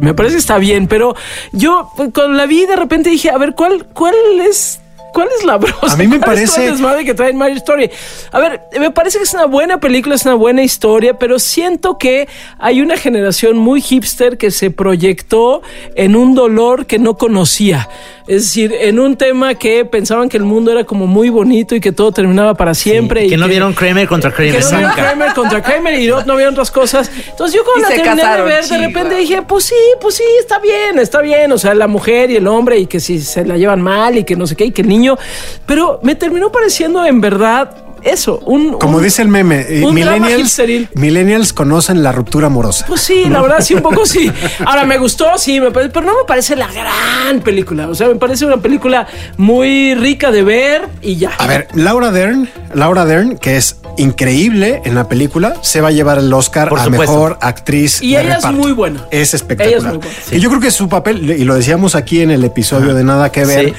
Me 0.00 0.14
parece 0.14 0.34
que 0.34 0.40
está 0.40 0.58
bien, 0.58 0.88
pero 0.88 1.14
yo 1.52 1.92
pues, 1.96 2.10
cuando 2.12 2.32
la 2.34 2.46
vi 2.46 2.66
de 2.66 2.74
repente 2.74 3.08
dije, 3.08 3.30
a 3.30 3.38
ver, 3.38 3.54
¿cuál, 3.54 3.86
cuál 3.94 4.14
es... 4.40 4.81
¿Cuál 5.12 5.28
es 5.38 5.44
la 5.44 5.56
brosa? 5.58 5.92
A 5.92 5.96
mí 5.96 6.06
me 6.08 6.18
¿Cuál 6.18 6.38
es 6.38 6.50
parece- 6.50 6.70
desmadre 6.70 7.04
que 7.04 7.14
trae 7.14 7.30
en 7.30 7.36
Marriage 7.36 7.58
Story. 7.58 7.90
A 8.30 8.38
ver, 8.40 8.62
me 8.78 8.90
parece 8.90 9.18
que 9.18 9.24
es 9.24 9.34
una 9.34 9.46
buena 9.46 9.78
película, 9.78 10.14
es 10.14 10.24
una 10.24 10.34
buena 10.34 10.62
historia, 10.62 11.18
pero 11.18 11.38
siento 11.38 11.98
que 11.98 12.28
hay 12.58 12.80
una 12.80 12.96
generación 12.96 13.56
muy 13.58 13.80
hipster 13.82 14.38
que 14.38 14.50
se 14.50 14.70
proyectó 14.70 15.62
en 15.96 16.16
un 16.16 16.34
dolor 16.34 16.86
que 16.86 16.98
no 16.98 17.16
conocía. 17.16 17.88
Es 18.32 18.44
decir, 18.44 18.72
en 18.72 18.98
un 18.98 19.16
tema 19.16 19.54
que 19.54 19.84
pensaban 19.84 20.30
que 20.30 20.38
el 20.38 20.44
mundo 20.44 20.72
era 20.72 20.84
como 20.84 21.06
muy 21.06 21.28
bonito 21.28 21.74
y 21.74 21.80
que 21.80 21.92
todo 21.92 22.12
terminaba 22.12 22.54
para 22.54 22.72
siempre. 22.72 23.24
Y 23.24 23.26
y 23.26 23.30
que 23.30 23.36
no 23.36 23.46
vieron 23.46 23.74
Kramer 23.74 24.08
contra 24.08 24.32
Kramer. 24.32 24.56
que 24.56 24.60
no 24.60 24.78
vieron. 24.78 24.92
Kramer 24.94 25.34
contra 25.34 25.62
Kramer 25.62 26.00
y 26.00 26.06
no, 26.06 26.24
no 26.24 26.36
vieron 26.36 26.54
otras 26.54 26.70
cosas. 26.70 27.10
Entonces 27.28 27.54
yo 27.54 27.62
cuando 27.62 27.80
Y 27.80 27.82
la 27.82 27.88
terminé 28.02 28.22
casaron, 28.22 28.48
de 28.48 28.54
ver, 28.54 28.64
de 28.64 28.78
repente 28.78 29.16
dije, 29.16 29.42
pues 29.42 29.64
sí, 29.64 29.74
pues 30.00 30.14
sí, 30.14 30.24
está 30.40 30.58
bien, 30.60 30.98
está 30.98 31.20
bien. 31.20 31.52
O 31.52 31.58
sea, 31.58 31.74
la 31.74 31.88
mujer 31.88 32.30
y 32.30 32.36
el 32.36 32.46
hombre 32.46 32.78
y 32.78 32.86
que 32.86 33.00
si 33.00 33.20
se 33.20 33.44
la 33.44 33.58
llevan 33.58 33.82
mal 33.82 34.16
y 34.16 34.24
que 34.24 34.34
no 34.34 34.46
sé 34.46 34.56
qué 34.56 34.64
y 34.64 34.70
que 34.70 34.80
el 34.80 34.88
niño. 34.88 35.18
Pero 35.66 36.00
me 36.02 36.14
terminó 36.14 36.50
pareciendo 36.50 37.04
en 37.04 37.20
verdad 37.20 37.91
eso, 38.04 38.38
un... 38.46 38.74
Como 38.74 38.98
un- 38.98 39.02
dice 39.04 39.22
el 39.22 39.28
meme, 39.28 39.64
eh, 39.68 39.82
un 39.84 39.94
millennials, 39.94 40.60
millennials 40.94 41.52
conocen 41.52 42.02
la 42.02 42.12
ruptura 42.12 42.46
amorosa. 42.48 42.84
Pues 42.86 43.00
sí, 43.00 43.24
la 43.28 43.40
verdad 43.42 43.60
sí, 43.60 43.74
un 43.74 43.82
poco 43.82 44.06
sí. 44.06 44.30
Ahora 44.66 44.84
me 44.84 44.98
gustó, 44.98 45.26
sí, 45.38 45.60
me 45.60 45.70
parece, 45.70 45.92
pero 45.92 46.06
no 46.06 46.12
me 46.12 46.24
parece 46.26 46.56
la 46.56 46.68
gran 46.68 47.40
película. 47.40 47.88
O 47.88 47.94
sea, 47.94 48.08
me 48.08 48.16
parece 48.16 48.44
una 48.46 48.58
película 48.58 49.06
muy 49.36 49.94
rica 49.94 50.30
de 50.30 50.42
ver 50.42 50.88
y 51.00 51.16
ya. 51.16 51.30
A 51.38 51.46
ver, 51.46 51.68
Laura 51.74 52.10
Dern, 52.10 52.48
Laura 52.74 53.04
Dern, 53.04 53.38
que 53.38 53.56
es 53.56 53.76
increíble 53.98 54.80
en 54.84 54.94
la 54.94 55.08
película, 55.08 55.54
se 55.62 55.80
va 55.80 55.88
a 55.88 55.90
llevar 55.90 56.18
el 56.18 56.32
Oscar 56.32 56.68
Por 56.68 56.78
a 56.80 56.84
supuesto. 56.84 57.12
mejor 57.12 57.38
actriz. 57.40 58.00
Y 58.02 58.14
de 58.14 58.22
ella 58.22 58.38
es 58.38 58.50
muy 58.52 58.72
buena. 58.72 59.06
Es 59.10 59.32
Ella 59.32 59.36
espectacular. 59.36 59.76
es 59.78 59.84
muy 59.84 59.96
buena, 59.98 60.14
Y 60.32 60.40
yo 60.40 60.48
creo 60.48 60.60
que 60.60 60.70
su 60.70 60.88
papel, 60.88 61.30
y 61.30 61.44
lo 61.44 61.54
decíamos 61.54 61.94
aquí 61.94 62.20
en 62.20 62.30
el 62.30 62.44
episodio 62.44 62.94
de 62.94 63.04
Nada 63.04 63.30
que 63.32 63.44
ver, 63.44 63.66
Sí. 63.66 63.74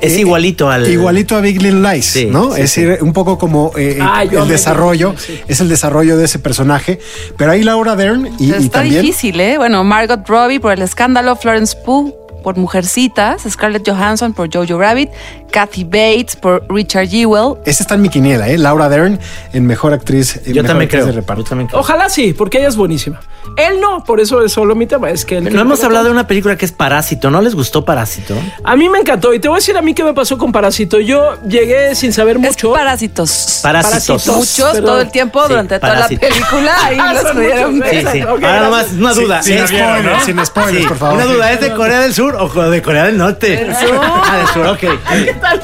Es 0.00 0.12
eh, 0.14 0.20
igualito 0.20 0.70
al- 0.70 0.88
Igualito 0.88 1.36
a 1.36 1.40
Big 1.40 1.60
Little 1.60 1.80
Lies, 1.92 2.04
Sí, 2.06 2.26
¿no? 2.26 2.54
sí, 2.54 2.60
es 2.60 2.74
decir, 2.74 2.98
un 3.00 3.12
poco 3.12 3.38
como 3.38 3.65
eh, 3.76 3.98
Ah, 4.00 4.24
yo 4.24 4.42
el 4.42 4.48
desarrollo, 4.48 5.14
sí. 5.16 5.40
es 5.48 5.60
el 5.60 5.68
desarrollo 5.68 6.16
de 6.16 6.24
ese 6.26 6.38
personaje. 6.38 6.98
Pero 7.36 7.52
ahí 7.52 7.62
Laura 7.62 7.96
Dern 7.96 8.28
y, 8.38 8.46
y 8.46 8.52
Está 8.52 8.80
también. 8.80 9.02
difícil, 9.02 9.40
¿eh? 9.40 9.58
Bueno, 9.58 9.82
Margot 9.84 10.26
Robbie 10.28 10.60
por 10.60 10.72
El 10.72 10.82
Escándalo, 10.82 11.36
Florence 11.36 11.76
Pugh 11.84 12.14
por 12.42 12.56
Mujercitas, 12.56 13.42
Scarlett 13.48 13.88
Johansson 13.88 14.32
por 14.32 14.48
Jojo 14.54 14.78
Rabbit, 14.78 15.10
Kathy 15.56 15.84
Bates, 15.84 16.36
por 16.36 16.66
Richard 16.68 17.08
Jewell. 17.08 17.54
Esta 17.64 17.82
está 17.82 17.94
en 17.94 18.02
mi 18.02 18.10
quiniela, 18.10 18.46
¿eh? 18.46 18.58
Laura 18.58 18.90
Dern 18.90 19.18
en 19.54 19.66
Mejor 19.66 19.94
Actriz. 19.94 20.36
en 20.36 20.52
Yo 20.52 20.62
mejor 20.62 20.66
también 20.66 20.82
actriz 20.88 21.00
creo. 21.04 21.06
de 21.06 21.12
reparto. 21.12 21.42
Yo 21.44 21.48
también 21.48 21.68
creo. 21.68 21.80
Ojalá 21.80 22.10
sí, 22.10 22.34
porque 22.34 22.58
ella 22.58 22.68
es 22.68 22.76
buenísima. 22.76 23.20
Él 23.56 23.80
no, 23.80 24.04
por 24.04 24.20
eso 24.20 24.42
es 24.44 24.52
solo 24.52 24.74
mi 24.74 24.86
tema. 24.86 25.08
Es 25.08 25.24
que 25.24 25.38
él 25.38 25.54
No 25.54 25.60
hemos 25.62 25.82
hablado 25.82 26.04
de 26.04 26.10
una 26.10 26.26
película 26.26 26.56
que 26.56 26.66
es 26.66 26.72
Parásito. 26.72 27.30
¿No 27.30 27.40
les 27.40 27.54
gustó 27.54 27.86
Parásito? 27.86 28.34
A 28.64 28.76
mí 28.76 28.90
me 28.90 28.98
encantó 28.98 29.32
y 29.32 29.38
te 29.38 29.48
voy 29.48 29.56
a 29.56 29.60
decir 29.60 29.78
a 29.78 29.80
mí 29.82 29.94
qué 29.94 30.04
me 30.04 30.12
pasó 30.12 30.36
con 30.36 30.52
Parásito. 30.52 31.00
Yo 31.00 31.40
llegué 31.48 31.94
sin 31.94 32.12
saber 32.12 32.38
mucho. 32.38 32.72
Parásitos. 32.74 33.60
Parásitos. 33.62 34.26
Muchos 34.26 34.58
perdón. 34.72 34.84
todo 34.84 35.00
el 35.00 35.10
tiempo 35.10 35.40
Sí, 35.44 35.48
durante 35.50 35.78
toda 35.78 35.94
la 36.00 36.08
película. 36.08 36.76
Ahí 36.84 36.98
Ah, 37.00 37.14
los 37.14 37.32
pudieron 37.32 37.76
muchos, 37.76 37.90
ver. 37.92 38.06
Sí, 38.06 38.12
sí. 38.12 38.20
Ahora 38.20 38.60
nomás, 38.60 38.92
una 38.92 39.12
duda. 39.14 39.42
sin 39.42 39.54
¿Es- 39.56 39.70
spoilers, 39.70 40.24
sin 40.24 40.44
spoilers, 40.44 40.82
Sí, 40.82 40.88
por 40.88 40.96
favor. 40.98 41.14
Una 41.16 41.24
duda, 41.24 41.52
¿es 41.52 41.60
de 41.62 41.72
Corea 41.72 42.00
del 42.00 42.12
Sur 42.12 42.36
o 42.38 42.48
de 42.70 42.82
Corea 42.82 43.04
del 43.04 43.16
Norte? 43.16 43.66
Ah, 43.72 44.36
del 44.36 44.46
Sur, 44.48 44.66
ok. 44.66 44.84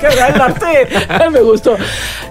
¿Qué 0.00 0.08
tal 0.38 0.54
que? 0.54 0.88
Ay, 1.08 1.30
me 1.32 1.40
gustó. 1.40 1.76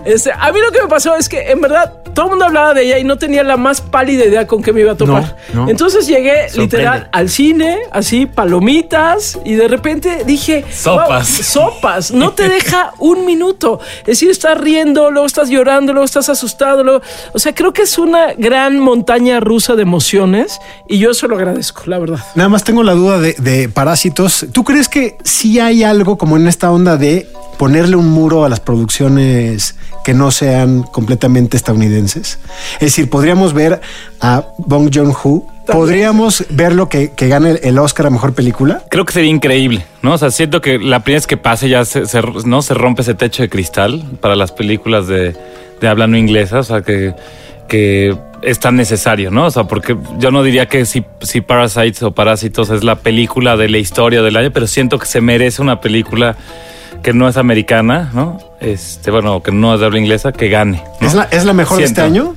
Este, 0.05 0.31
a 0.31 0.51
mí 0.51 0.59
lo 0.59 0.71
que 0.71 0.81
me 0.81 0.87
pasó 0.87 1.15
es 1.15 1.29
que 1.29 1.51
en 1.51 1.61
verdad 1.61 1.93
todo 2.13 2.25
el 2.25 2.29
mundo 2.31 2.45
hablaba 2.45 2.73
de 2.73 2.83
ella 2.83 2.97
y 2.99 3.03
no 3.03 3.17
tenía 3.17 3.43
la 3.43 3.55
más 3.55 3.79
pálida 3.81 4.25
idea 4.25 4.45
con 4.47 4.61
qué 4.61 4.73
me 4.73 4.81
iba 4.81 4.91
a 4.93 4.95
topar. 4.95 5.37
No, 5.53 5.63
no. 5.65 5.69
Entonces 5.69 6.07
llegué 6.07 6.49
Sorprende. 6.49 6.61
literal 6.77 7.09
al 7.11 7.29
cine, 7.29 7.77
así 7.91 8.25
palomitas 8.25 9.39
y 9.45 9.55
de 9.55 9.67
repente 9.67 10.23
dije 10.25 10.65
Sopas. 10.71 11.07
"Wow, 11.37 11.43
sopas. 11.43 12.11
No 12.11 12.31
te 12.33 12.49
deja 12.49 12.93
un 12.99 13.25
minuto. 13.25 13.79
Es 14.01 14.05
decir, 14.05 14.29
estás 14.29 14.57
riendo, 14.57 15.09
luego 15.11 15.25
estás 15.27 15.49
llorando, 15.49 15.93
luego 15.93 16.05
estás 16.05 16.29
asustado. 16.29 16.83
luego- 16.83 17.01
O 17.33 17.39
sea, 17.39 17.53
creo 17.55 17.71
que 17.73 17.83
es 17.83 17.97
una 17.97 18.33
gran 18.37 18.79
montaña 18.79 19.39
rusa 19.39 19.75
de 19.75 19.83
emociones 19.83 20.59
y 20.87 20.97
yo 20.99 21.11
eso 21.11 21.27
lo 21.27 21.35
agradezco, 21.35 21.83
la 21.85 21.99
verdad. 21.99 22.19
Nada 22.35 22.49
más 22.49 22.63
tengo 22.63 22.83
la 22.83 22.93
duda 22.93 23.19
de, 23.19 23.33
de 23.37 23.69
Parásitos. 23.69 24.45
¿Tú 24.51 24.63
crees 24.63 24.89
que 24.89 25.17
sí 25.23 25.59
hay 25.59 25.83
algo 25.83 26.17
como 26.17 26.35
en 26.37 26.47
esta 26.47 26.71
onda 26.71 26.97
de 26.97 27.27
ponerle 27.57 27.95
un 27.95 28.09
muro 28.09 28.43
a 28.45 28.49
las 28.49 28.59
producciones 28.59 29.75
que 30.03 30.13
no 30.13 30.31
sean 30.31 30.83
completamente 30.83 31.57
estadounidenses? 31.57 32.39
Es 32.75 32.79
decir, 32.79 33.09
podríamos 33.09 33.53
ver 33.53 33.81
a 34.19 34.45
Bong 34.57 34.89
Joon-ho, 34.93 35.45
podríamos 35.67 36.45
verlo 36.49 36.89
que, 36.89 37.11
que 37.11 37.27
gane 37.27 37.59
el 37.63 37.77
Oscar 37.79 38.07
a 38.07 38.09
Mejor 38.09 38.33
Película. 38.33 38.83
Creo 38.89 39.05
que 39.05 39.13
sería 39.13 39.29
increíble, 39.29 39.85
¿no? 40.01 40.13
O 40.13 40.17
sea, 40.17 40.31
siento 40.31 40.59
que 40.61 40.79
la 40.79 41.01
primera 41.01 41.17
vez 41.19 41.27
que 41.27 41.37
pase 41.37 41.69
ya 41.69 41.85
se, 41.85 42.05
se- 42.07 42.21
¿no? 42.45 42.61
se 42.61 42.73
rompe 42.73 43.03
ese 43.03 43.13
techo 43.13 43.43
de 43.43 43.49
cristal 43.49 44.03
para 44.21 44.35
las 44.35 44.51
películas 44.51 45.07
de, 45.07 45.35
de 45.79 45.87
habla 45.87 46.07
no 46.07 46.17
inglesa, 46.17 46.59
o 46.59 46.63
sea, 46.63 46.81
que, 46.81 47.13
que 47.69 48.17
es 48.41 48.59
tan 48.59 48.75
necesario, 48.75 49.29
¿no? 49.29 49.45
O 49.45 49.51
sea, 49.51 49.65
porque 49.65 49.95
yo 50.17 50.31
no 50.31 50.41
diría 50.43 50.65
que 50.65 50.85
si, 50.85 51.05
si 51.21 51.41
Parasites 51.41 52.01
o 52.01 52.11
Parásitos 52.11 52.71
es 52.71 52.83
la 52.83 52.95
película 52.95 53.55
de 53.55 53.69
la 53.69 53.77
historia 53.77 54.23
del 54.23 54.35
año, 54.35 54.49
pero 54.51 54.65
siento 54.65 54.97
que 54.97 55.05
se 55.05 55.21
merece 55.21 55.61
una 55.61 55.79
película 55.79 56.35
que 57.01 57.13
no 57.13 57.27
es 57.27 57.37
americana, 57.37 58.09
¿no? 58.13 58.39
Este, 58.59 59.11
bueno, 59.11 59.41
que 59.41 59.51
no 59.51 59.73
es 59.73 59.79
de 59.79 59.85
habla 59.85 59.99
inglesa, 59.99 60.31
que 60.31 60.49
gane. 60.49 60.83
¿no? 60.99 61.07
¿Es, 61.07 61.13
la, 61.13 61.23
¿Es 61.23 61.45
la 61.45 61.53
mejor 61.53 61.79
de 61.79 61.85
este 61.85 62.01
año? 62.01 62.35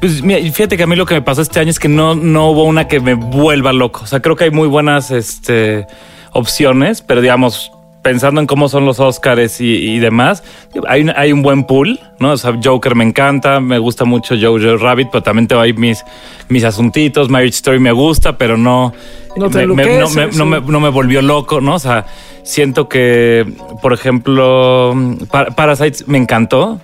Pues 0.00 0.22
mira, 0.22 0.40
fíjate 0.52 0.76
que 0.76 0.82
a 0.82 0.86
mí 0.86 0.94
lo 0.94 1.06
que 1.06 1.14
me 1.14 1.22
pasó 1.22 1.42
este 1.42 1.58
año 1.58 1.70
es 1.70 1.78
que 1.78 1.88
no, 1.88 2.14
no 2.14 2.50
hubo 2.50 2.64
una 2.64 2.86
que 2.86 3.00
me 3.00 3.14
vuelva 3.14 3.72
loco. 3.72 4.02
O 4.04 4.06
sea, 4.06 4.20
creo 4.20 4.36
que 4.36 4.44
hay 4.44 4.50
muy 4.50 4.68
buenas 4.68 5.10
este, 5.10 5.86
opciones, 6.32 7.02
pero 7.02 7.20
digamos, 7.20 7.72
pensando 8.02 8.40
en 8.40 8.46
cómo 8.46 8.68
son 8.68 8.84
los 8.86 9.00
Oscars 9.00 9.60
y, 9.60 9.66
y 9.74 9.98
demás, 9.98 10.42
hay, 10.86 11.02
un- 11.02 11.12
hay 11.16 11.32
un 11.32 11.42
buen 11.42 11.64
pool, 11.64 11.98
¿no? 12.18 12.32
O 12.32 12.36
sea, 12.36 12.58
Joker 12.62 12.94
me 12.94 13.04
encanta, 13.04 13.60
me 13.60 13.78
gusta 13.78 14.04
mucho 14.04 14.34
Jojo 14.40 14.76
Rabbit, 14.76 15.08
pero 15.12 15.22
también 15.22 15.48
tengo 15.48 15.60
ahí 15.62 15.72
mis, 15.72 16.04
mis 16.48 16.64
asuntitos. 16.64 17.28
Marriage 17.28 17.56
Story 17.56 17.78
me 17.80 17.92
gusta, 17.92 18.38
pero 18.38 18.56
no, 18.56 18.92
me, 19.36 19.48
me- 19.48 19.50
no, 19.50 19.60
enloqueces, 19.60 20.14
me, 20.16 20.26
no 20.38 20.46
me- 20.46 20.58
sí. 20.58 20.64
no 20.68 20.80
me 20.80 20.88
volvió 20.88 21.20
loco, 21.22 21.60
¿no? 21.60 21.74
O 21.74 21.78
sea, 21.78 22.06
siento 22.44 22.88
que, 22.88 23.44
por 23.82 23.92
ejemplo, 23.92 24.94
Pa- 25.30 25.46
Parasites 25.46 26.06
me 26.08 26.18
encantó. 26.18 26.80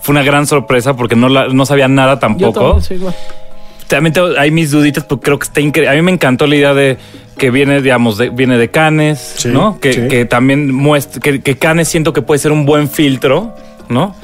Fue 0.00 0.12
una 0.14 0.22
gran 0.24 0.46
sorpresa 0.48 0.96
porque 0.96 1.14
no, 1.16 1.28
la- 1.28 1.48
no 1.48 1.64
sabía 1.66 1.86
nada 1.88 2.14
Yo 2.14 2.18
tampoco 2.18 2.52
también 2.60 2.82
soy 2.82 2.96
igual. 2.96 3.14
También 3.96 4.12
tengo- 4.12 4.38
hay 4.38 4.50
mis 4.50 4.70
duditas, 4.70 5.04
porque 5.04 5.24
creo 5.24 5.38
que 5.38 5.44
está 5.44 5.60
increíble. 5.60 5.90
A 5.90 5.94
mí 5.94 6.02
me 6.02 6.12
encantó 6.12 6.46
la 6.46 6.56
idea 6.56 6.74
de 6.74 6.96
que 7.38 7.50
viene, 7.50 7.80
digamos, 7.82 8.18
de, 8.18 8.30
viene 8.30 8.58
de 8.58 8.70
Cannes, 8.70 9.34
Sí, 9.38 9.48
¿no? 9.48 9.78
Que, 9.80 9.92
sí. 9.92 10.00
que 10.08 10.24
también 10.24 10.72
muestra, 10.72 11.20
que, 11.20 11.40
que 11.40 11.56
Cannes 11.56 11.88
siento 11.88 12.12
que 12.12 12.22
puede 12.22 12.38
ser 12.38 12.52
un 12.52 12.66
buen 12.66 12.88
filtro, 12.88 13.54
¿no? 13.88 14.14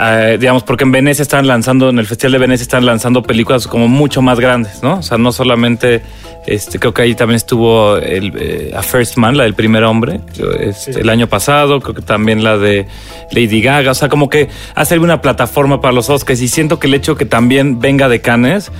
Eh, 0.00 0.36
digamos, 0.38 0.62
porque 0.62 0.84
en 0.84 0.92
Venecia 0.92 1.22
están 1.22 1.46
lanzando, 1.48 1.88
en 1.88 1.98
el 1.98 2.06
Festival 2.06 2.32
de 2.32 2.38
Venecia 2.38 2.62
están 2.62 2.86
lanzando 2.86 3.22
películas 3.22 3.66
como 3.66 3.88
mucho 3.88 4.22
más 4.22 4.38
grandes, 4.38 4.80
¿no? 4.80 4.98
O 4.98 5.02
sea, 5.02 5.18
no 5.18 5.32
solamente, 5.32 6.02
este, 6.46 6.78
creo 6.78 6.94
que 6.94 7.02
ahí 7.02 7.14
también 7.16 7.36
estuvo 7.36 7.96
el, 7.96 8.32
eh, 8.38 8.72
A 8.76 8.82
First 8.82 9.16
Man, 9.16 9.36
la 9.36 9.42
del 9.42 9.54
primer 9.54 9.82
hombre, 9.82 10.20
este, 10.60 11.00
el 11.00 11.08
año 11.08 11.26
pasado, 11.26 11.80
creo 11.80 11.96
que 11.96 12.02
también 12.02 12.44
la 12.44 12.56
de 12.58 12.86
Lady 13.32 13.60
Gaga, 13.60 13.90
o 13.90 13.94
sea, 13.94 14.08
como 14.08 14.30
que 14.30 14.48
hace 14.76 14.96
una 15.00 15.20
plataforma 15.20 15.80
para 15.80 15.92
los 15.92 16.08
Oscars 16.10 16.40
y 16.42 16.46
siento 16.46 16.78
que 16.78 16.86
el 16.86 16.94
hecho 16.94 17.16
que 17.16 17.24
también 17.24 17.80
venga 17.80 18.08
de 18.08 18.20
Cannes, 18.20 18.70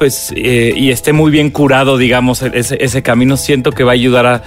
pues, 0.00 0.32
eh, 0.36 0.74
y 0.76 0.90
esté 0.90 1.12
muy 1.12 1.30
bien 1.30 1.50
curado, 1.50 1.96
digamos, 1.96 2.42
ese, 2.42 2.82
ese 2.82 3.02
camino, 3.04 3.36
siento 3.36 3.70
que 3.70 3.84
va 3.84 3.92
a 3.92 3.94
ayudar 3.94 4.26
a, 4.26 4.42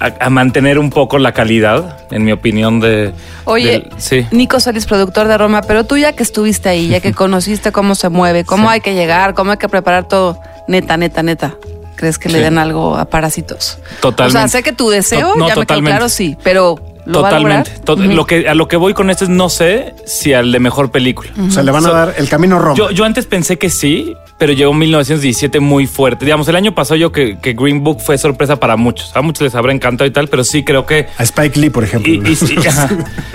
a- 0.00 0.14
a 0.26 0.30
mantener 0.30 0.78
un 0.78 0.90
poco 0.90 1.18
la 1.18 1.32
calidad, 1.32 1.98
en 2.10 2.24
mi 2.24 2.32
opinión, 2.32 2.80
de... 2.80 3.12
Oye, 3.44 3.70
del- 3.72 3.90
sí. 3.98 4.26
Nico 4.32 4.58
Solis, 4.58 4.86
productor 4.86 5.28
de 5.28 5.38
Roma, 5.38 5.60
pero 5.62 5.84
tú 5.84 5.96
ya 5.98 6.12
que 6.14 6.22
estuviste 6.22 6.68
ahí, 6.68 6.88
ya 6.88 7.00
que 7.00 7.12
conociste 7.14 7.70
cómo 7.70 7.94
se 7.94 8.08
mueve, 8.08 8.44
cómo 8.44 8.68
hay 8.70 8.80
que 8.80 8.94
llegar, 8.94 9.34
cómo 9.34 9.52
hay 9.52 9.58
que 9.58 9.68
preparar 9.68 10.08
todo, 10.08 10.40
neta, 10.66 10.96
neta, 10.96 11.22
neta. 11.22 11.54
¿Crees 11.96 12.18
que 12.18 12.30
le 12.30 12.40
den 12.40 12.56
algo 12.56 12.96
a 12.96 13.04
Parásitos? 13.04 13.78
Totalmente. 14.00 14.38
O 14.38 14.40
sea, 14.40 14.48
sé 14.48 14.62
que 14.62 14.72
tu 14.72 14.88
deseo, 14.88 15.34
no, 15.36 15.46
ya 15.48 15.54
me 15.54 15.60
quedó 15.60 15.60
totalmente. 15.60 15.90
claro, 15.90 16.08
sí, 16.08 16.34
pero 16.42 16.76
¿lo 17.06 17.22
Totalmente. 17.22 17.70
va 17.70 17.76
a 17.76 17.80
To- 17.84 17.96
lo 17.96 18.26
que, 18.26 18.48
a 18.48 18.54
lo 18.54 18.68
que 18.68 18.76
voy 18.76 18.94
con 18.94 19.10
esto 19.10 19.24
es 19.24 19.30
no 19.30 19.48
sé 19.48 19.94
si 20.06 20.32
al 20.32 20.52
de 20.52 20.58
mejor 20.60 20.90
película. 20.90 21.30
O 21.46 21.50
sea, 21.50 21.62
le 21.62 21.70
van 21.72 21.84
a 21.84 21.88
So- 21.88 21.94
dar 21.94 22.14
el 22.16 22.28
camino 22.28 22.58
Roma. 22.58 22.74
Yo, 22.76 22.90
yo 22.90 23.04
antes 23.04 23.26
pensé 23.26 23.58
que 23.58 23.70
sí, 23.70 24.14
pero 24.38 24.52
llegó 24.52 24.72
1917 24.74 25.60
muy 25.60 25.86
fuerte. 25.86 26.24
Digamos, 26.24 26.48
el 26.48 26.56
año 26.56 26.74
pasado 26.74 26.96
yo 26.96 27.12
que, 27.12 27.38
que 27.38 27.52
Green 27.54 27.82
Book 27.84 28.00
fue 28.00 28.16
sorpresa 28.18 28.56
para 28.56 28.76
muchos. 28.76 29.14
A 29.16 29.22
muchos 29.22 29.42
les 29.42 29.54
habrá 29.54 29.72
encantado 29.72 30.08
y 30.08 30.12
tal, 30.12 30.28
pero 30.28 30.44
sí 30.44 30.62
creo 30.64 30.86
que... 30.86 31.06
a 31.18 31.22
Spike 31.22 31.58
Lee, 31.58 31.70
por 31.70 31.84
ejemplo. 31.84 32.12
Y, 32.12 32.22
y 32.28 32.36
sí, 32.36 32.56
ajá. 32.68 32.88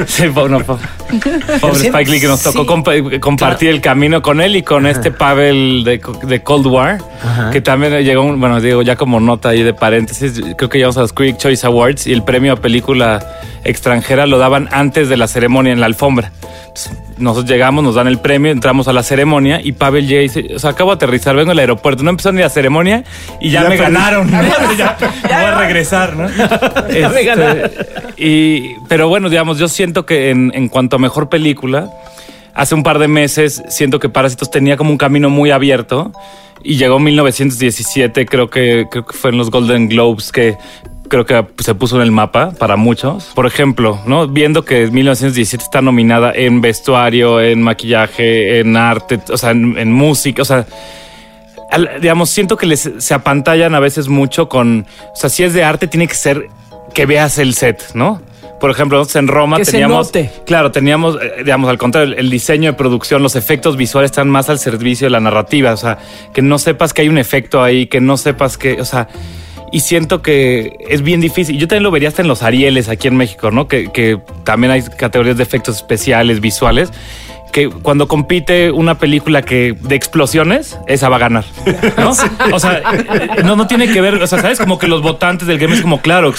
Sí, 0.07 0.27
po- 0.29 0.47
no, 0.47 0.59
po- 0.63 0.79
pobre 1.61 1.79
Sí, 1.79 1.87
Spike 1.87 2.09
Lee 2.11 2.19
que 2.19 2.27
nos 2.27 2.41
tocó 2.43 2.61
sí. 2.63 3.19
compartir 3.19 3.69
el 3.69 3.81
camino 3.81 4.21
con 4.21 4.41
él 4.41 4.55
y 4.55 4.63
con 4.63 4.85
este 4.87 5.11
Pavel 5.11 5.83
de, 5.83 6.01
de 6.27 6.43
Cold 6.43 6.67
War, 6.67 6.97
Ajá. 7.23 7.51
que 7.51 7.61
también 7.61 7.93
llegó, 8.03 8.23
un- 8.23 8.39
bueno, 8.39 8.59
digo, 8.61 8.81
ya 8.81 8.95
como 8.95 9.19
nota 9.19 9.49
ahí 9.49 9.63
de 9.63 9.73
paréntesis, 9.73 10.41
creo 10.57 10.69
que 10.69 10.77
llegamos 10.77 10.97
a 10.97 11.01
los 11.01 11.13
Critics 11.13 11.39
Choice 11.39 11.65
Awards 11.67 12.07
y 12.07 12.13
el 12.13 12.23
premio 12.23 12.53
a 12.53 12.55
película 12.57 13.25
extranjera 13.65 14.25
lo 14.25 14.37
daban 14.37 14.69
antes 14.71 15.09
de 15.09 15.17
la 15.17 15.27
ceremonia 15.27 15.73
en 15.73 15.79
la 15.79 15.87
alfombra. 15.87 16.31
Entonces, 16.67 16.91
nosotros 17.17 17.49
llegamos, 17.49 17.83
nos 17.83 17.95
dan 17.95 18.07
el 18.07 18.19
premio, 18.19 18.51
entramos 18.51 18.87
a 18.87 18.93
la 18.93 19.03
ceremonia 19.03 19.59
y 19.63 19.71
Pavel 19.73 20.07
llega 20.07 20.21
y 20.21 20.27
dice, 20.27 20.55
o 20.55 20.59
sea, 20.59 20.71
acabo 20.71 20.91
de 20.91 20.95
aterrizar, 20.95 21.35
vengo 21.35 21.51
al 21.51 21.59
aeropuerto, 21.59 22.03
no 22.03 22.09
empezó 22.09 22.31
ni 22.31 22.41
la 22.41 22.49
ceremonia 22.49 23.03
y 23.39 23.49
ya, 23.49 23.63
Ya 23.63 23.69
me 23.69 23.77
ganaron. 23.77 24.29
ya, 24.77 24.97
voy 25.23 25.31
a 25.31 25.57
regresar, 25.57 26.15
¿no? 26.15 26.27
Este, 26.89 27.71
y, 28.17 28.75
pero 28.87 29.07
bueno, 29.07 29.29
digamos, 29.29 29.57
yo 29.57 29.67
siento 29.67 30.05
que 30.05 30.29
en, 30.29 30.51
en 30.53 30.69
cuanto 30.69 30.97
a 30.97 30.99
mejor 30.99 31.29
película, 31.29 31.89
hace 32.53 32.75
un 32.75 32.83
par 32.83 32.99
de 32.99 33.07
meses 33.07 33.63
siento 33.69 33.99
que 33.99 34.09
Parásitos 34.09 34.51
tenía 34.51 34.77
como 34.77 34.91
un 34.91 34.97
camino 34.97 35.29
muy 35.29 35.51
abierto 35.51 36.11
y 36.63 36.77
llegó 36.77 36.99
1917, 36.99 38.25
creo 38.25 38.49
que, 38.49 38.87
creo 38.89 39.05
que 39.05 39.13
fue 39.13 39.29
en 39.29 39.37
los 39.37 39.51
Golden 39.51 39.87
Globes 39.87 40.31
que 40.31 40.57
creo 41.07 41.25
que 41.25 41.45
se 41.59 41.75
puso 41.75 41.97
en 41.97 42.01
el 42.01 42.11
mapa 42.11 42.51
para 42.51 42.75
muchos. 42.75 43.31
Por 43.35 43.45
ejemplo, 43.45 43.99
¿no? 44.05 44.27
Viendo 44.27 44.65
que 44.65 44.87
1917 44.87 45.63
está 45.63 45.81
nominada 45.81 46.31
en 46.33 46.61
vestuario, 46.61 47.41
en 47.41 47.61
maquillaje, 47.61 48.59
en 48.59 48.77
arte, 48.77 49.19
o 49.31 49.37
sea, 49.37 49.51
en, 49.51 49.77
en 49.77 49.91
música, 49.91 50.41
o 50.41 50.45
sea, 50.45 50.65
digamos, 52.01 52.29
siento 52.29 52.57
que 52.57 52.65
les, 52.65 52.89
se 52.97 53.13
apantallan 53.13 53.75
a 53.75 53.79
veces 53.79 54.07
mucho 54.07 54.47
con, 54.47 54.85
o 55.13 55.15
sea, 55.15 55.29
si 55.29 55.43
es 55.43 55.53
de 55.53 55.63
arte 55.63 55.87
tiene 55.87 56.07
que 56.07 56.15
ser 56.15 56.47
que 56.93 57.05
veas 57.05 57.37
el 57.37 57.53
set, 57.53 57.91
¿no? 57.93 58.21
Por 58.59 58.71
ejemplo, 58.71 58.97
nosotros 58.97 59.17
en 59.21 59.27
Roma 59.27 59.57
Que 59.57 59.65
se 59.65 59.71
teníamos, 59.73 60.07
note. 60.07 60.31
claro, 60.45 60.71
teníamos, 60.71 61.17
eh, 61.21 61.43
digamos, 61.43 61.69
al 61.69 61.77
contrario, 61.77 62.13
el, 62.13 62.19
el 62.19 62.29
diseño 62.29 62.71
de 62.71 62.77
producción, 62.77 63.21
los 63.21 63.35
efectos 63.35 63.75
visuales 63.75 64.11
están 64.11 64.29
más 64.29 64.49
al 64.49 64.59
servicio 64.59 65.05
de 65.07 65.11
la 65.11 65.19
narrativa, 65.19 65.73
o 65.73 65.77
sea, 65.77 65.97
que 66.33 66.41
no 66.41 66.57
sepas 66.57 66.93
que 66.93 67.01
hay 67.01 67.09
un 67.09 67.17
efecto 67.17 67.61
ahí, 67.61 67.87
que 67.87 67.99
no 67.99 68.15
sepas 68.15 68.57
que, 68.57 68.79
o 68.79 68.85
sea, 68.85 69.09
y 69.71 69.81
siento 69.81 70.21
que 70.21 70.77
es 70.89 71.01
bien 71.01 71.21
difícil. 71.21 71.57
Yo 71.57 71.67
también 71.67 71.83
lo 71.83 71.91
vería 71.91 72.09
hasta 72.09 72.21
en 72.21 72.27
los 72.27 72.43
Arieles 72.43 72.89
aquí 72.89 73.07
en 73.07 73.17
México, 73.17 73.51
¿no? 73.51 73.67
Que, 73.67 73.91
que 73.91 74.19
también 74.43 74.71
hay 74.71 74.83
categorías 74.83 75.37
de 75.37 75.43
efectos 75.43 75.75
especiales, 75.77 76.39
visuales. 76.39 76.91
Que 77.51 77.69
cuando 77.69 78.07
compite 78.07 78.71
una 78.71 78.97
película 78.97 79.41
que 79.41 79.75
de 79.79 79.95
explosiones, 79.95 80.77
esa 80.87 81.09
va 81.09 81.15
a 81.15 81.19
ganar. 81.19 81.45
¿no? 81.97 82.11
O 82.53 82.59
sea, 82.59 82.81
no, 83.43 83.55
no 83.55 83.67
tiene 83.67 83.91
que 83.91 84.01
ver, 84.01 84.15
o 84.15 84.27
sea, 84.27 84.41
sabes 84.41 84.59
como 84.59 84.77
que 84.77 84.87
los 84.87 85.01
votantes 85.01 85.47
del 85.47 85.57
game 85.57 85.73
es 85.73 85.81
como, 85.81 86.01
claro, 86.01 86.33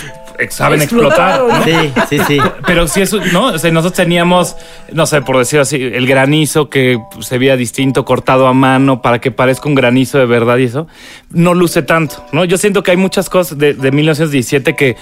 saben 0.51 0.83
explotar. 0.83 1.43
Sí, 1.65 1.93
sí, 2.09 2.19
sí. 2.27 2.39
Pero 2.67 2.87
si 2.87 3.03
eso, 3.03 3.21
¿no? 3.33 3.47
O 3.47 3.59
sea, 3.59 3.71
nosotros 3.71 3.97
teníamos, 3.97 4.57
no 4.93 5.07
sé, 5.07 5.23
por 5.23 5.39
decir 5.39 5.61
así, 5.61 5.77
el 5.77 6.07
granizo 6.07 6.69
que 6.69 6.99
se 7.21 7.39
veía 7.39 7.57
distinto, 7.57 8.05
cortado 8.05 8.47
a 8.47 8.53
mano 8.53 9.01
para 9.01 9.21
que 9.21 9.31
parezca 9.31 9.69
un 9.69 9.75
granizo 9.75 10.19
de 10.19 10.27
verdad 10.27 10.59
y 10.59 10.65
eso, 10.65 10.87
no 11.31 11.55
luce 11.55 11.83
tanto, 11.83 12.25
¿no? 12.33 12.45
Yo 12.45 12.59
siento 12.59 12.83
que 12.83 12.91
hay 12.91 12.97
muchas 12.97 13.31
cosas 13.31 13.57
de, 13.57 13.75
de 13.75 13.91
1917 13.91 14.77
que, 14.77 14.97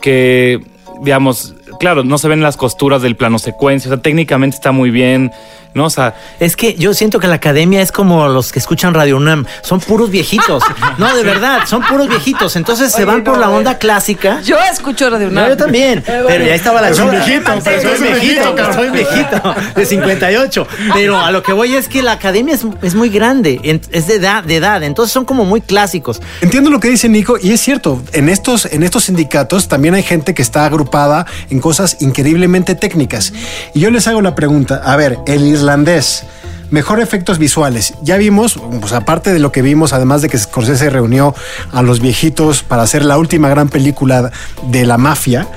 que, 0.00 0.60
digamos, 1.02 1.55
claro, 1.78 2.04
no 2.04 2.18
se 2.18 2.28
ven 2.28 2.42
las 2.42 2.56
costuras 2.56 3.02
del 3.02 3.16
plano 3.16 3.38
secuencia, 3.38 3.90
o 3.90 3.94
sea, 3.94 4.02
técnicamente 4.02 4.54
está 4.56 4.72
muy 4.72 4.90
bien, 4.90 5.30
¿no? 5.74 5.84
O 5.86 5.90
sea, 5.90 6.14
Es 6.40 6.56
que 6.56 6.74
yo 6.74 6.94
siento 6.94 7.20
que 7.20 7.26
la 7.28 7.34
academia 7.34 7.82
es 7.82 7.92
como 7.92 8.28
los 8.28 8.50
que 8.50 8.58
escuchan 8.58 8.94
Radio 8.94 9.16
UNAM. 9.18 9.44
Son 9.62 9.80
puros 9.80 10.10
viejitos. 10.10 10.62
No, 10.98 11.14
de 11.14 11.22
verdad, 11.24 11.60
son 11.66 11.82
puros 11.82 12.08
viejitos. 12.08 12.56
Entonces 12.56 12.90
se 12.92 13.04
van 13.04 13.22
por 13.22 13.36
la 13.36 13.50
onda 13.50 13.76
clásica. 13.76 14.40
Yo 14.42 14.56
escucho 14.72 15.10
Radio 15.10 15.26
No, 15.26 15.32
UNAM. 15.32 15.48
yo 15.50 15.56
también. 15.58 16.02
Pero 16.06 16.44
ya 16.46 16.54
estaba 16.54 16.80
la 16.80 16.88
Es 16.88 16.98
un 16.98 17.10
viejito, 17.10 17.52
pues, 17.62 17.82
Soy 17.82 17.98
viejito, 18.00 18.54
viejito, 18.54 18.72
soy 18.72 18.90
viejito. 18.90 19.54
De 19.74 19.84
58. 19.84 20.66
Pero 20.94 21.20
a 21.20 21.30
lo 21.30 21.42
que 21.42 21.52
voy 21.52 21.74
es 21.74 21.88
que 21.88 22.02
la 22.02 22.12
academia 22.12 22.54
es, 22.54 22.64
es 22.80 22.94
muy 22.94 23.10
grande. 23.10 23.60
Es 23.92 24.06
de 24.06 24.14
edad, 24.14 24.42
de 24.44 24.56
edad. 24.56 24.82
Entonces 24.82 25.12
son 25.12 25.26
como 25.26 25.44
muy 25.44 25.60
clásicos. 25.60 26.22
Entiendo 26.40 26.70
lo 26.70 26.80
que 26.80 26.88
dice 26.88 27.10
Nico 27.10 27.36
y 27.42 27.52
es 27.52 27.60
cierto, 27.60 28.00
en 28.12 28.30
estos, 28.30 28.64
en 28.66 28.82
estos 28.82 29.04
sindicatos 29.04 29.68
también 29.68 29.94
hay 29.94 30.02
gente 30.02 30.32
que 30.32 30.40
está 30.40 30.64
agrupada 30.64 31.26
en 31.50 31.55
cosas 31.60 31.96
increíblemente 32.00 32.74
técnicas. 32.74 33.32
Y 33.74 33.80
yo 33.80 33.90
les 33.90 34.06
hago 34.06 34.22
la 34.22 34.34
pregunta, 34.34 34.80
a 34.84 34.96
ver, 34.96 35.18
el 35.26 35.46
irlandés, 35.46 36.24
mejor 36.70 37.00
efectos 37.00 37.38
visuales. 37.38 37.94
Ya 38.02 38.16
vimos, 38.16 38.58
pues 38.80 38.92
aparte 38.92 39.32
de 39.32 39.38
lo 39.38 39.52
que 39.52 39.62
vimos, 39.62 39.92
además 39.92 40.22
de 40.22 40.28
que 40.28 40.38
Scorsese 40.38 40.90
reunió 40.90 41.34
a 41.72 41.82
los 41.82 42.00
viejitos 42.00 42.62
para 42.62 42.82
hacer 42.82 43.04
la 43.04 43.18
última 43.18 43.48
gran 43.48 43.68
película 43.68 44.30
de 44.70 44.84
la 44.84 44.98
mafia, 44.98 45.48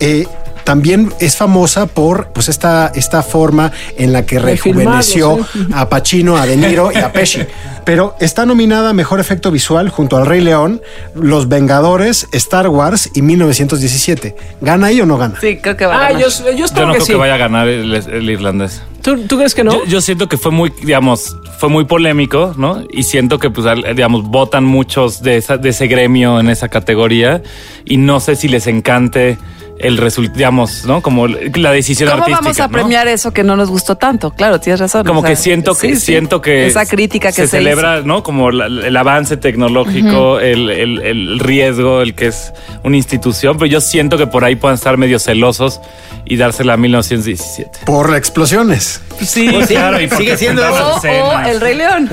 eh, 0.00 0.26
también 0.64 1.12
es 1.20 1.36
famosa 1.36 1.86
por 1.86 2.28
pues 2.28 2.48
esta, 2.48 2.92
esta 2.94 3.22
forma 3.22 3.72
en 3.96 4.12
la 4.12 4.24
que 4.26 4.38
rejuveneció 4.38 5.38
sí. 5.52 5.66
a 5.74 5.88
Pacino, 5.88 6.36
a 6.36 6.46
De 6.46 6.56
Niro 6.56 6.90
y 6.92 6.96
a 6.98 7.12
Pesci. 7.12 7.40
Pero 7.84 8.14
está 8.20 8.46
nominada 8.46 8.90
a 8.90 8.92
Mejor 8.92 9.18
Efecto 9.18 9.50
Visual 9.50 9.88
junto 9.88 10.16
al 10.16 10.24
Rey 10.26 10.40
León, 10.40 10.80
Los 11.16 11.48
Vengadores, 11.48 12.28
Star 12.32 12.68
Wars 12.68 13.10
y 13.14 13.22
1917. 13.22 14.36
¿Gana 14.60 14.86
ahí 14.88 15.00
o 15.00 15.06
no 15.06 15.18
gana? 15.18 15.34
Sí, 15.40 15.58
creo 15.60 15.76
que 15.76 15.86
va 15.86 15.94
a 15.94 15.98
Ah, 16.06 16.12
ganar. 16.12 16.22
yo, 16.22 16.28
yo 16.28 16.52
yo 16.52 16.64
espero 16.64 16.86
no 16.86 16.92
que 16.92 16.98
creo 16.98 17.06
sí. 17.06 17.12
que 17.12 17.18
vaya 17.18 17.34
a 17.34 17.38
ganar 17.38 17.66
el, 17.68 17.92
el 17.94 18.30
irlandés. 18.30 18.82
¿Tú, 19.02 19.18
tú 19.26 19.36
crees 19.36 19.54
que 19.56 19.64
no? 19.64 19.72
Yo, 19.72 19.84
yo 19.86 20.00
siento 20.00 20.28
que 20.28 20.38
fue 20.38 20.52
muy, 20.52 20.72
digamos, 20.84 21.36
fue 21.58 21.68
muy 21.68 21.84
polémico, 21.86 22.54
¿no? 22.56 22.84
Y 22.92 23.02
siento 23.02 23.40
que, 23.40 23.50
pues, 23.50 23.66
digamos, 23.96 24.22
votan 24.24 24.62
muchos 24.64 25.20
de, 25.22 25.38
esa- 25.38 25.56
de 25.58 25.70
ese 25.70 25.88
gremio 25.88 26.38
en 26.38 26.48
esa 26.50 26.68
categoría 26.68 27.42
y 27.84 27.96
no 27.96 28.20
sé 28.20 28.36
si 28.36 28.46
les 28.46 28.68
encante 28.68 29.38
el 29.82 29.98
resultado, 29.98 30.36
digamos, 30.38 30.84
¿no? 30.86 31.02
Como 31.02 31.26
la 31.28 31.72
decisión 31.72 32.08
¿Cómo 32.10 32.22
artística. 32.22 32.40
vamos 32.42 32.60
a 32.60 32.66
¿no? 32.68 32.72
premiar 32.72 33.08
eso 33.08 33.32
que 33.32 33.42
no 33.42 33.56
nos 33.56 33.68
gustó 33.68 33.96
tanto? 33.96 34.30
Claro, 34.30 34.60
tienes 34.60 34.80
razón. 34.80 35.04
Como 35.04 35.20
o 35.20 35.22
sea, 35.22 35.30
que 35.30 35.36
siento 35.36 35.74
que 35.74 35.88
sí, 35.88 35.96
sí. 35.96 36.06
siento 36.06 36.40
que 36.40 36.66
esa 36.66 36.86
crítica 36.86 37.28
que 37.28 37.34
se, 37.34 37.42
se, 37.48 37.56
celebra, 37.58 38.00
¿no? 38.02 38.22
Como 38.22 38.50
la- 38.50 38.66
el 38.66 38.96
avance 38.96 39.36
tecnológico, 39.36 40.40
el, 40.40 40.70
el- 40.70 41.02
el 41.02 41.38
riesgo, 41.38 42.00
el 42.00 42.14
que 42.14 42.28
es 42.28 42.52
una 42.84 42.96
institución, 42.96 43.56
pero 43.58 43.66
yo 43.66 43.80
siento 43.80 44.16
que 44.16 44.26
por 44.26 44.44
ahí 44.44 44.56
puedan 44.56 44.74
estar 44.76 44.96
medio 44.96 45.18
celosos 45.18 45.80
y 46.24 46.36
dársela 46.36 46.74
a 46.74 46.76
1917. 46.76 47.80
Por 47.84 48.14
explosiones. 48.16 49.00
Sí, 49.20 49.48
Pues 49.52 49.68
sí, 49.68 49.74
claro, 49.74 50.00
y 50.00 50.08
sigue 50.08 50.36
siendo. 50.36 50.62
O, 50.62 50.96
o. 51.00 51.38
El 51.40 51.60
Rey 51.60 51.74
León. 51.76 52.08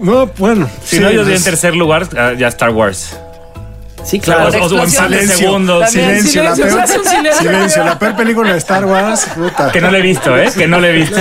No, 0.00 0.26
bueno. 0.38 0.68
Si 0.84 0.96
sí, 0.96 1.02
no, 1.02 1.10
yo 1.10 1.20
diría 1.20 1.32
en 1.34 1.38
es- 1.38 1.44
tercer 1.44 1.74
lugar, 1.74 2.06
ah, 2.16 2.32
ya 2.38 2.48
Star 2.48 2.70
Wars. 2.70 3.16
Sí, 4.08 4.18
O 4.18 4.20
claro. 4.22 4.44
o- 4.44 4.46
o 4.46 4.50
en 4.50 4.54
explosiones. 4.54 5.20
silencio. 5.32 5.86
Silencio, 5.88 6.42
la 6.42 6.56
Silencio, 6.56 6.66
peor, 6.66 7.34
silencio. 7.38 7.84
la 7.84 7.98
película 7.98 8.52
de 8.52 8.58
Star 8.58 8.84
Wars. 8.86 9.26
puta. 9.34 9.70
Que 9.70 9.80
no 9.82 9.90
le 9.90 9.98
he 9.98 10.02
visto, 10.02 10.36
¿eh? 10.36 10.48
Que 10.56 10.66
no 10.66 10.80
le 10.80 10.90
he 10.90 10.92
visto. 10.92 11.16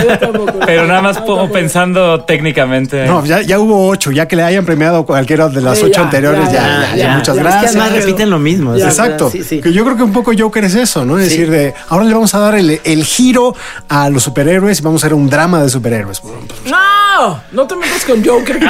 Pero 0.66 0.88
nada 0.88 1.02
más 1.02 1.18
como 1.18 1.52
pensando 1.52 2.22
técnicamente. 2.22 3.06
No, 3.06 3.26
ya, 3.26 3.42
ya 3.42 3.60
hubo 3.60 3.88
ocho, 3.90 4.12
ya 4.12 4.28
que 4.28 4.36
le 4.38 4.44
hayan 4.44 4.66
premiado 4.66 5.06
cualquiera 5.06 5.50
de 5.50 5.62
las 5.62 5.78
Sí, 5.80 5.86
ocho 5.86 5.96
ya, 5.96 6.02
anteriores, 6.04 6.46
ya, 6.46 6.52
ya, 6.54 6.60
ya, 6.62 6.68
ya, 6.92 6.96
ya, 6.96 6.96
ya. 6.96 7.14
muchas 7.16 7.36
Ya, 7.36 7.42
Es 7.42 7.46
que 7.48 7.52
gracias. 7.52 7.76
además 7.76 7.92
repiten 7.92 8.30
lo 8.30 8.40
mismo. 8.40 8.76
Ya, 8.78 8.86
Exacto. 8.86 9.30
Sí, 9.30 9.44
sí. 9.44 9.60
Que 9.62 9.74
yo 9.74 9.84
creo 9.84 9.98
que 9.98 10.04
un 10.04 10.14
poco 10.14 10.32
Joker 10.38 10.64
es 10.64 10.76
eso, 10.76 11.04
¿no? 11.04 11.18
Es 11.20 11.26
decir, 11.30 11.50
de 11.52 11.74
ahora 11.90 12.06
le 12.06 12.14
vamos 12.14 12.34
a 12.36 12.40
dar 12.40 12.56
el, 12.56 12.80
el 12.84 13.04
giro 13.04 13.54
a 13.90 14.10
los 14.10 14.24
superhéroes 14.24 14.80
y 14.80 14.82
vamos 14.84 15.04
a 15.04 15.08
hacer 15.08 15.14
un 15.14 15.30
drama 15.30 15.62
de 15.62 15.70
superhéroes. 15.70 16.22
No, 16.66 17.42
no 17.52 17.68
te 17.68 17.76
metas 17.76 18.06
con 18.06 18.24
Joker. 18.24 18.60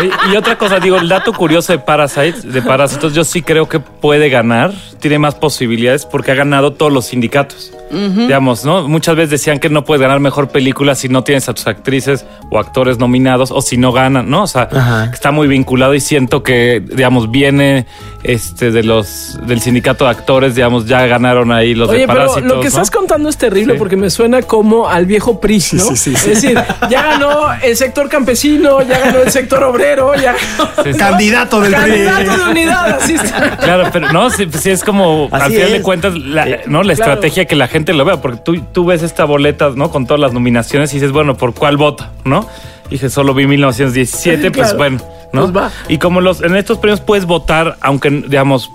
Y, 0.00 0.32
y 0.32 0.36
otra 0.36 0.56
cosa, 0.56 0.78
digo, 0.78 0.96
el 0.96 1.08
dato 1.08 1.32
curioso 1.32 1.72
de 1.72 1.80
Parasite, 1.80 2.34
de 2.60 2.66
Parásitos, 2.68 3.14
yo 3.14 3.24
sí 3.24 3.42
creo 3.42 3.68
que 3.68 3.80
puede 3.80 4.28
ganar, 4.28 4.72
tiene 5.00 5.18
más 5.18 5.34
posibilidades 5.34 6.06
porque 6.06 6.32
ha 6.32 6.34
ganado 6.34 6.72
todos 6.72 6.92
los 6.92 7.06
sindicatos. 7.06 7.72
Digamos, 7.90 8.66
¿no? 8.66 8.86
Muchas 8.86 9.16
veces 9.16 9.30
decían 9.30 9.58
que 9.58 9.70
no 9.70 9.82
puedes 9.82 10.02
ganar 10.02 10.20
mejor 10.20 10.48
película 10.50 10.94
si 10.94 11.08
no 11.08 11.24
tienes 11.24 11.48
a 11.48 11.54
tus 11.54 11.66
actrices 11.66 12.26
o 12.50 12.58
actores 12.58 12.98
nominados 12.98 13.50
o 13.50 13.62
si 13.62 13.78
no 13.78 13.92
ganan, 13.92 14.28
¿no? 14.28 14.42
O 14.42 14.46
sea, 14.46 14.68
Ajá. 14.70 15.10
está 15.10 15.30
muy 15.30 15.48
vinculado 15.48 15.94
y 15.94 16.00
siento 16.00 16.42
que, 16.42 16.82
digamos, 16.86 17.30
viene 17.30 17.86
este 18.24 18.70
de 18.72 18.82
los 18.82 19.38
del 19.46 19.62
sindicato 19.62 20.04
de 20.04 20.10
actores, 20.10 20.54
digamos, 20.54 20.84
ya 20.84 21.06
ganaron 21.06 21.50
ahí 21.50 21.74
los 21.74 21.88
Oye, 21.88 22.00
de 22.00 22.06
pero 22.08 22.18
Parásitos. 22.26 22.42
lo 22.44 22.54
que 22.60 22.64
¿no? 22.64 22.68
estás 22.68 22.90
contando 22.90 23.28
es 23.30 23.38
terrible 23.38 23.72
Sí. 23.72 23.78
porque 23.78 23.96
me 23.96 24.10
suena 24.10 24.42
como 24.42 24.86
al 24.86 25.06
viejo 25.06 25.40
PRI, 25.40 25.54
¿no? 25.54 25.60
sí, 25.62 25.96
sí, 25.96 25.96
sí. 25.96 26.14
Es 26.14 26.42
decir, 26.42 26.58
ya 26.90 27.02
ganó 27.04 27.54
el 27.62 27.74
sector 27.74 28.10
campesino, 28.10 28.82
ya 28.82 28.98
ganó 28.98 29.20
el 29.22 29.30
sector 29.32 29.62
obrero, 29.64 30.14
ya 30.14 30.34
ganó. 30.76 30.98
Candidato 30.98 31.60
del 31.62 31.72
Candidato 31.72 32.32
de 32.44 32.50
unidad, 32.50 32.90
así 33.00 33.14
está. 33.14 33.56
Claro, 33.56 33.90
pero 33.92 34.12
no, 34.12 34.30
sí, 34.30 34.46
sí 34.58 34.70
es 34.70 34.82
como 34.84 35.28
al 35.32 35.52
final 35.52 35.72
de 35.72 35.82
cuentas 35.82 36.14
la, 36.16 36.44
Sí. 36.44 36.50
¿no? 36.66 36.82
la 36.82 36.94
Claro. 36.94 37.12
estrategia 37.12 37.44
que 37.46 37.56
la 37.56 37.68
gente 37.68 37.92
lo 37.92 38.04
vea, 38.04 38.20
porque 38.20 38.38
tú, 38.44 38.60
tú 38.72 38.84
ves 38.86 39.02
esta 39.02 39.24
boleta, 39.24 39.70
¿no? 39.74 39.90
Con 39.90 40.06
todas 40.06 40.20
las 40.20 40.32
nominaciones 40.32 40.92
y 40.92 40.96
dices, 40.96 41.12
bueno, 41.12 41.36
¿por 41.36 41.54
cuál 41.54 41.76
voto? 41.76 42.06
¿No? 42.24 42.46
Y 42.88 42.92
dije, 42.92 43.10
solo 43.10 43.34
vi 43.34 43.46
1917, 43.46 44.50
pues 44.50 44.68
Claro. 44.68 44.78
bueno, 44.78 44.98
¿no? 45.32 45.40
Pues 45.42 45.56
va. 45.56 45.70
Y 45.88 45.98
como 45.98 46.20
los 46.20 46.42
en 46.42 46.56
estos 46.56 46.78
premios 46.78 47.00
puedes 47.00 47.26
votar, 47.26 47.76
aunque 47.80 48.10
digamos, 48.10 48.70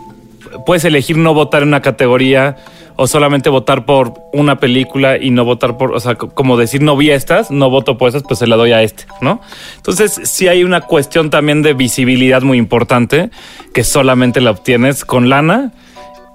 puedes 0.66 0.86
elegir 0.86 1.18
no 1.18 1.34
votar 1.34 1.64
en 1.64 1.70
una 1.70 1.82
categoría 1.82 2.58
o 2.96 3.08
solamente 3.08 3.50
votar 3.50 3.86
por 3.86 4.14
una 4.34 4.60
película 4.60 5.18
y 5.18 5.30
no 5.32 5.46
votar 5.46 5.78
por, 5.78 5.94
o 5.96 6.00
sea, 6.00 6.16
co- 6.16 6.30
como 6.30 6.58
decir 6.58 6.82
no 6.82 6.96
vi 6.96 7.10
estas, 7.12 7.50
no 7.52 7.70
voto 7.70 7.98
por 7.98 8.10
esas, 8.10 8.24
pues 8.24 8.40
se 8.40 8.48
la 8.48 8.56
doy 8.56 8.72
a 8.72 8.82
este, 8.82 9.06
¿no? 9.22 9.42
Entonces, 9.78 10.20
sí 10.24 10.48
hay 10.48 10.64
una 10.64 10.82
cuestión 10.82 11.30
también 11.30 11.62
de 11.62 11.74
visibilidad 11.74 12.42
muy 12.42 12.58
importante 12.58 13.30
que 13.74 13.84
solamente 13.84 14.42
la 14.42 14.52
obtienes 14.52 15.06
con 15.06 15.30
lana 15.30 15.72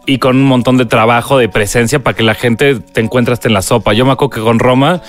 y 0.06 0.18
con 0.18 0.36
un 0.36 0.44
montón 0.44 0.78
de 0.78 0.86
trabajo, 0.86 1.36
de 1.38 1.48
presencia 1.50 1.98
para 1.98 2.16
que 2.16 2.22
la 2.22 2.34
gente 2.34 2.76
te 2.80 3.00
encuentre 3.02 3.34
en 3.44 3.52
la 3.52 3.60
sopa. 3.62 3.92
Yo 3.92 4.06
me 4.06 4.12
acuerdo 4.12 4.30
que 4.30 4.40
con 4.40 4.58
Roma 4.58 5.02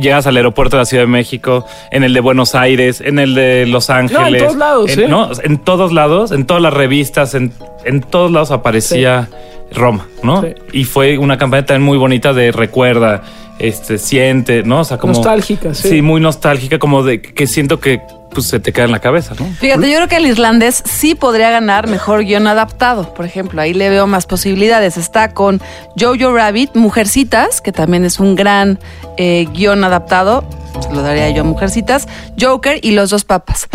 llegas 0.00 0.26
al 0.26 0.36
aeropuerto 0.36 0.76
de 0.76 0.82
la 0.82 0.86
Ciudad 0.86 1.02
de 1.04 1.08
México, 1.08 1.64
en 1.90 2.04
el 2.04 2.12
de 2.14 2.20
Buenos 2.20 2.54
Aires, 2.54 3.00
en 3.00 3.18
el 3.18 3.34
de 3.34 3.66
Los 3.66 3.90
Ángeles. 3.90 4.42
todos 4.42 4.56
lados, 4.56 4.90
en, 4.92 5.00
¿eh? 5.00 5.08
no, 5.08 5.30
en 5.42 5.58
todos 5.58 5.92
lados, 5.92 6.32
en 6.32 6.46
todas 6.46 6.62
las 6.62 6.74
revistas, 6.74 7.34
en, 7.34 7.52
en 7.84 8.00
todos 8.00 8.30
lados 8.30 8.50
aparecía 8.50 9.28
Roma, 9.72 10.06
¿no? 10.22 10.42
Sí. 10.42 10.48
Y 10.72 10.84
fue 10.84 11.18
una 11.18 11.38
campaña 11.38 11.66
también 11.66 11.86
muy 11.86 11.98
bonita 11.98 12.32
de 12.32 12.52
recuerda, 12.52 13.22
este, 13.58 13.98
siente, 13.98 14.62
¿no? 14.62 14.80
O 14.80 14.84
sea, 14.84 14.98
como. 14.98 15.12
Nostálgica, 15.12 15.74
sí. 15.74 15.88
Sí, 15.88 16.02
muy 16.02 16.20
nostálgica, 16.20 16.78
como 16.78 17.02
de 17.02 17.20
que 17.20 17.46
siento 17.46 17.80
que 17.80 18.00
pues, 18.36 18.48
se 18.48 18.60
te 18.60 18.70
queda 18.70 18.84
en 18.84 18.92
la 18.92 19.00
cabeza, 19.00 19.34
¿no? 19.38 19.46
Fíjate, 19.58 19.90
yo 19.90 19.96
creo 19.96 20.08
que 20.08 20.16
el 20.16 20.26
irlandés 20.26 20.82
sí 20.84 21.14
podría 21.14 21.48
ganar 21.48 21.88
mejor 21.88 22.22
guion 22.22 22.46
adaptado. 22.46 23.14
Por 23.14 23.24
ejemplo, 23.24 23.62
ahí 23.62 23.72
le 23.72 23.88
veo 23.88 24.06
más 24.06 24.26
posibilidades. 24.26 24.98
Está 24.98 25.32
con 25.32 25.62
Jojo 25.98 26.34
Rabbit, 26.34 26.74
Mujercitas, 26.74 27.62
que 27.62 27.72
también 27.72 28.04
es 28.04 28.20
un 28.20 28.36
gran 28.36 28.78
eh, 29.16 29.46
guion 29.54 29.84
adaptado. 29.84 30.44
Se 30.82 30.92
lo 30.92 31.00
daría 31.00 31.30
yo 31.30 31.40
a 31.40 31.44
Mujercitas. 31.44 32.08
Joker 32.38 32.78
y 32.82 32.90
Los 32.90 33.08
dos 33.08 33.24
papas. 33.24 33.68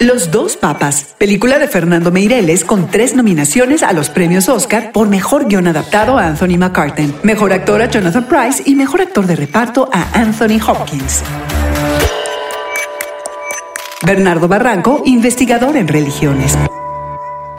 Los 0.00 0.30
dos 0.30 0.56
papas, 0.56 1.14
película 1.18 1.58
de 1.58 1.68
Fernando 1.68 2.10
Meireles 2.10 2.64
con 2.64 2.90
tres 2.90 3.14
nominaciones 3.14 3.82
a 3.82 3.92
los 3.92 4.08
premios 4.08 4.48
Oscar 4.48 4.90
por 4.92 5.08
mejor 5.08 5.48
guion 5.48 5.68
adaptado 5.68 6.18
a 6.18 6.26
Anthony 6.26 6.56
McCartan, 6.58 7.14
mejor 7.22 7.52
actor 7.52 7.80
a 7.82 7.90
Jonathan 7.90 8.24
Price 8.24 8.62
y 8.64 8.74
mejor 8.74 9.02
actor 9.02 9.26
de 9.26 9.36
reparto 9.36 9.88
a 9.92 10.18
Anthony 10.18 10.60
Hopkins. 10.66 11.22
Bernardo 14.04 14.48
Barranco, 14.48 15.02
investigador 15.06 15.76
en 15.76 15.88
religiones. 15.88 16.56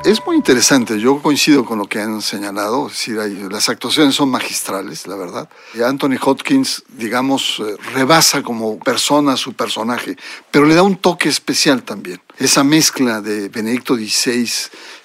Es 0.04 0.24
muy 0.24 0.36
interesante, 0.36 1.00
yo 1.00 1.20
coincido 1.20 1.66
con 1.66 1.80
lo 1.80 1.88
que 1.88 2.00
han 2.00 2.22
señalado, 2.22 2.88
es 2.90 3.08
las 3.08 3.70
actuaciones 3.70 4.14
son 4.14 4.30
magistrales, 4.30 5.08
la 5.08 5.16
verdad. 5.16 5.50
Y 5.74 5.82
Anthony 5.82 6.18
Hopkins, 6.22 6.84
digamos, 6.90 7.60
eh, 7.60 7.76
rebasa 7.96 8.44
como 8.44 8.78
persona 8.78 9.36
su 9.36 9.54
personaje, 9.54 10.16
pero 10.52 10.66
le 10.66 10.76
da 10.76 10.84
un 10.84 10.98
toque 10.98 11.28
especial 11.28 11.82
también. 11.82 12.22
Esa 12.38 12.64
mezcla 12.64 13.22
de 13.22 13.50
Benedicto 13.50 13.96
XVI 13.96 14.48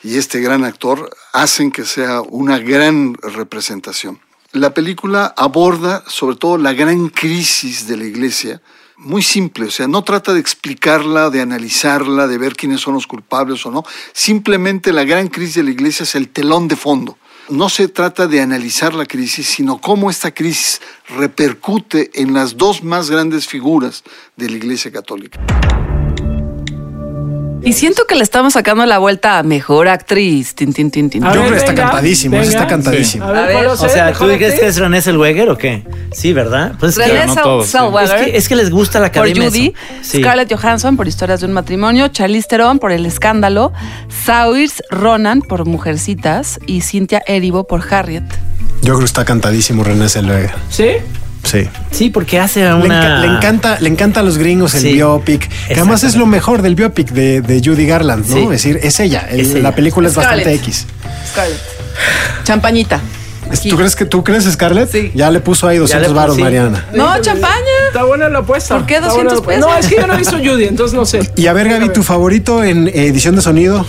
y 0.03 0.19
este 0.19 0.41
gran 0.41 0.65
actor 0.65 1.09
hacen 1.33 1.73
que 1.73 1.87
sea 1.87 2.21
una 2.21 2.59
gran 2.59 3.15
representación. 3.15 4.21
La 4.53 4.75
película 4.75 5.33
aborda 5.35 6.05
sobre 6.09 6.37
todo 6.37 6.59
la 6.59 6.75
gran 6.75 7.09
crisis 7.09 7.87
de 7.87 7.97
la 7.97 8.05
iglesia, 8.05 8.61
muy 9.01 9.23
simple, 9.23 9.67
o 9.67 9.71
sea, 9.71 9.89
no 9.89 10.05
trata 10.05 10.35
de 10.35 10.41
explicarla, 10.41 11.31
de 11.31 11.41
analizarla, 11.41 12.27
de 12.27 12.37
ver 12.37 12.55
quiénes 12.55 12.83
son 12.83 12.95
los 12.95 13.07
culpables 13.07 13.65
o 13.65 13.71
no. 13.71 13.83
Simplemente 14.13 14.93
la 14.93 15.05
gran 15.05 15.29
crisis 15.29 15.57
de 15.57 15.63
la 15.65 15.71
iglesia 15.71 16.05
es 16.05 16.15
el 16.15 16.29
telón 16.29 16.69
de 16.69 16.77
fondo. 16.77 17.17
No 17.49 17.69
se 17.69 17.89
trata 17.89 18.27
de 18.27 18.41
analizar 18.41 18.95
la 18.95 19.07
crisis, 19.07 19.47
sino 19.47 19.81
cómo 19.81 20.11
esta 20.11 20.33
crisis 20.33 20.81
repercute 21.09 22.11
en 22.15 22.35
las 22.35 22.57
dos 22.57 22.85
más 22.85 23.11
grandes 23.11 23.49
figuras 23.49 24.05
de 24.37 24.51
la 24.51 24.57
iglesia 24.57 24.93
católica. 24.93 25.41
Y 27.63 27.73
siento 27.73 28.07
que 28.07 28.15
le 28.15 28.23
estamos 28.23 28.55
sacando 28.55 28.85
la 28.87 28.99
vuelta 28.99 29.39
a 29.39 29.43
mejor 29.43 29.89
actriz. 29.89 30.55
Tin, 30.55 30.73
tin, 30.73 30.91
tin, 30.91 31.11
tin. 31.11 31.23
Yo 31.23 31.31
creo 31.31 31.51
que 31.51 31.57
está 31.57 31.75
cantadísimo, 31.75 32.37
está 32.37 32.67
cantadísimo. 32.67 33.25
A 33.25 33.33
ver, 33.33 33.53
¿cuál 33.53 33.67
va 33.67 33.71
a 33.71 33.75
O 33.75 33.77
sea, 33.77 34.13
¿tú 34.13 34.25
¿Mejor 34.25 34.37
crees 34.39 34.61
que 34.61 34.67
es 34.67 34.79
René 34.79 35.03
Zellweger 35.03 35.49
o 35.51 35.59
qué? 35.59 35.85
Sí, 36.13 36.33
¿verdad? 36.33 36.75
Pues 36.79 36.97
es 36.97 37.05
que, 37.05 37.27
no 37.27 37.35
todos, 37.35 37.67
sí. 37.67 37.79
Es 38.03 38.11
que, 38.13 38.37
es 38.37 38.49
que 38.49 38.57
les 38.57 38.71
gusta 38.71 38.99
la 39.01 39.13
por 39.13 39.23
academia. 39.23 39.49
Judy, 39.49 39.67
eso. 39.67 39.99
Sí. 40.03 40.19
Scarlett 40.19 40.53
Johansson 40.53 40.97
por 40.97 41.09
Historias 41.09 41.41
de 41.41 41.47
un 41.47 41.53
matrimonio, 41.53 42.09
Charlize 42.09 42.49
Theron 42.49 42.79
por 42.79 42.93
El 42.93 43.07
escándalo, 43.07 43.73
Saoirse 44.25 44.83
Ronan 44.91 45.43
por 45.43 45.67
Mujercitas 45.67 46.59
y 46.67 46.81
Cynthia 46.83 47.23
Erivo 47.27 47.65
por 47.65 47.83
Harriet. 47.93 48.25
Yo 48.83 48.95
creo 48.95 48.99
que 49.01 49.05
está 49.05 49.25
cantadísimo 49.25 49.85
René 49.85 50.09
Zellweger. 50.09 50.53
¿Sí? 50.71 50.93
Sí. 51.45 51.69
Sí, 51.91 52.11
porque 52.11 52.39
hace 52.39 52.65
Le, 52.65 52.75
una... 52.75 53.03
enca- 53.03 53.21
le 53.21 53.27
encanta, 53.37 53.79
le 53.81 53.89
encanta 53.89 54.21
a 54.21 54.23
los 54.23 54.39
gringos 54.39 54.75
el 54.75 54.83
Sí, 54.83 54.93
biopic, 54.93 55.49
que 55.69 55.75
además 55.75 56.05
es 56.05 56.15
lo 56.17 56.27
mejor 56.27 56.63
del 56.63 56.75
biopic 56.75 57.11
de, 57.11 57.41
de 57.41 57.61
Judy 57.65 57.87
Garland, 57.87 58.27
¿no? 58.29 58.35
Sí. 58.37 58.43
Es 58.45 58.51
decir, 58.51 58.79
es 58.83 59.01
ella. 59.01 59.27
el- 59.31 59.41
Es 59.41 59.55
La 59.55 59.75
película 59.75 60.09
es 60.09 60.15
bastante. 60.15 60.53
X. 60.55 60.87
Scarlett. 61.31 61.59
Champañita. 62.45 63.01
¿Tú 63.69 63.77
crees 63.77 63.97
que 63.97 64.05
tú 64.05 64.23
crees, 64.23 64.45
Scarlett? 64.45 64.93
Sí. 64.93 65.11
Ya 65.15 65.29
le 65.31 65.41
puso 65.41 65.67
ahí 65.67 65.79
200 65.79 66.09
le 66.13 66.15
varos, 66.15 66.39
Mariana. 66.39 66.87
No, 66.95 67.21
champaña. 67.21 67.57
Está 67.89 68.05
buena 68.05 68.29
la 68.29 68.39
apuesta. 68.41 68.77
¿Por 68.77 68.87
qué 68.87 68.95
Está 68.97 69.09
buena 69.13 69.31
la 69.31 69.37
200 69.37 69.43
apuesta. 69.43 69.61
No, 69.61 69.67
pesos? 69.75 69.85
es 69.85 69.91
que 69.97 70.01
yo 70.01 70.07
no 70.07 70.15
he 70.15 70.19
visto 70.19 70.37
Judy, 70.39 70.65
entonces 70.67 70.95
no 70.97 71.05
sé. 71.05 71.29
Y 71.35 71.47
a 71.49 71.53
ver, 71.53 71.69
Gaby, 71.69 71.89
tu 71.93 72.05
favorito 72.05 72.63
en 72.63 72.87
edición 72.89 73.35
de 73.35 73.43
sonido. 73.43 73.85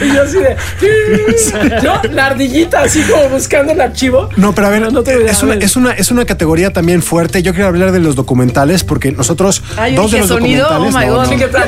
Y 0.00 0.12
yo 0.14 0.22
así 0.22 0.38
de. 0.38 0.56
No, 1.82 2.02
la 2.12 2.26
ardillita 2.26 2.82
así 2.82 3.02
como 3.02 3.28
buscando 3.30 3.72
el 3.72 3.80
archivo. 3.80 4.28
No, 4.36 4.54
pero 4.54 4.66
a 4.68 4.70
ver, 4.70 4.92
No 4.92 5.00
idea, 5.02 5.30
es, 5.30 5.42
a 5.42 5.44
una, 5.46 5.54
ver. 5.54 5.64
es, 5.64 5.76
una, 5.76 5.90
es 5.92 6.10
una 6.10 6.24
categoría 6.24 6.72
también 6.72 7.02
fuerte. 7.02 7.42
Yo 7.42 7.52
quiero 7.52 7.68
hablar 7.68 7.92
de 7.92 8.00
los 8.00 8.14
documentales 8.14 8.84
porque 8.84 9.12
nosotros, 9.12 9.62
yo 9.90 10.02
dos 10.02 10.10
de 10.10 10.18
los 10.20 10.28
sonido, 10.28 10.68
documentales. 10.68 10.94
oh 10.94 11.30
my 11.30 11.36
God. 11.36 11.40
Yo 11.40 11.48
Ya 11.50 11.66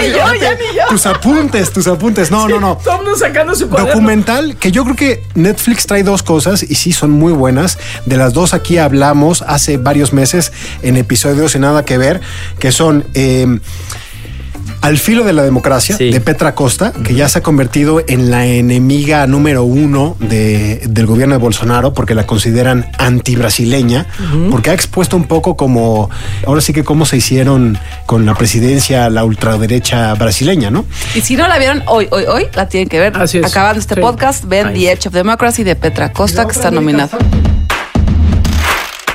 ni 0.00 0.08
yo, 0.10 0.34
ya 0.40 0.54
ni 0.54 0.76
yo. 0.76 0.82
Tus 0.88 1.06
apuntes, 1.06 1.72
tus 1.72 1.86
apuntes. 1.86 2.30
No, 2.30 2.48
no, 2.48 2.60
no. 2.60 2.76
Todo 2.82 2.96
el 2.96 3.02
mundo 3.02 3.18
sacando 3.18 3.54
su 3.54 3.68
cuaderno. 3.68 3.92
Documental 3.92 4.56
que 4.56 4.72
yo 4.72 4.84
creo 4.84 4.96
que 4.96 5.22
Netflix 5.34 5.86
trae 5.86 6.02
dos 6.02 6.22
cosas 6.22 6.62
y 6.62 6.74
sí 6.74 6.92
son 6.92 7.10
muy 7.10 7.32
buenas. 7.32 7.78
De 8.06 8.16
las 8.16 8.32
dos 8.32 8.54
aquí 8.54 8.78
hablamos 8.78 9.42
hace 9.46 9.76
varios 9.76 10.12
meses 10.12 10.52
en 10.82 10.96
episodios 10.96 11.52
sin 11.52 11.62
nada 11.62 11.84
que 11.84 11.98
ver, 11.98 12.20
que 12.58 12.72
son 12.72 13.04
eh, 13.14 13.58
Al 14.80 14.96
filo 14.96 15.24
de 15.24 15.34
la 15.34 15.42
democracia 15.42 15.94
Sí. 15.96 16.10
de 16.10 16.20
Petra 16.22 16.54
Costa, 16.54 16.92
que 17.04 17.14
ya 17.14 17.28
se 17.28 17.40
ha 17.40 17.42
convertido 17.42 18.02
en 18.08 18.30
la 18.30 18.46
enemiga 18.46 19.26
número 19.26 19.62
uno 19.62 20.16
de- 20.20 20.82
del 20.88 21.04
gobierno 21.04 21.34
de 21.34 21.38
Bolsonaro 21.38 21.92
porque 21.92 22.14
la 22.14 22.26
consideran 22.26 22.86
antibrasileña, 22.98 24.06
porque 24.50 24.70
ha 24.70 24.72
expuesto 24.72 25.16
un 25.18 25.24
poco 25.24 25.54
como, 25.54 26.08
ahora 26.46 26.62
sí 26.62 26.72
que 26.72 26.82
cómo 26.82 27.04
se 27.04 27.18
hicieron 27.18 27.78
con 28.06 28.24
la 28.24 28.34
presidencia 28.34 29.10
la 29.10 29.22
ultraderecha 29.24 30.14
brasileña, 30.14 30.70
¿no? 30.70 30.86
Y 31.14 31.20
si 31.20 31.36
no 31.36 31.46
la 31.46 31.58
vieron 31.58 31.82
hoy, 31.86 32.08
hoy, 32.10 32.24
hoy, 32.24 32.46
la 32.54 32.66
tienen 32.66 32.88
que 32.88 32.98
ver. 33.00 33.14
Así 33.18 33.36
es. 33.36 33.44
Acabando 33.44 33.80
este 33.80 33.96
Sí. 33.96 34.00
podcast, 34.00 34.44
ven 34.46 34.72
The 34.72 34.92
Edge 34.92 35.08
of 35.08 35.12
Democracy 35.14 35.62
de 35.62 35.76
Petra 35.76 36.10
Costa, 36.12 36.46
que 36.46 36.52
está 36.52 36.70
nominada. 36.70 37.18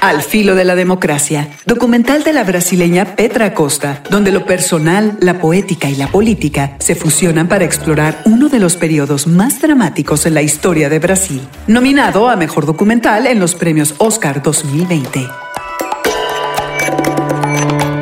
Al 0.02 0.22
filo 0.22 0.56
de 0.56 0.64
la 0.64 0.76
democracia, 0.76 1.50
documental 1.66 2.24
de 2.24 2.34
la 2.34 2.44
brasileña 2.44 3.16
Petra 3.16 3.54
Costa, 3.54 4.04
donde 4.10 4.32
lo 4.32 4.46
personal, 4.46 5.18
la 5.20 5.40
poética 5.40 5.90
y 5.90 5.96
la 5.96 6.08
política 6.08 6.76
se 6.80 6.96
fusionan 6.96 7.48
para 7.48 7.66
explorar 7.66 8.22
uno 8.26 8.50
de 8.50 8.60
los 8.60 8.76
periodos 8.76 9.28
más 9.28 9.62
dramáticos 9.62 10.26
en 10.26 10.36
la 10.36 10.42
historia 10.42 10.90
de 10.90 11.00
Brasil. 11.00 11.42
Nominado 11.68 12.30
a 12.30 12.36
Mejor 12.36 12.66
Documental 12.66 13.26
en 13.28 13.40
los 13.40 13.56
premios 13.56 13.96
Oscar 13.98 14.44
2020. 14.44 15.28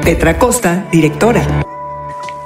Petra 0.04 0.38
Costa, 0.38 0.86
directora. 0.91 1.41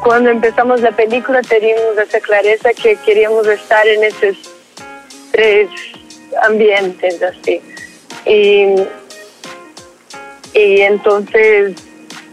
Cuando 0.04 0.30
empezamos 0.30 0.82
la 0.82 0.92
película 0.92 1.42
teníamos 1.42 1.98
esa 1.98 2.20
clareza 2.20 2.70
que 2.74 2.96
queríamos 2.98 3.48
estar 3.48 3.86
en 3.88 4.04
esos 4.04 4.38
tres 5.32 5.70
ambientes 6.44 7.22
así. 7.22 7.62
Y, 8.26 8.76
y 10.58 10.82
entonces 10.82 11.76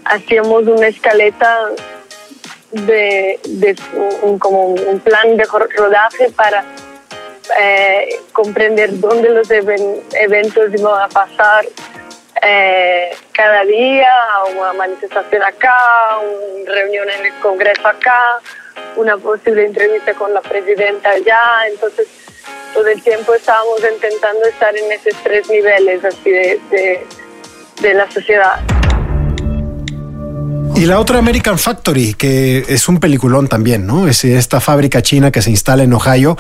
hacíamos 0.05 0.63
una 0.67 0.87
escaleta 0.89 1.71
de, 2.73 3.39
un, 4.23 4.39
como 4.39 4.69
un 4.69 4.99
plan 5.01 5.37
de 5.37 5.45
ro- 5.45 5.69
rodaje 5.77 6.31
para 6.31 6.65
eh, 7.61 8.21
comprender 8.33 8.99
dónde 8.99 9.29
los 9.29 9.49
even- 9.51 10.03
eventos 10.15 10.71
iban 10.73 11.03
a 11.03 11.09
pasar 11.09 11.67
eh, 12.43 13.15
cada 13.33 13.65
día, 13.65 14.13
una 14.57 14.73
manifestación 14.73 15.43
acá, 15.43 15.77
una 16.63 16.73
reunión 16.75 17.09
en 17.11 17.27
el 17.27 17.35
Congreso 17.41 17.87
acá, 17.87 18.41
una 18.97 19.17
posible 19.19 19.67
entrevista 19.67 20.15
con 20.15 20.33
la 20.35 20.41
presidenta 20.41 21.11
allá. 21.11 21.41
Entonces, 21.69 22.09
todo 22.73 22.87
el 22.89 23.01
tiempo 23.03 23.35
estábamos 23.35 23.81
intentando 23.93 24.45
estar 24.47 24.77
en 24.77 24.91
esos 24.91 25.15
tres 25.23 25.49
niveles 25.49 26.05
así 26.05 26.31
de, 26.31 26.61
de 27.83 27.95
la 27.95 28.11
sociedad. 28.11 28.61
Y 30.77 30.87
la 30.87 30.99
otra 30.99 31.19
American 31.19 31.57
Factory, 31.57 32.15
que 32.15 32.65
es 32.69 32.89
un 32.89 32.99
peliculón 32.99 33.47
también, 33.47 33.87
¿no? 33.87 34.09
Es 34.09 34.25
esta 34.25 34.59
fábrica 34.61 35.03
china 35.03 35.31
que 35.31 35.41
se 35.41 35.51
instala 35.51 35.85
en 35.85 35.93
Ohio 35.93 36.37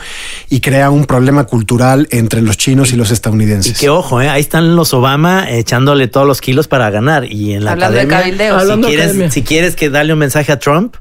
y 0.50 0.60
crea 0.60 0.90
un 0.90 1.04
problema 1.04 1.44
cultural 1.44 2.08
entre 2.10 2.42
los 2.42 2.56
chinos 2.56 2.92
y 2.92 2.96
los 2.96 3.10
Y 3.10 3.12
estadounidenses. 3.12 3.78
que 3.78 3.88
ojo, 3.90 4.20
¿eh? 4.20 4.28
ahí 4.28 4.40
están 4.40 4.74
los 4.74 4.92
Obama 4.92 5.48
echándole 5.48 6.08
todos 6.08 6.26
los 6.26 6.40
kilos 6.40 6.66
para 6.66 6.90
ganar. 6.90 7.30
Y 7.30 7.52
en 7.54 7.64
la 7.64 7.72
Hablando 7.72 7.94
de 7.94 8.00
academia, 8.02 8.18
cabildeos. 8.24 8.56
si, 8.56 8.60
Hablando 8.62 8.86
de 8.88 8.92
quieres, 8.94 9.06
academia. 9.10 9.30
si 9.30 9.42
quieres 9.44 9.76
que 9.76 9.88
darle 9.90 10.12
un 10.14 10.18
mensaje 10.18 10.50
a 10.50 10.58
Trump, 10.58 10.96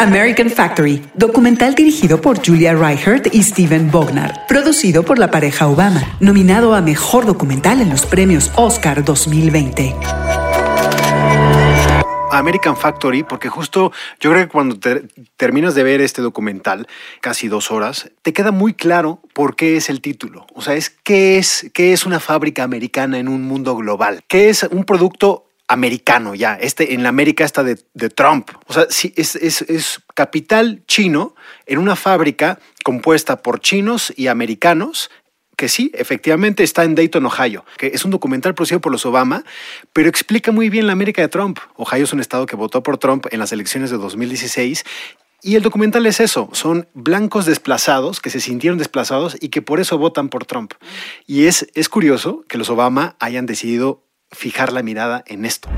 American 0.00 0.48
Factory, 0.48 1.02
documental 1.14 1.74
dirigido 1.74 2.20
por 2.22 2.44
Julia 2.44 2.72
Reichert 2.72 3.34
y 3.34 3.42
Steven 3.42 3.90
Bognar, 3.90 4.46
producido 4.48 5.02
por 5.02 5.18
la 5.18 5.30
pareja 5.30 5.66
Obama, 5.68 6.16
nominado 6.20 6.74
a 6.74 6.80
Mejor 6.80 7.26
Documental 7.26 7.82
en 7.82 7.90
los 7.90 8.06
premios 8.06 8.50
Oscar 8.56 9.04
2020. 9.04 9.94
American 12.32 12.76
Factory, 12.76 13.24
porque 13.24 13.50
justo 13.50 13.92
yo 14.20 14.30
creo 14.30 14.44
que 14.46 14.48
cuando 14.50 14.78
te- 14.78 15.02
terminas 15.36 15.74
de 15.74 15.82
ver 15.82 16.00
este 16.00 16.22
documental, 16.22 16.86
casi 17.20 17.48
dos 17.48 17.70
horas, 17.70 18.10
te 18.22 18.32
queda 18.32 18.52
muy 18.52 18.72
claro 18.72 19.20
por 19.34 19.54
qué 19.56 19.76
es 19.76 19.90
el 19.90 20.00
título. 20.00 20.46
O 20.54 20.62
sea, 20.62 20.74
es 20.74 20.88
qué 20.88 21.36
es, 21.36 21.70
qué 21.74 21.92
es 21.92 22.06
una 22.06 22.20
fábrica 22.20 22.62
americana 22.62 23.18
en 23.18 23.28
un 23.28 23.42
mundo 23.42 23.76
global. 23.76 24.20
¿Qué 24.28 24.48
es 24.48 24.62
un 24.62 24.84
producto 24.84 25.44
americano 25.70 26.34
ya? 26.34 26.54
Este, 26.54 26.94
en 26.94 27.02
la 27.04 27.08
América 27.10 27.44
está 27.44 27.62
de, 27.62 27.76
Trump. 28.10 28.50
O 28.66 28.72
sea, 28.72 28.86
sí, 28.90 29.14
es, 29.16 29.36
es- 29.36 29.62
es 29.62 30.00
capital 30.14 30.82
chino 30.86 31.34
en 31.66 31.78
una 31.78 31.94
fábrica 31.96 32.58
compuesta 32.84 33.40
por 33.40 33.60
chinos 33.60 34.12
y 34.16 34.26
americanos 34.26 35.10
que 35.56 35.68
sí, 35.68 35.90
efectivamente 35.94 36.64
está 36.64 36.84
en 36.84 36.94
Dayton, 36.94 37.26
Ohio, 37.26 37.66
que 37.76 37.88
es 37.88 38.04
un 38.06 38.10
documental 38.10 38.54
producido 38.54 38.80
por 38.80 38.90
los 38.90 39.04
Obama, 39.04 39.44
pero 39.92 40.08
explica 40.08 40.52
muy 40.52 40.70
bien 40.70 40.86
la 40.86 40.94
América 40.94 41.20
de 41.20 41.28
Trump. 41.28 41.58
Ohio 41.76 42.04
es 42.04 42.12
un 42.14 42.20
estado 42.20 42.46
que 42.46 42.56
votó 42.56 42.82
por 42.82 42.96
Trump 42.96 43.26
en 43.30 43.38
las 43.38 43.52
elecciones 43.52 43.90
de 43.90 43.98
2016 43.98 44.84
y 45.42 45.56
el 45.56 45.62
documental 45.62 46.06
es 46.06 46.18
eso, 46.18 46.48
son 46.52 46.88
blancos 46.94 47.44
desplazados 47.44 48.20
que 48.20 48.30
se 48.30 48.40
sintieron 48.40 48.78
desplazados 48.78 49.36
y 49.38 49.50
que 49.50 49.60
por 49.62 49.80
eso 49.80 49.98
votan 49.98 50.30
por 50.30 50.46
Trump. 50.46 50.72
Y 51.26 51.44
es, 51.44 51.66
es 51.74 51.90
curioso 51.90 52.42
que 52.48 52.56
los 52.58 52.70
Obama 52.70 53.16
hayan 53.20 53.44
decidido 53.44 54.02
fijar 54.30 54.72
la 54.72 54.82
mirada 54.82 55.22
en 55.26 55.44
esto. 55.44 55.68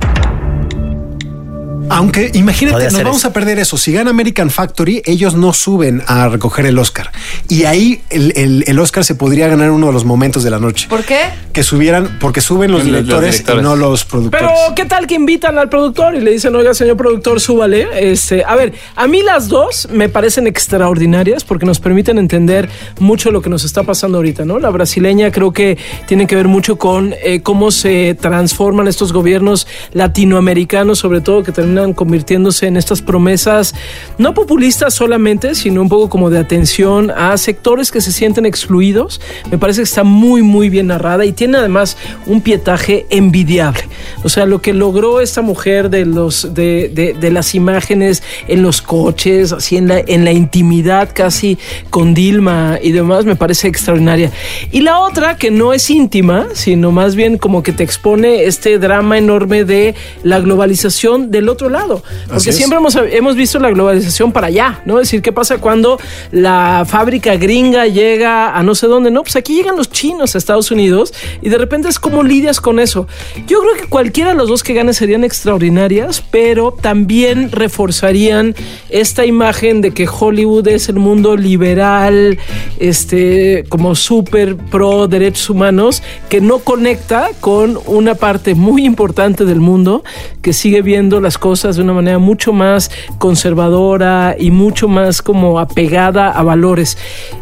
Aunque 1.93 2.31
imagínate, 2.35 2.85
nos 2.85 3.03
vamos 3.03 3.19
eso. 3.19 3.29
a 3.29 3.33
perder 3.33 3.59
eso. 3.59 3.77
Si 3.77 3.93
gana 3.93 4.11
American 4.11 4.51
Factory, 4.51 5.03
ellos 5.05 5.35
no 5.35 5.53
suben 5.53 6.03
a 6.07 6.29
recoger 6.29 6.67
el 6.67 6.79
Oscar. 6.79 7.11
Y 7.49 7.65
ahí 7.65 8.01
el, 8.11 8.33
el- 8.37 8.65
el 8.67 8.79
Oscar 8.79 9.05
se 9.05 9.15
podría 9.15 9.49
ganar 9.49 9.71
uno 9.71 9.87
de 9.89 9.93
los 9.93 10.05
momentos 10.05 10.43
de 10.45 10.51
la 10.51 10.59
noche. 10.59 10.87
¿Por 10.89 11.05
qué? 11.05 11.21
Que 11.53 11.63
subieran, 11.63 12.19
porque 12.21 12.41
suben 12.41 12.71
los 12.71 12.81
Los- 12.81 12.89
los 12.89 12.97
directores, 13.05 13.33
directores. 13.33 13.61
y 13.63 13.65
no 13.65 13.77
los 13.77 14.05
productores. 14.05 14.49
Pero, 14.49 14.75
¿qué 14.75 14.85
tal 14.85 15.07
que 15.07 15.15
invitan 15.15 15.59
al 15.59 15.69
productor 15.69 16.15
y 16.15 16.21
le 16.21 16.31
dicen, 16.33 16.55
oiga, 16.57 16.75
señor 16.75 16.97
productor, 16.97 17.41
súbale? 17.41 17.87
Este, 18.13 18.45
a 18.45 18.55
ver, 18.57 18.73
a 18.97 19.07
mí 19.07 19.23
las 19.23 19.49
dos 19.49 19.89
me 19.91 20.09
parecen 20.09 20.47
extraordinarias 20.47 21.45
porque 21.45 21.67
nos 21.67 21.81
permiten 21.81 22.19
entender 22.19 22.69
mucho 22.99 23.31
lo 23.31 23.43
que 23.43 23.51
nos 23.51 23.65
está 23.65 23.83
pasando 23.83 24.19
ahorita, 24.19 24.45
¿no? 24.45 24.59
La 24.59 24.71
brasileña 24.71 25.31
creo 25.31 25.53
que 25.53 25.77
tiene 26.07 26.27
que 26.27 26.37
ver 26.37 26.49
mucho 26.49 26.77
con 26.79 27.15
eh, 27.25 27.41
cómo 27.43 27.71
se 27.71 28.17
transforman 28.21 28.89
estos 28.89 29.13
gobiernos 29.13 29.67
latinoamericanos, 29.93 30.99
sobre 30.99 31.21
todo 31.21 31.43
que 31.43 31.53
terminan 31.53 31.82
convirtiéndose 31.91 32.67
en 32.69 32.77
estas 32.77 33.03
promesas 33.03 33.75
no 34.19 34.35
populistas 34.35 34.95
solamente, 34.95 35.55
sino 35.55 35.83
un 35.83 35.89
poco 35.89 36.09
como 36.09 36.31
de 36.31 36.39
atención 36.39 37.11
a 37.11 37.37
sectores 37.37 37.91
que 37.91 38.01
se 38.01 38.13
sienten 38.13 38.47
excluidos. 38.47 39.21
Me 39.51 39.59
parece 39.59 39.81
que 39.81 39.85
está 39.85 40.05
muy, 40.05 40.43
muy 40.43 40.69
bien 40.69 40.87
narrada 40.87 41.25
y 41.25 41.33
tiene 41.33 41.59
además 41.59 41.97
un 42.27 42.41
pietaje 42.41 43.07
envidiable. 43.11 43.83
O 44.23 44.29
sea, 44.29 44.47
lo 44.47 44.63
que 44.63 44.73
logró 44.73 45.21
esta 45.21 45.43
mujer 45.43 45.91
de 45.91 46.07
los 46.07 46.55
de, 46.55 46.91
de, 46.95 47.15
de 47.15 47.31
las 47.31 47.55
imágenes 47.55 48.23
en 48.47 48.63
los 48.63 48.83
coches, 48.83 49.53
así 49.53 49.77
en 49.77 49.89
la, 49.89 49.99
en 49.99 50.25
la 50.25 50.33
intimidad 50.33 51.11
casi 51.13 51.59
con 51.91 52.15
Dilma 52.15 52.79
y 52.83 52.93
demás, 52.93 53.25
me 53.25 53.37
parece 53.37 53.69
extraordinaria. 53.69 54.31
Y 54.71 54.81
la 54.81 55.01
otra, 55.01 55.37
que 55.37 55.51
no 55.51 55.73
es 55.73 55.91
íntima, 55.91 56.47
sino 56.55 56.93
más 56.93 57.17
bien 57.17 57.39
como 57.39 57.63
que 57.63 57.73
te 57.73 57.83
expone 57.83 58.45
este 58.45 58.79
drama 58.79 59.19
enorme 59.19 59.65
de 59.65 59.95
la 60.23 60.41
globalización 60.41 61.31
del 61.31 61.49
otro 61.49 61.62
lado. 61.69 62.03
Porque 62.29 62.53
siempre 62.53 62.79
hemos, 62.79 62.97
hemos 62.97 63.37
visto 63.37 63.59
la 63.59 63.71
globalización 63.71 64.33
para 64.33 64.49
allá, 64.49 64.83
¿no? 64.85 65.01
Es 65.01 65.09
decir, 65.09 65.23
¿qué 65.23 65.33
pasa 65.33 65.59
cuando 65.59 65.99
la 66.31 66.85
fábrica 66.87 67.37
gringa 67.37 67.87
llega 67.87 68.57
a 68.57 68.63
no 68.63 68.75
sé 68.75 68.87
dónde? 68.87 69.11
No, 69.11 69.23
pues 69.23 69.37
aquí 69.37 69.55
llegan 69.55 69.77
los 69.77 69.91
chinos 69.91 70.35
a 70.35 70.39
Estados 70.39 70.71
Unidos 70.71 71.13
y 71.41 71.49
de 71.49 71.59
repente 71.59 71.89
es 71.89 71.99
como 71.99 72.23
lidias 72.23 72.61
con 72.61 72.81
eso. 72.81 73.07
Yo 73.47 73.61
creo 73.61 73.75
que 73.75 73.87
cualquiera 73.89 74.31
de 74.31 74.37
los 74.37 74.49
dos 74.49 74.63
que 74.63 74.75
gane 74.75 74.93
serían 74.93 75.25
extraordinarias, 75.25 76.23
pero 76.31 76.73
también 76.73 77.51
reforzarían 77.51 78.55
esta 78.89 79.25
imagen 79.27 79.81
de 79.81 79.93
que 79.93 80.09
Hollywood 80.09 80.69
es 80.69 80.89
el 80.89 80.97
mundo 80.97 81.37
liberal, 81.37 82.39
este, 82.79 83.65
como 83.69 83.95
súper 83.95 84.57
pro 84.57 85.09
derechos 85.09 85.51
humanos, 85.51 86.03
que 86.29 86.41
no 86.41 86.59
conecta 86.59 87.31
con 87.41 87.79
una 87.87 88.15
parte 88.15 88.55
muy 88.55 88.85
importante 88.85 89.45
del 89.45 89.61
mundo 89.61 90.05
que 90.41 90.53
sigue 90.53 90.83
viendo 90.83 91.21
las 91.21 91.39
cosas 91.39 91.52
de 91.61 91.83
una 91.83 91.93
manera 91.93 92.19
mucho 92.19 92.53
más 92.53 92.91
conservadora 93.19 94.35
y 94.39 94.51
mucho 94.51 94.89
más 94.89 95.21
como 95.21 95.59
apegada 95.59 96.31
a 96.31 96.43
valores. 96.43 96.97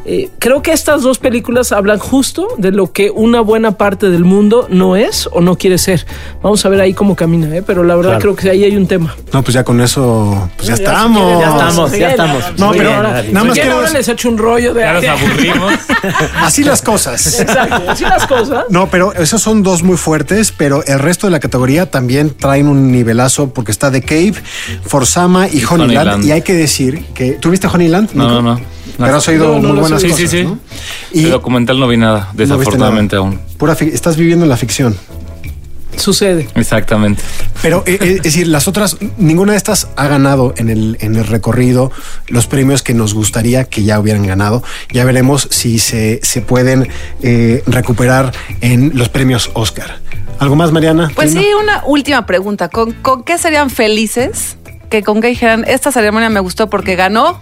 Eh, 0.05 0.29
creo 0.39 0.63
que 0.63 0.73
estas 0.73 1.03
dos 1.03 1.19
películas 1.19 1.73
hablan 1.73 1.99
justo 1.99 2.49
de 2.59 2.73
lo 2.73 2.93
que 2.93 3.11
una 3.11 3.41
buena 3.41 3.73
parte 3.73 4.11
del 4.11 4.25
mundo 4.25 4.67
no 4.71 4.97
es 4.97 5.29
o 5.33 5.41
no 5.41 5.57
quiere 5.57 5.79
ser. 5.79 6.07
Vamos 6.43 6.65
a 6.65 6.69
ver 6.69 6.81
ahí 6.81 6.95
cómo 6.95 7.15
camina, 7.15 7.55
¿eh? 7.55 7.63
pero 7.63 7.85
la 7.85 7.95
verdad 7.95 8.11
Claro. 8.11 8.35
creo 8.35 8.37
que 8.37 8.51
ahí 8.51 8.65
hay 8.65 8.77
un 8.77 8.87
tema. 8.89 9.15
No, 9.33 9.43
pues 9.43 9.55
ya 9.55 9.63
con 9.63 9.81
eso, 9.81 10.51
pues 10.57 10.69
ya, 10.69 10.75
Ya, 10.77 10.83
estamos. 10.85 11.23
si 11.23 11.41
Ya 11.41 11.51
estamos, 11.51 11.93
ya 11.99 12.11
estamos. 12.11 12.45
No, 12.59 12.67
Muy 12.69 12.79
pero 12.79 12.89
bien, 12.91 12.97
ahora, 13.07 13.23
nada 13.31 13.45
más 13.45 13.55
quiero 13.59 13.75
ahora 13.77 13.91
les 13.91 14.09
echo 14.09 14.29
un 14.29 14.39
rollo 14.39 14.75
de... 14.75 14.81
Ya 14.81 14.93
nos 14.95 15.05
aburrimos. 15.09 15.73
así 16.43 16.65
las 16.65 16.83
cosas. 16.83 17.41
Exacto, 17.41 17.83
así 17.91 18.05
las 18.05 18.27
cosas. 18.27 18.65
No, 18.71 18.89
pero 18.89 19.13
esos 19.13 19.41
son 19.43 19.63
dos 19.63 19.83
muy 19.83 19.97
fuertes, 19.97 20.53
pero 20.57 20.83
el 20.87 20.99
resto 20.99 21.27
de 21.27 21.31
la 21.31 21.41
categoría 21.41 21.91
también 21.91 22.31
traen 22.35 22.67
un 22.67 22.91
nivelazo 22.91 23.51
porque 23.51 23.71
está 23.71 23.91
The 24.01 24.07
Cave, 24.07 24.35
Forsama 24.85 25.49
y 25.49 25.63
Honeyland. 25.65 25.81
Honeyland. 25.99 26.25
Y 26.25 26.33
hay 26.33 26.43
que 26.43 26.55
decir 26.55 27.05
que. 27.15 27.33
¿Tuviste 27.33 27.67
Honeyland? 27.67 28.11
No, 28.15 28.25
Nico? 28.29 28.43
no, 28.43 28.55
no. 28.57 28.61
Pero 28.99 29.17
has 29.17 29.29
oído 29.29 29.55
No, 29.57 29.61
no 29.63 29.69
muy 29.71 29.81
buenas 29.81 30.03
Sí, 30.03 30.09
cosas. 30.09 30.31
sí, 30.31 30.39
sí. 30.39 30.45
¿no? 30.45 30.59
Y 31.13 31.21
Y 31.21 31.25
el 31.25 31.31
documental 31.31 31.79
no 31.81 31.89
vi 31.89 31.97
nada, 31.97 32.29
no 32.33 32.39
desafortunadamente 32.39 33.17
nada. 33.17 33.29
aún. 33.29 33.41
Pura 33.57 33.73
estás 33.75 34.17
viviendo 34.17 34.45
la 34.47 34.57
ficción. 34.57 34.97
Sucede. 35.97 36.49
Exactamente. 36.55 37.23
Pero 37.63 37.83
eh, 37.87 37.99
eh, 38.01 38.15
es 38.17 38.23
decir, 38.23 38.47
las 38.47 38.69
otras, 38.69 38.97
ninguna 39.19 39.53
de 39.53 39.59
estas 39.59 39.89
ha 39.97 40.07
ganado 40.09 40.55
en 40.57 40.71
el, 40.71 40.97
en 41.01 41.17
el 41.17 41.27
recorrido 41.27 41.91
los 42.29 42.47
premios 42.47 42.83
que 42.83 42.95
nos 42.95 43.13
gustaría 43.13 43.65
que 43.65 43.83
ya 43.83 43.99
hubieran 44.01 44.25
ganado. 44.27 44.63
Ya 44.93 45.05
veremos 45.05 45.49
si 45.51 45.79
se, 45.79 46.21
se 46.23 46.41
pueden 46.43 46.89
eh, 47.23 47.63
recuperar 47.67 48.33
en 48.61 48.93
los 48.95 49.09
premios 49.11 49.51
Oscar. 49.55 49.99
¿Algo 50.41 50.57
más, 50.57 50.73
Mariana? 50.73 51.11
Pues 51.15 51.33
sí, 51.33 51.47
una 51.63 51.83
última 51.85 52.27
pregunta. 52.27 52.69
¿Con, 52.69 52.93
con 52.93 53.23
qué 53.25 53.37
serían 53.39 53.71
felices? 53.71 54.57
Que 54.89 55.03
con 55.03 55.21
qué 55.21 55.29
dijeran, 55.29 55.65
esta 55.69 55.93
ceremonia 55.93 56.31
me 56.31 56.41
gustó 56.41 56.69
porque 56.69 56.97
ganó. 56.97 57.39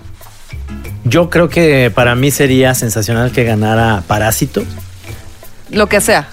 Yo 1.05 1.31
creo 1.31 1.49
que 1.49 1.91
para 1.95 2.15
mí 2.15 2.31
sería 2.31 2.75
sensacional 2.75 3.33
que 3.33 3.45
ganara 3.45 4.03
Parásito. 4.07 4.63
Lo 5.71 5.89
que 5.89 6.01
sea. 6.01 6.29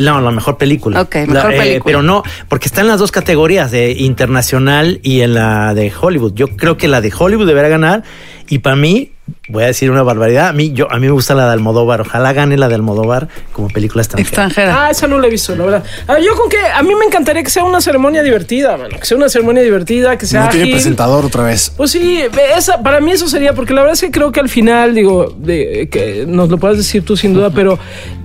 No, 0.00 0.20
la 0.20 0.30
mejor 0.30 0.56
película. 0.56 1.00
Ok, 1.02 1.16
mejor 1.26 1.52
La- 1.52 1.58
película. 1.58 1.82
Pero 1.84 2.02
no, 2.02 2.22
porque 2.48 2.68
está 2.68 2.80
en 2.82 2.86
las 2.86 3.00
dos 3.00 3.10
categorías, 3.10 3.72
de 3.72 3.90
internacional 3.90 5.00
y 5.02 5.22
en 5.22 5.34
la 5.34 5.74
de 5.74 5.92
Hollywood. 6.00 6.34
Yo 6.34 6.46
creo 6.56 6.76
que 6.76 6.86
la 6.86 7.00
de 7.00 7.12
Hollywood 7.16 7.46
deberá 7.48 7.68
ganar. 7.68 8.04
Y 8.48 8.60
para 8.60 8.76
mí, 8.76 9.10
voy 9.48 9.64
a 9.64 9.66
decir 9.66 9.90
una 9.90 10.02
barbaridad. 10.02 10.48
A 10.48 10.52
mí, 10.52 10.72
yo, 10.72 10.90
a 10.90 10.96
mí 10.96 11.06
me 11.06 11.12
gusta 11.12 11.34
la 11.34 11.46
de 11.46 11.52
Almodóvar. 11.52 12.02
Ojalá 12.02 12.32
gane 12.32 12.56
la 12.56 12.68
de 12.68 12.74
Almodóvar 12.76 13.28
como 13.52 13.68
película 13.68 14.02
extranjera. 14.02 14.28
Extranjera. 14.28 14.86
Ah, 14.86 14.90
esa 14.90 15.06
no 15.06 15.18
la 15.18 15.26
he 15.26 15.30
visto, 15.30 15.54
la 15.56 15.64
verdad. 15.64 15.84
A 16.06 16.14
ver, 16.14 16.22
yo 16.22 16.34
con 16.36 16.48
que 16.48 16.58
a 16.58 16.82
mí 16.82 16.94
me 16.94 17.04
encantaría 17.04 17.42
que 17.42 17.50
sea 17.50 17.64
una 17.64 17.80
ceremonia 17.80 18.22
divertida, 18.22 18.76
mano. 18.76 18.96
Que 18.98 19.04
sea 19.04 19.16
una 19.16 19.28
ceremonia 19.28 19.62
divertida, 19.62 20.16
que 20.16 20.26
sea 20.26 20.44
No 20.44 20.48
tiene 20.50 20.64
ágil. 20.64 20.74
presentador 20.74 21.24
otra 21.24 21.44
vez. 21.44 21.72
Pues 21.76 21.90
sí, 21.90 22.20
esa, 22.56 22.82
para 22.82 23.00
mí 23.00 23.12
eso 23.12 23.28
sería, 23.28 23.54
porque 23.54 23.74
la 23.74 23.82
verdad 23.82 23.94
es 23.94 24.00
que 24.00 24.10
creo 24.10 24.32
que 24.32 24.40
al 24.40 24.48
final, 24.48 24.94
digo, 24.94 25.34
de, 25.36 25.88
que 25.90 26.24
nos 26.26 26.48
lo 26.48 26.58
puedes 26.58 26.78
decir 26.78 27.04
tú 27.04 27.16
sin 27.16 27.34
duda, 27.34 27.50
pero 27.50 27.78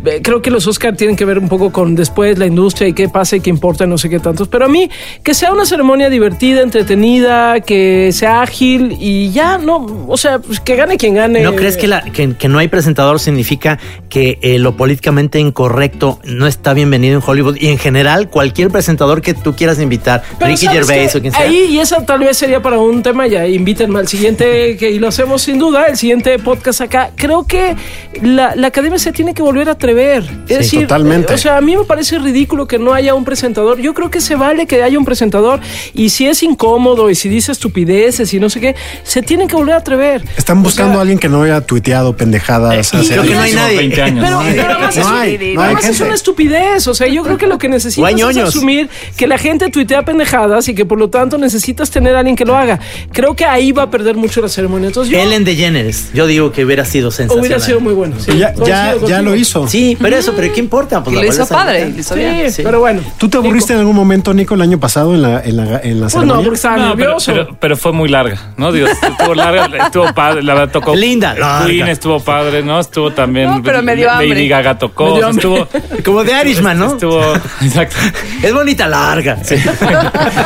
eh, 0.05 0.21
creo 0.23 0.41
que 0.41 0.51
los 0.51 0.67
Oscar 0.67 0.95
tienen 0.95 1.15
que 1.15 1.25
ver 1.25 1.39
un 1.39 1.49
poco 1.49 1.71
con 1.71 1.95
después 1.95 2.37
la 2.37 2.45
industria 2.45 2.87
y 2.87 2.93
qué 2.93 3.09
pasa 3.09 3.35
y 3.35 3.39
qué 3.41 3.49
importa, 3.49 3.85
no 3.85 3.97
sé 3.97 4.09
qué 4.09 4.19
tantos. 4.19 4.47
Pero 4.47 4.65
a 4.65 4.69
mí, 4.69 4.89
que 5.23 5.33
sea 5.33 5.51
una 5.51 5.65
ceremonia 5.65 6.09
divertida, 6.09 6.61
entretenida, 6.61 7.59
que 7.61 8.11
sea 8.13 8.41
ágil 8.41 8.95
y 8.99 9.31
ya, 9.31 9.57
no, 9.57 10.05
o 10.07 10.17
sea, 10.17 10.39
pues 10.39 10.59
que 10.59 10.75
gane 10.75 10.94
quien 10.97 11.15
gane. 11.15 11.41
¿No 11.41 11.55
crees 11.55 11.77
que, 11.77 11.87
la, 11.87 12.01
que, 12.03 12.33
que 12.35 12.47
no 12.47 12.59
hay 12.59 12.67
presentador 12.67 13.19
significa 13.19 13.79
que 14.09 14.39
eh, 14.41 14.59
lo 14.59 14.75
políticamente 14.77 15.39
incorrecto 15.39 16.19
no 16.23 16.47
está 16.47 16.73
bienvenido 16.73 17.17
en 17.17 17.23
Hollywood? 17.25 17.57
Y 17.59 17.67
en 17.69 17.77
general, 17.77 18.29
cualquier 18.29 18.69
presentador 18.69 19.21
que 19.21 19.33
tú 19.33 19.55
quieras 19.55 19.79
invitar, 19.79 20.23
Pero 20.39 20.51
Ricky 20.51 20.65
¿sabes 20.65 20.79
Gervais 20.87 21.11
qué? 21.11 21.17
o 21.17 21.21
quien 21.21 21.33
sea. 21.33 21.41
Ahí, 21.41 21.67
y 21.71 21.79
esa 21.79 22.05
tal 22.05 22.19
vez 22.19 22.37
sería 22.37 22.61
para 22.61 22.79
un 22.79 23.01
tema, 23.03 23.27
ya 23.27 23.47
invítenme 23.47 23.99
al 23.99 24.07
siguiente, 24.07 24.77
que, 24.77 24.91
y 24.91 24.99
lo 24.99 25.07
hacemos 25.07 25.41
sin 25.41 25.59
duda, 25.59 25.85
el 25.85 25.97
siguiente 25.97 26.37
podcast 26.39 26.81
acá. 26.81 27.11
Creo 27.15 27.45
que 27.45 27.75
la, 28.21 28.55
la 28.55 28.67
academia 28.67 28.99
se 28.99 29.11
tiene 29.11 29.33
que 29.33 29.41
volver 29.41 29.69
a 29.69 29.73
atrever. 29.73 30.23
Es 30.23 30.29
Sí, 30.47 30.53
decir, 30.55 30.81
totalmente. 30.83 31.31
eh, 31.31 31.35
o 31.35 31.37
sea, 31.37 31.57
a 31.57 31.61
mí 31.61 31.75
me 31.75 31.83
parece 31.83 32.17
ridículo 32.19 32.67
que 32.67 32.79
no 32.79 32.93
haya 32.93 33.13
un 33.13 33.25
presentador. 33.25 33.79
Yo 33.79 33.93
creo 33.93 34.09
que 34.09 34.21
se 34.21 34.35
vale 34.35 34.65
que 34.67 34.81
haya 34.83 34.97
un 34.97 35.05
presentador. 35.05 35.59
Y 35.93 36.09
si 36.09 36.27
es 36.27 36.41
incómodo 36.43 37.09
y 37.09 37.15
si 37.15 37.29
dice 37.29 37.51
estupideces 37.51 38.33
y 38.33 38.39
no 38.39 38.49
sé 38.49 38.59
qué, 38.59 38.75
se 39.03 39.21
tienen 39.21 39.47
que 39.47 39.55
volver 39.55 39.73
a 39.75 39.77
atrever. 39.77 40.23
Están 40.37 40.61
buscando 40.63 40.84
a 40.93 41.01
alguien 41.01 41.19
que 41.19 41.29
no 41.29 41.43
haya 41.43 41.61
tuiteado 41.61 42.15
pendejadas. 42.15 42.93
hace 42.93 43.07
creo 43.13 43.23
que 43.23 43.33
no 43.35 43.41
hay 43.41 43.51
años. 43.51 43.61
nadie. 43.61 43.77
20 43.77 44.01
años. 44.01 44.25
Pero, 44.25 44.37
No 44.37 44.49
pero 44.49 44.63
además, 44.73 44.95
no 44.97 45.01
es, 45.01 45.07
hay, 45.07 45.53
no 45.55 45.77
es 45.79 45.99
una 46.01 46.13
estupidez. 46.15 46.87
O 46.87 46.93
sea, 46.93 47.07
yo 47.07 47.23
creo 47.23 47.37
que 47.37 47.47
lo 47.47 47.57
que 47.57 47.69
necesitas 47.69 48.11
es 48.13 48.37
asumir 48.37 48.89
que 49.17 49.27
la 49.27 49.37
gente 49.37 49.69
tuitea 49.69 50.03
pendejadas 50.03 50.67
y 50.69 50.75
que 50.75 50.85
por 50.85 50.97
lo 50.99 51.09
tanto 51.09 51.37
necesitas 51.37 51.89
tener 51.91 52.15
a 52.15 52.19
alguien 52.19 52.35
que 52.35 52.45
lo 52.45 52.55
haga. 52.57 52.79
Creo 53.11 53.35
que 53.35 53.45
ahí 53.45 53.71
va 53.71 53.83
a 53.83 53.89
perder 53.91 54.15
mucho 54.15 54.41
la 54.41 54.49
ceremonia. 54.49 54.87
Entonces 54.87 55.11
yo 55.11 55.19
Ellen 55.19 55.43
DeGeneres, 55.43 56.09
yo 56.13 56.27
digo 56.27 56.51
que 56.51 56.65
hubiera 56.65 56.85
sido 56.85 57.11
sensacional. 57.11 57.39
hubiera 57.39 57.59
sido 57.59 57.79
muy 57.79 57.93
bueno. 57.93 58.15
sí. 58.19 58.37
Ya, 58.37 58.53
ya, 58.65 58.95
ya 59.07 59.21
lo 59.21 59.35
hizo. 59.35 59.67
Sí, 59.67 59.97
pero 59.99 60.15
eso, 60.17 60.33
pero 60.35 60.53
¿qué 60.53 60.59
importa? 60.59 61.03
Pues 61.03 61.15
lo 61.15 61.23
hizo 61.25 61.47
padre. 61.47 61.93
hizo 61.97 62.15
Sí. 62.15 62.21
Sí. 62.49 62.61
pero 62.63 62.79
bueno. 62.79 63.01
¿Tú 63.17 63.27
te 63.29 63.37
aburriste 63.37 63.73
en 63.73 63.79
algún 63.79 63.95
momento, 63.95 64.33
Nico, 64.33 64.55
el 64.55 64.61
año 64.61 64.79
pasado 64.79 65.13
en 65.15 65.21
la, 65.21 65.41
en 65.41 65.55
la, 65.57 65.79
en 65.79 65.99
la 66.01 66.07
Pues 66.07 66.15
no, 66.15 66.19
ceremonia? 66.21 66.43
porque 66.43 66.55
estaba 66.55 66.77
No, 66.77 66.95
pero, 66.95 66.95
nervioso. 67.09 67.31
pero, 67.33 67.57
pero 67.59 67.77
fue 67.77 67.91
muy 67.93 68.09
larga, 68.09 68.53
¿no? 68.57 68.71
Digo, 68.71 68.87
estuvo 68.87 69.33
larga, 69.35 69.85
estuvo 69.85 70.13
padre, 70.13 70.43
la 70.43 70.53
verdad 70.53 70.64
tocó. 70.67 70.95
Linda. 70.95 71.35
Queen 71.65 71.87
estuvo 71.87 72.19
padre, 72.19 72.63
¿no? 72.63 72.79
Estuvo 72.79 73.11
también. 73.11 73.49
No, 73.49 73.63
pero 73.63 73.81
me 73.81 73.95
dio 73.95 74.07
Lady 74.07 74.23
hambre. 74.25 74.47
Gaga 74.47 74.77
tocó, 74.77 75.11
Me 75.11 75.15
dio 75.17 75.29
estuvo. 75.29 75.67
Como 76.03 76.23
de 76.23 76.33
Irishman, 76.41 76.77
¿no? 76.79 76.93
Estuvo. 76.93 77.21
Exacto. 77.61 77.95
Es 78.43 78.53
bonita, 78.53 78.87
larga. 78.87 79.37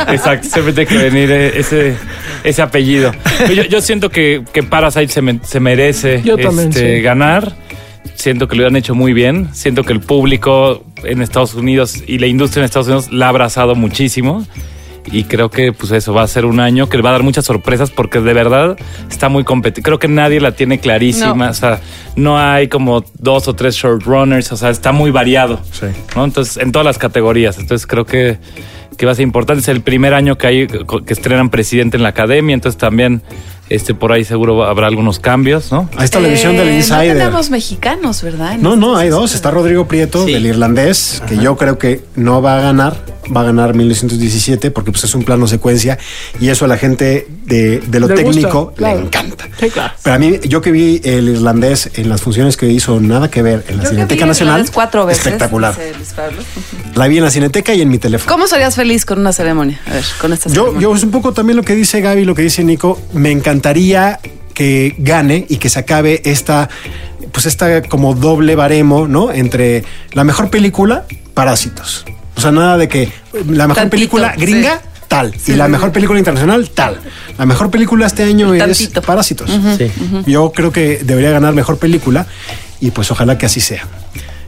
Exacto, 0.08 0.48
siempre 0.48 0.72
tiene 0.72 0.86
que 0.86 0.98
venir 0.98 1.30
eh, 1.30 1.52
ese, 1.58 1.96
ese 2.44 2.62
apellido. 2.62 3.12
Yo, 3.54 3.64
yo 3.64 3.80
siento 3.80 4.10
que, 4.10 4.42
que 4.52 4.62
Parasite 4.62 5.08
se, 5.08 5.22
me- 5.22 5.40
se 5.42 5.60
merece 5.60 6.22
Yo 6.24 6.36
también, 6.36 6.68
este, 6.68 6.96
sí. 6.96 7.02
ganar. 7.02 7.52
Siento 8.14 8.48
que 8.48 8.56
lo 8.56 8.66
han 8.66 8.76
hecho 8.76 8.94
muy 8.94 9.12
bien. 9.12 9.48
Siento 9.54 9.82
que 9.84 9.92
el 9.92 10.00
público 10.00 10.84
en 11.04 11.22
Estados 11.22 11.54
Unidos 11.54 12.02
y 12.06 12.18
la 12.18 12.26
industria 12.26 12.60
en 12.60 12.64
Estados 12.66 12.86
Unidos 12.88 13.10
la 13.12 13.26
ha 13.26 13.28
abrazado 13.30 13.74
muchísimo. 13.74 14.46
Y 15.06 15.24
creo 15.24 15.50
que 15.50 15.72
pues 15.72 15.92
eso 15.92 16.12
va 16.12 16.22
a 16.22 16.26
ser 16.26 16.44
un 16.44 16.60
año 16.60 16.88
que 16.88 16.96
le 16.96 17.02
va 17.02 17.10
a 17.10 17.12
dar 17.12 17.22
muchas 17.22 17.44
sorpresas 17.44 17.90
porque 17.90 18.20
de 18.20 18.32
verdad 18.32 18.76
está 19.10 19.28
muy 19.28 19.44
competitivo. 19.44 19.84
Creo 19.84 19.98
que 19.98 20.08
nadie 20.08 20.40
la 20.40 20.52
tiene 20.52 20.78
clarísima. 20.78 21.46
No. 21.46 21.50
O 21.50 21.54
sea, 21.54 21.80
no 22.16 22.38
hay 22.38 22.68
como 22.68 23.04
dos 23.18 23.48
o 23.48 23.54
tres 23.54 23.74
short 23.74 24.02
runners. 24.04 24.52
O 24.52 24.56
sea, 24.56 24.70
está 24.70 24.92
muy 24.92 25.10
variado. 25.10 25.60
Sí. 25.72 25.86
¿no? 26.14 26.24
Entonces, 26.24 26.56
en 26.58 26.72
todas 26.72 26.86
las 26.86 26.98
categorías. 26.98 27.58
Entonces, 27.58 27.86
creo 27.86 28.04
que, 28.04 28.38
que 28.96 29.06
va 29.06 29.12
a 29.12 29.14
ser 29.14 29.24
importante. 29.24 29.62
Es 29.62 29.68
el 29.68 29.80
primer 29.80 30.14
año 30.14 30.36
que 30.38 30.46
hay 30.46 30.66
que 30.66 31.12
estrenan 31.12 31.50
presidente 31.50 31.96
en 31.96 32.02
la 32.02 32.10
academia. 32.10 32.54
Entonces, 32.54 32.78
también 32.78 33.22
este 33.70 33.94
por 33.94 34.12
ahí 34.12 34.24
seguro 34.24 34.64
habrá 34.64 34.86
algunos 34.88 35.18
cambios, 35.18 35.72
¿no? 35.72 35.88
Ahí 35.96 36.04
está 36.04 36.20
la 36.20 36.28
visión 36.28 36.56
del 36.56 36.68
Eh, 36.68 36.76
Insider. 36.76 37.14
No 37.14 37.24
tenemos 37.24 37.50
mexicanos, 37.50 38.22
¿verdad? 38.22 38.54
En 38.54 38.62
No, 38.62 38.76
no, 38.76 38.88
estas 38.88 39.02
hay 39.02 39.08
dos. 39.10 39.34
Está 39.34 39.50
Rodrigo 39.50 39.86
Prieto, 39.88 40.26
Sí. 40.26 40.32
del 40.32 40.46
irlandés, 40.46 41.22
que 41.28 41.36
yo 41.38 41.56
creo 41.56 41.78
que 41.78 42.02
no 42.16 42.42
va 42.42 42.58
a 42.58 42.60
ganar. 42.60 42.96
Va 43.34 43.42
a 43.42 43.44
ganar 43.44 43.74
1917 43.74 44.72
porque 44.72 44.90
pues, 44.90 45.04
es 45.04 45.14
un 45.14 45.22
plano 45.22 45.46
secuencia 45.46 45.98
y 46.40 46.48
eso 46.48 46.64
a 46.64 46.68
la 46.68 46.76
gente 46.76 47.28
de, 47.44 47.78
de 47.78 48.00
lo 48.00 48.08
Le 48.08 48.14
gusta, 48.14 48.28
técnico 48.32 48.72
claro. 48.76 48.98
le 48.98 49.06
encanta. 49.06 49.48
Sí, 49.60 49.70
claro. 49.70 49.92
Pero 50.02 50.16
a 50.16 50.18
mí, 50.18 50.40
yo 50.48 50.60
que 50.60 50.72
vi 50.72 51.00
el 51.04 51.28
irlandés 51.28 51.90
en 51.94 52.08
las 52.08 52.22
funciones 52.22 52.56
que 52.56 52.66
hizo 52.66 52.98
nada 52.98 53.30
que 53.30 53.42
ver 53.42 53.64
en 53.68 53.76
la 53.76 53.84
Yo 53.84 53.90
Cineteca 53.90 54.26
Nacional, 54.26 54.68
cuatro 54.74 55.06
veces. 55.06 55.24
espectacular. 55.24 55.76
La 56.96 57.06
vi 57.06 57.18
en 57.18 57.24
la 57.24 57.30
Cineteca 57.30 57.72
y 57.72 57.82
en 57.82 57.88
mi 57.88 57.98
teléfono. 57.98 58.30
¿Cómo 58.32 58.48
serías 58.48 58.74
feliz 58.74 59.04
con 59.04 59.20
una 59.20 59.32
ceremonia? 59.32 59.80
A 59.86 59.92
ver, 59.94 60.04
con 60.20 60.32
esta 60.32 60.48
Yo, 60.48 60.54
ceremonia. 60.64 60.80
yo 60.82 60.94
es 60.96 61.02
un 61.04 61.10
poco 61.12 61.32
también 61.32 61.56
lo 61.56 61.62
que 61.62 61.74
dice 61.76 62.00
Gaby, 62.00 62.24
lo 62.24 62.34
que 62.34 62.42
dice 62.42 62.64
Nico. 62.64 63.00
Me 63.12 63.30
encantaría 63.60 64.18
que 64.54 64.94
gane 64.98 65.44
y 65.48 65.56
que 65.58 65.68
se 65.68 65.78
acabe 65.78 66.22
esta, 66.24 66.68
pues 67.32 67.44
esta 67.46 67.82
como 67.82 68.14
doble 68.14 68.54
baremo, 68.56 69.06
¿no? 69.06 69.30
Entre 69.32 69.84
la 70.12 70.24
mejor 70.24 70.48
película, 70.50 71.04
Parásitos. 71.34 72.04
O 72.36 72.40
sea, 72.40 72.52
nada 72.52 72.78
de 72.78 72.88
que 72.88 73.12
la 73.48 73.66
mejor 73.66 73.74
Tantito, 73.76 73.90
película 73.90 74.34
gringa, 74.36 74.76
sí. 74.76 75.00
tal. 75.08 75.34
Sí, 75.38 75.52
y 75.52 75.56
la 75.56 75.66
sí, 75.66 75.72
mejor 75.72 75.88
sí. 75.90 75.92
película 75.94 76.18
internacional, 76.18 76.70
tal. 76.70 77.00
La 77.38 77.44
mejor 77.46 77.70
película 77.70 78.06
este 78.06 78.22
año 78.24 78.52
es 78.54 78.60
Tantito. 78.60 79.02
Parásitos. 79.02 79.50
Sí. 79.76 79.90
Yo 80.26 80.52
creo 80.52 80.72
que 80.72 81.00
debería 81.04 81.30
ganar 81.30 81.52
mejor 81.54 81.76
película 81.78 82.26
y 82.80 82.90
pues 82.92 83.10
ojalá 83.10 83.36
que 83.36 83.44
así 83.46 83.60
sea. 83.60 83.86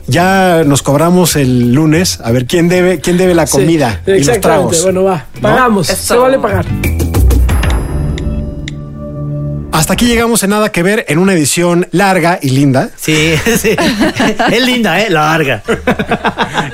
Ya 0.06 0.62
nos 0.66 0.82
cobramos 0.82 1.36
el 1.36 1.72
lunes 1.74 2.18
a 2.24 2.32
ver 2.32 2.46
quién 2.46 2.68
debe, 2.68 2.98
quién 3.00 3.16
debe 3.18 3.34
la 3.34 3.46
Sí, 3.46 3.52
comida 3.52 4.00
y 4.06 4.10
los 4.10 4.18
exactamente. 4.20 4.40
tragos. 4.40 4.82
Bueno, 4.82 5.04
va. 5.04 5.26
¿No? 5.34 5.40
Pagamos. 5.42 5.86
Se 5.86 6.16
vale 6.16 6.38
pagar. 6.38 6.64
Hasta 9.82 9.94
aquí 9.94 10.06
llegamos 10.06 10.40
en 10.44 10.50
Nada 10.50 10.70
que 10.70 10.80
Ver 10.84 11.04
en 11.08 11.18
una 11.18 11.32
edición 11.32 11.88
larga 11.90 12.38
y 12.40 12.50
linda. 12.50 12.90
Sí, 12.96 13.34
sí. 13.60 13.70
es 14.52 14.64
linda, 14.64 15.00
¿eh? 15.00 15.10
Larga. 15.10 15.60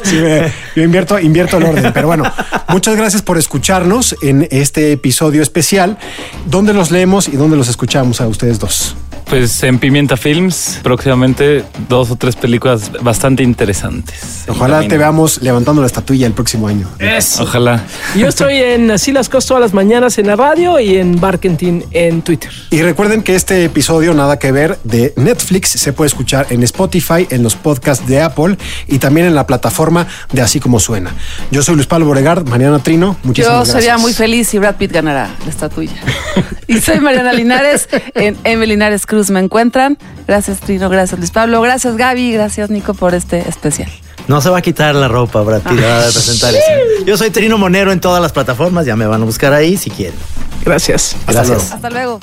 Sí, 0.03 0.17
me- 0.17 0.53
yo 0.77 0.83
invierto, 0.83 1.19
invierto 1.19 1.57
el 1.57 1.63
orden. 1.65 1.91
Pero 1.95 2.07
bueno, 2.09 2.31
muchas 2.69 2.97
gracias 2.97 3.23
por 3.23 3.39
escucharnos 3.39 4.15
en 4.21 4.47
este 4.51 4.93
episodio 4.93 5.41
especial. 5.41 5.97
¿Dónde 6.45 6.75
los 6.75 6.91
leemos 6.91 7.29
y 7.29 7.37
dónde 7.39 7.57
los 7.57 7.69
escuchamos 7.69 8.21
a 8.21 8.29
ustedes 8.29 8.59
dos? 8.59 8.95
Pues 9.29 9.63
en 9.63 9.79
Pimienta 9.79 10.17
Films, 10.17 10.81
próximamente 10.83 11.63
dos 11.87 12.11
o 12.11 12.17
tres 12.17 12.35
películas 12.35 12.91
bastante 13.03 13.43
interesantes. 13.43 14.45
Ojalá 14.49 14.89
te 14.89 14.97
veamos 14.97 15.43
levantando 15.43 15.83
la 15.83 15.87
estatuilla 15.87 16.27
el 16.27 16.33
próximo 16.33 16.67
año. 16.67 16.89
Eso. 16.99 17.43
Ojalá. 17.43 17.85
Yo 18.17 18.27
estoy 18.27 18.57
en 18.57 18.91
Así 18.91 19.13
las 19.13 19.29
cosas 19.29 19.49
todas 19.49 19.61
las 19.61 19.75
mañanas 19.75 20.17
en 20.17 20.29
la 20.29 20.37
radio 20.37 20.81
y 20.81 20.97
en 20.97 21.21
Barkentin 21.21 21.85
en 21.91 22.23
Twitter. 22.23 22.51
Y 22.71 22.81
recuerden 22.81 23.23
que 23.23 23.35
este 23.35 23.65
episodio, 23.65 24.15
nada 24.15 24.39
que 24.39 24.51
ver, 24.51 24.79
de 24.85 25.13
Netflix, 25.17 25.69
se 25.69 25.93
puede 25.93 26.09
escuchar 26.09 26.47
en 26.49 26.63
Spotify, 26.63 27.27
en 27.29 27.43
los 27.43 27.55
podcasts 27.55 28.07
de 28.07 28.23
Apple 28.23 28.57
y 28.87 28.99
también 28.99 29.27
en 29.27 29.35
la 29.35 29.47
plataforma 29.47 30.07
de 30.33 30.41
Así 30.41 30.59
Como 30.59 30.81
Suena. 30.81 31.15
Yo 31.51 31.63
soy 31.63 31.75
Luis 31.75 31.87
Pablo 31.87 32.07
Boregard, 32.07 32.49
Mariana 32.49 32.79
Trino, 32.79 33.19
Yo 33.23 33.29
muchísimas 33.29 33.57
gracias. 33.59 33.77
sería 33.77 33.99
muy 33.99 34.15
feliz 34.15 34.49
si 34.49 34.59
Brad 34.59 34.77
Pitt 34.77 34.93
ganara 34.93 35.29
la 35.45 35.51
estatuilla. 35.51 36.01
y 36.67 36.81
soy 36.81 37.01
Mariana 37.01 37.35
Linares. 37.35 37.89
En 38.15 38.39
M. 38.45 38.67
Linares 38.67 39.05
Cruz 39.05 39.18
me 39.31 39.41
encuentran. 39.41 39.99
Gracias, 40.27 40.61
Trino. 40.61 40.89
Gracias, 40.89 41.19
Luis 41.19 41.31
Pablo. 41.31 41.61
Gracias, 41.61 41.97
Gaby. 41.97 42.33
Gracias, 42.33 42.71
Nico, 42.71 42.95
por 42.95 43.15
este 43.15 43.49
especial. 43.49 43.91
No 44.29 44.41
se 44.41 44.51
va 44.51 44.59
a 44.59 44.63
quitar 44.63 44.95
la 44.95 45.09
ropa, 45.09 45.41
Brad 45.41 45.63
Pitt, 45.63 45.83
va 45.83 46.01
a 46.01 46.03
presentar 46.03 46.55
eso. 46.55 47.05
Yo 47.07 47.17
soy 47.17 47.31
Trino 47.31 47.57
Monero 47.57 47.93
en 47.93 48.01
todas 48.01 48.21
las 48.21 48.33
plataformas, 48.33 48.85
ya 48.85 48.95
me 48.95 49.07
van 49.07 49.23
a 49.23 49.25
buscar 49.25 49.55
ahí 49.55 49.79
si 49.79 49.91
quieren. 49.91 50.19
Gracias. 50.65 51.17
Gracias. 51.27 51.73
Hasta 51.73 51.89
luego. 51.89 52.21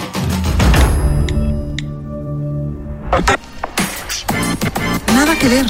Nada 5.16 5.36
que 5.40 5.48
ver. 5.48 5.66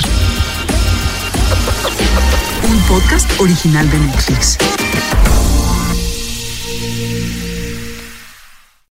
Un 2.70 2.80
podcast 2.82 3.40
original 3.40 3.90
de 3.90 4.00
Netflix. 4.00 4.58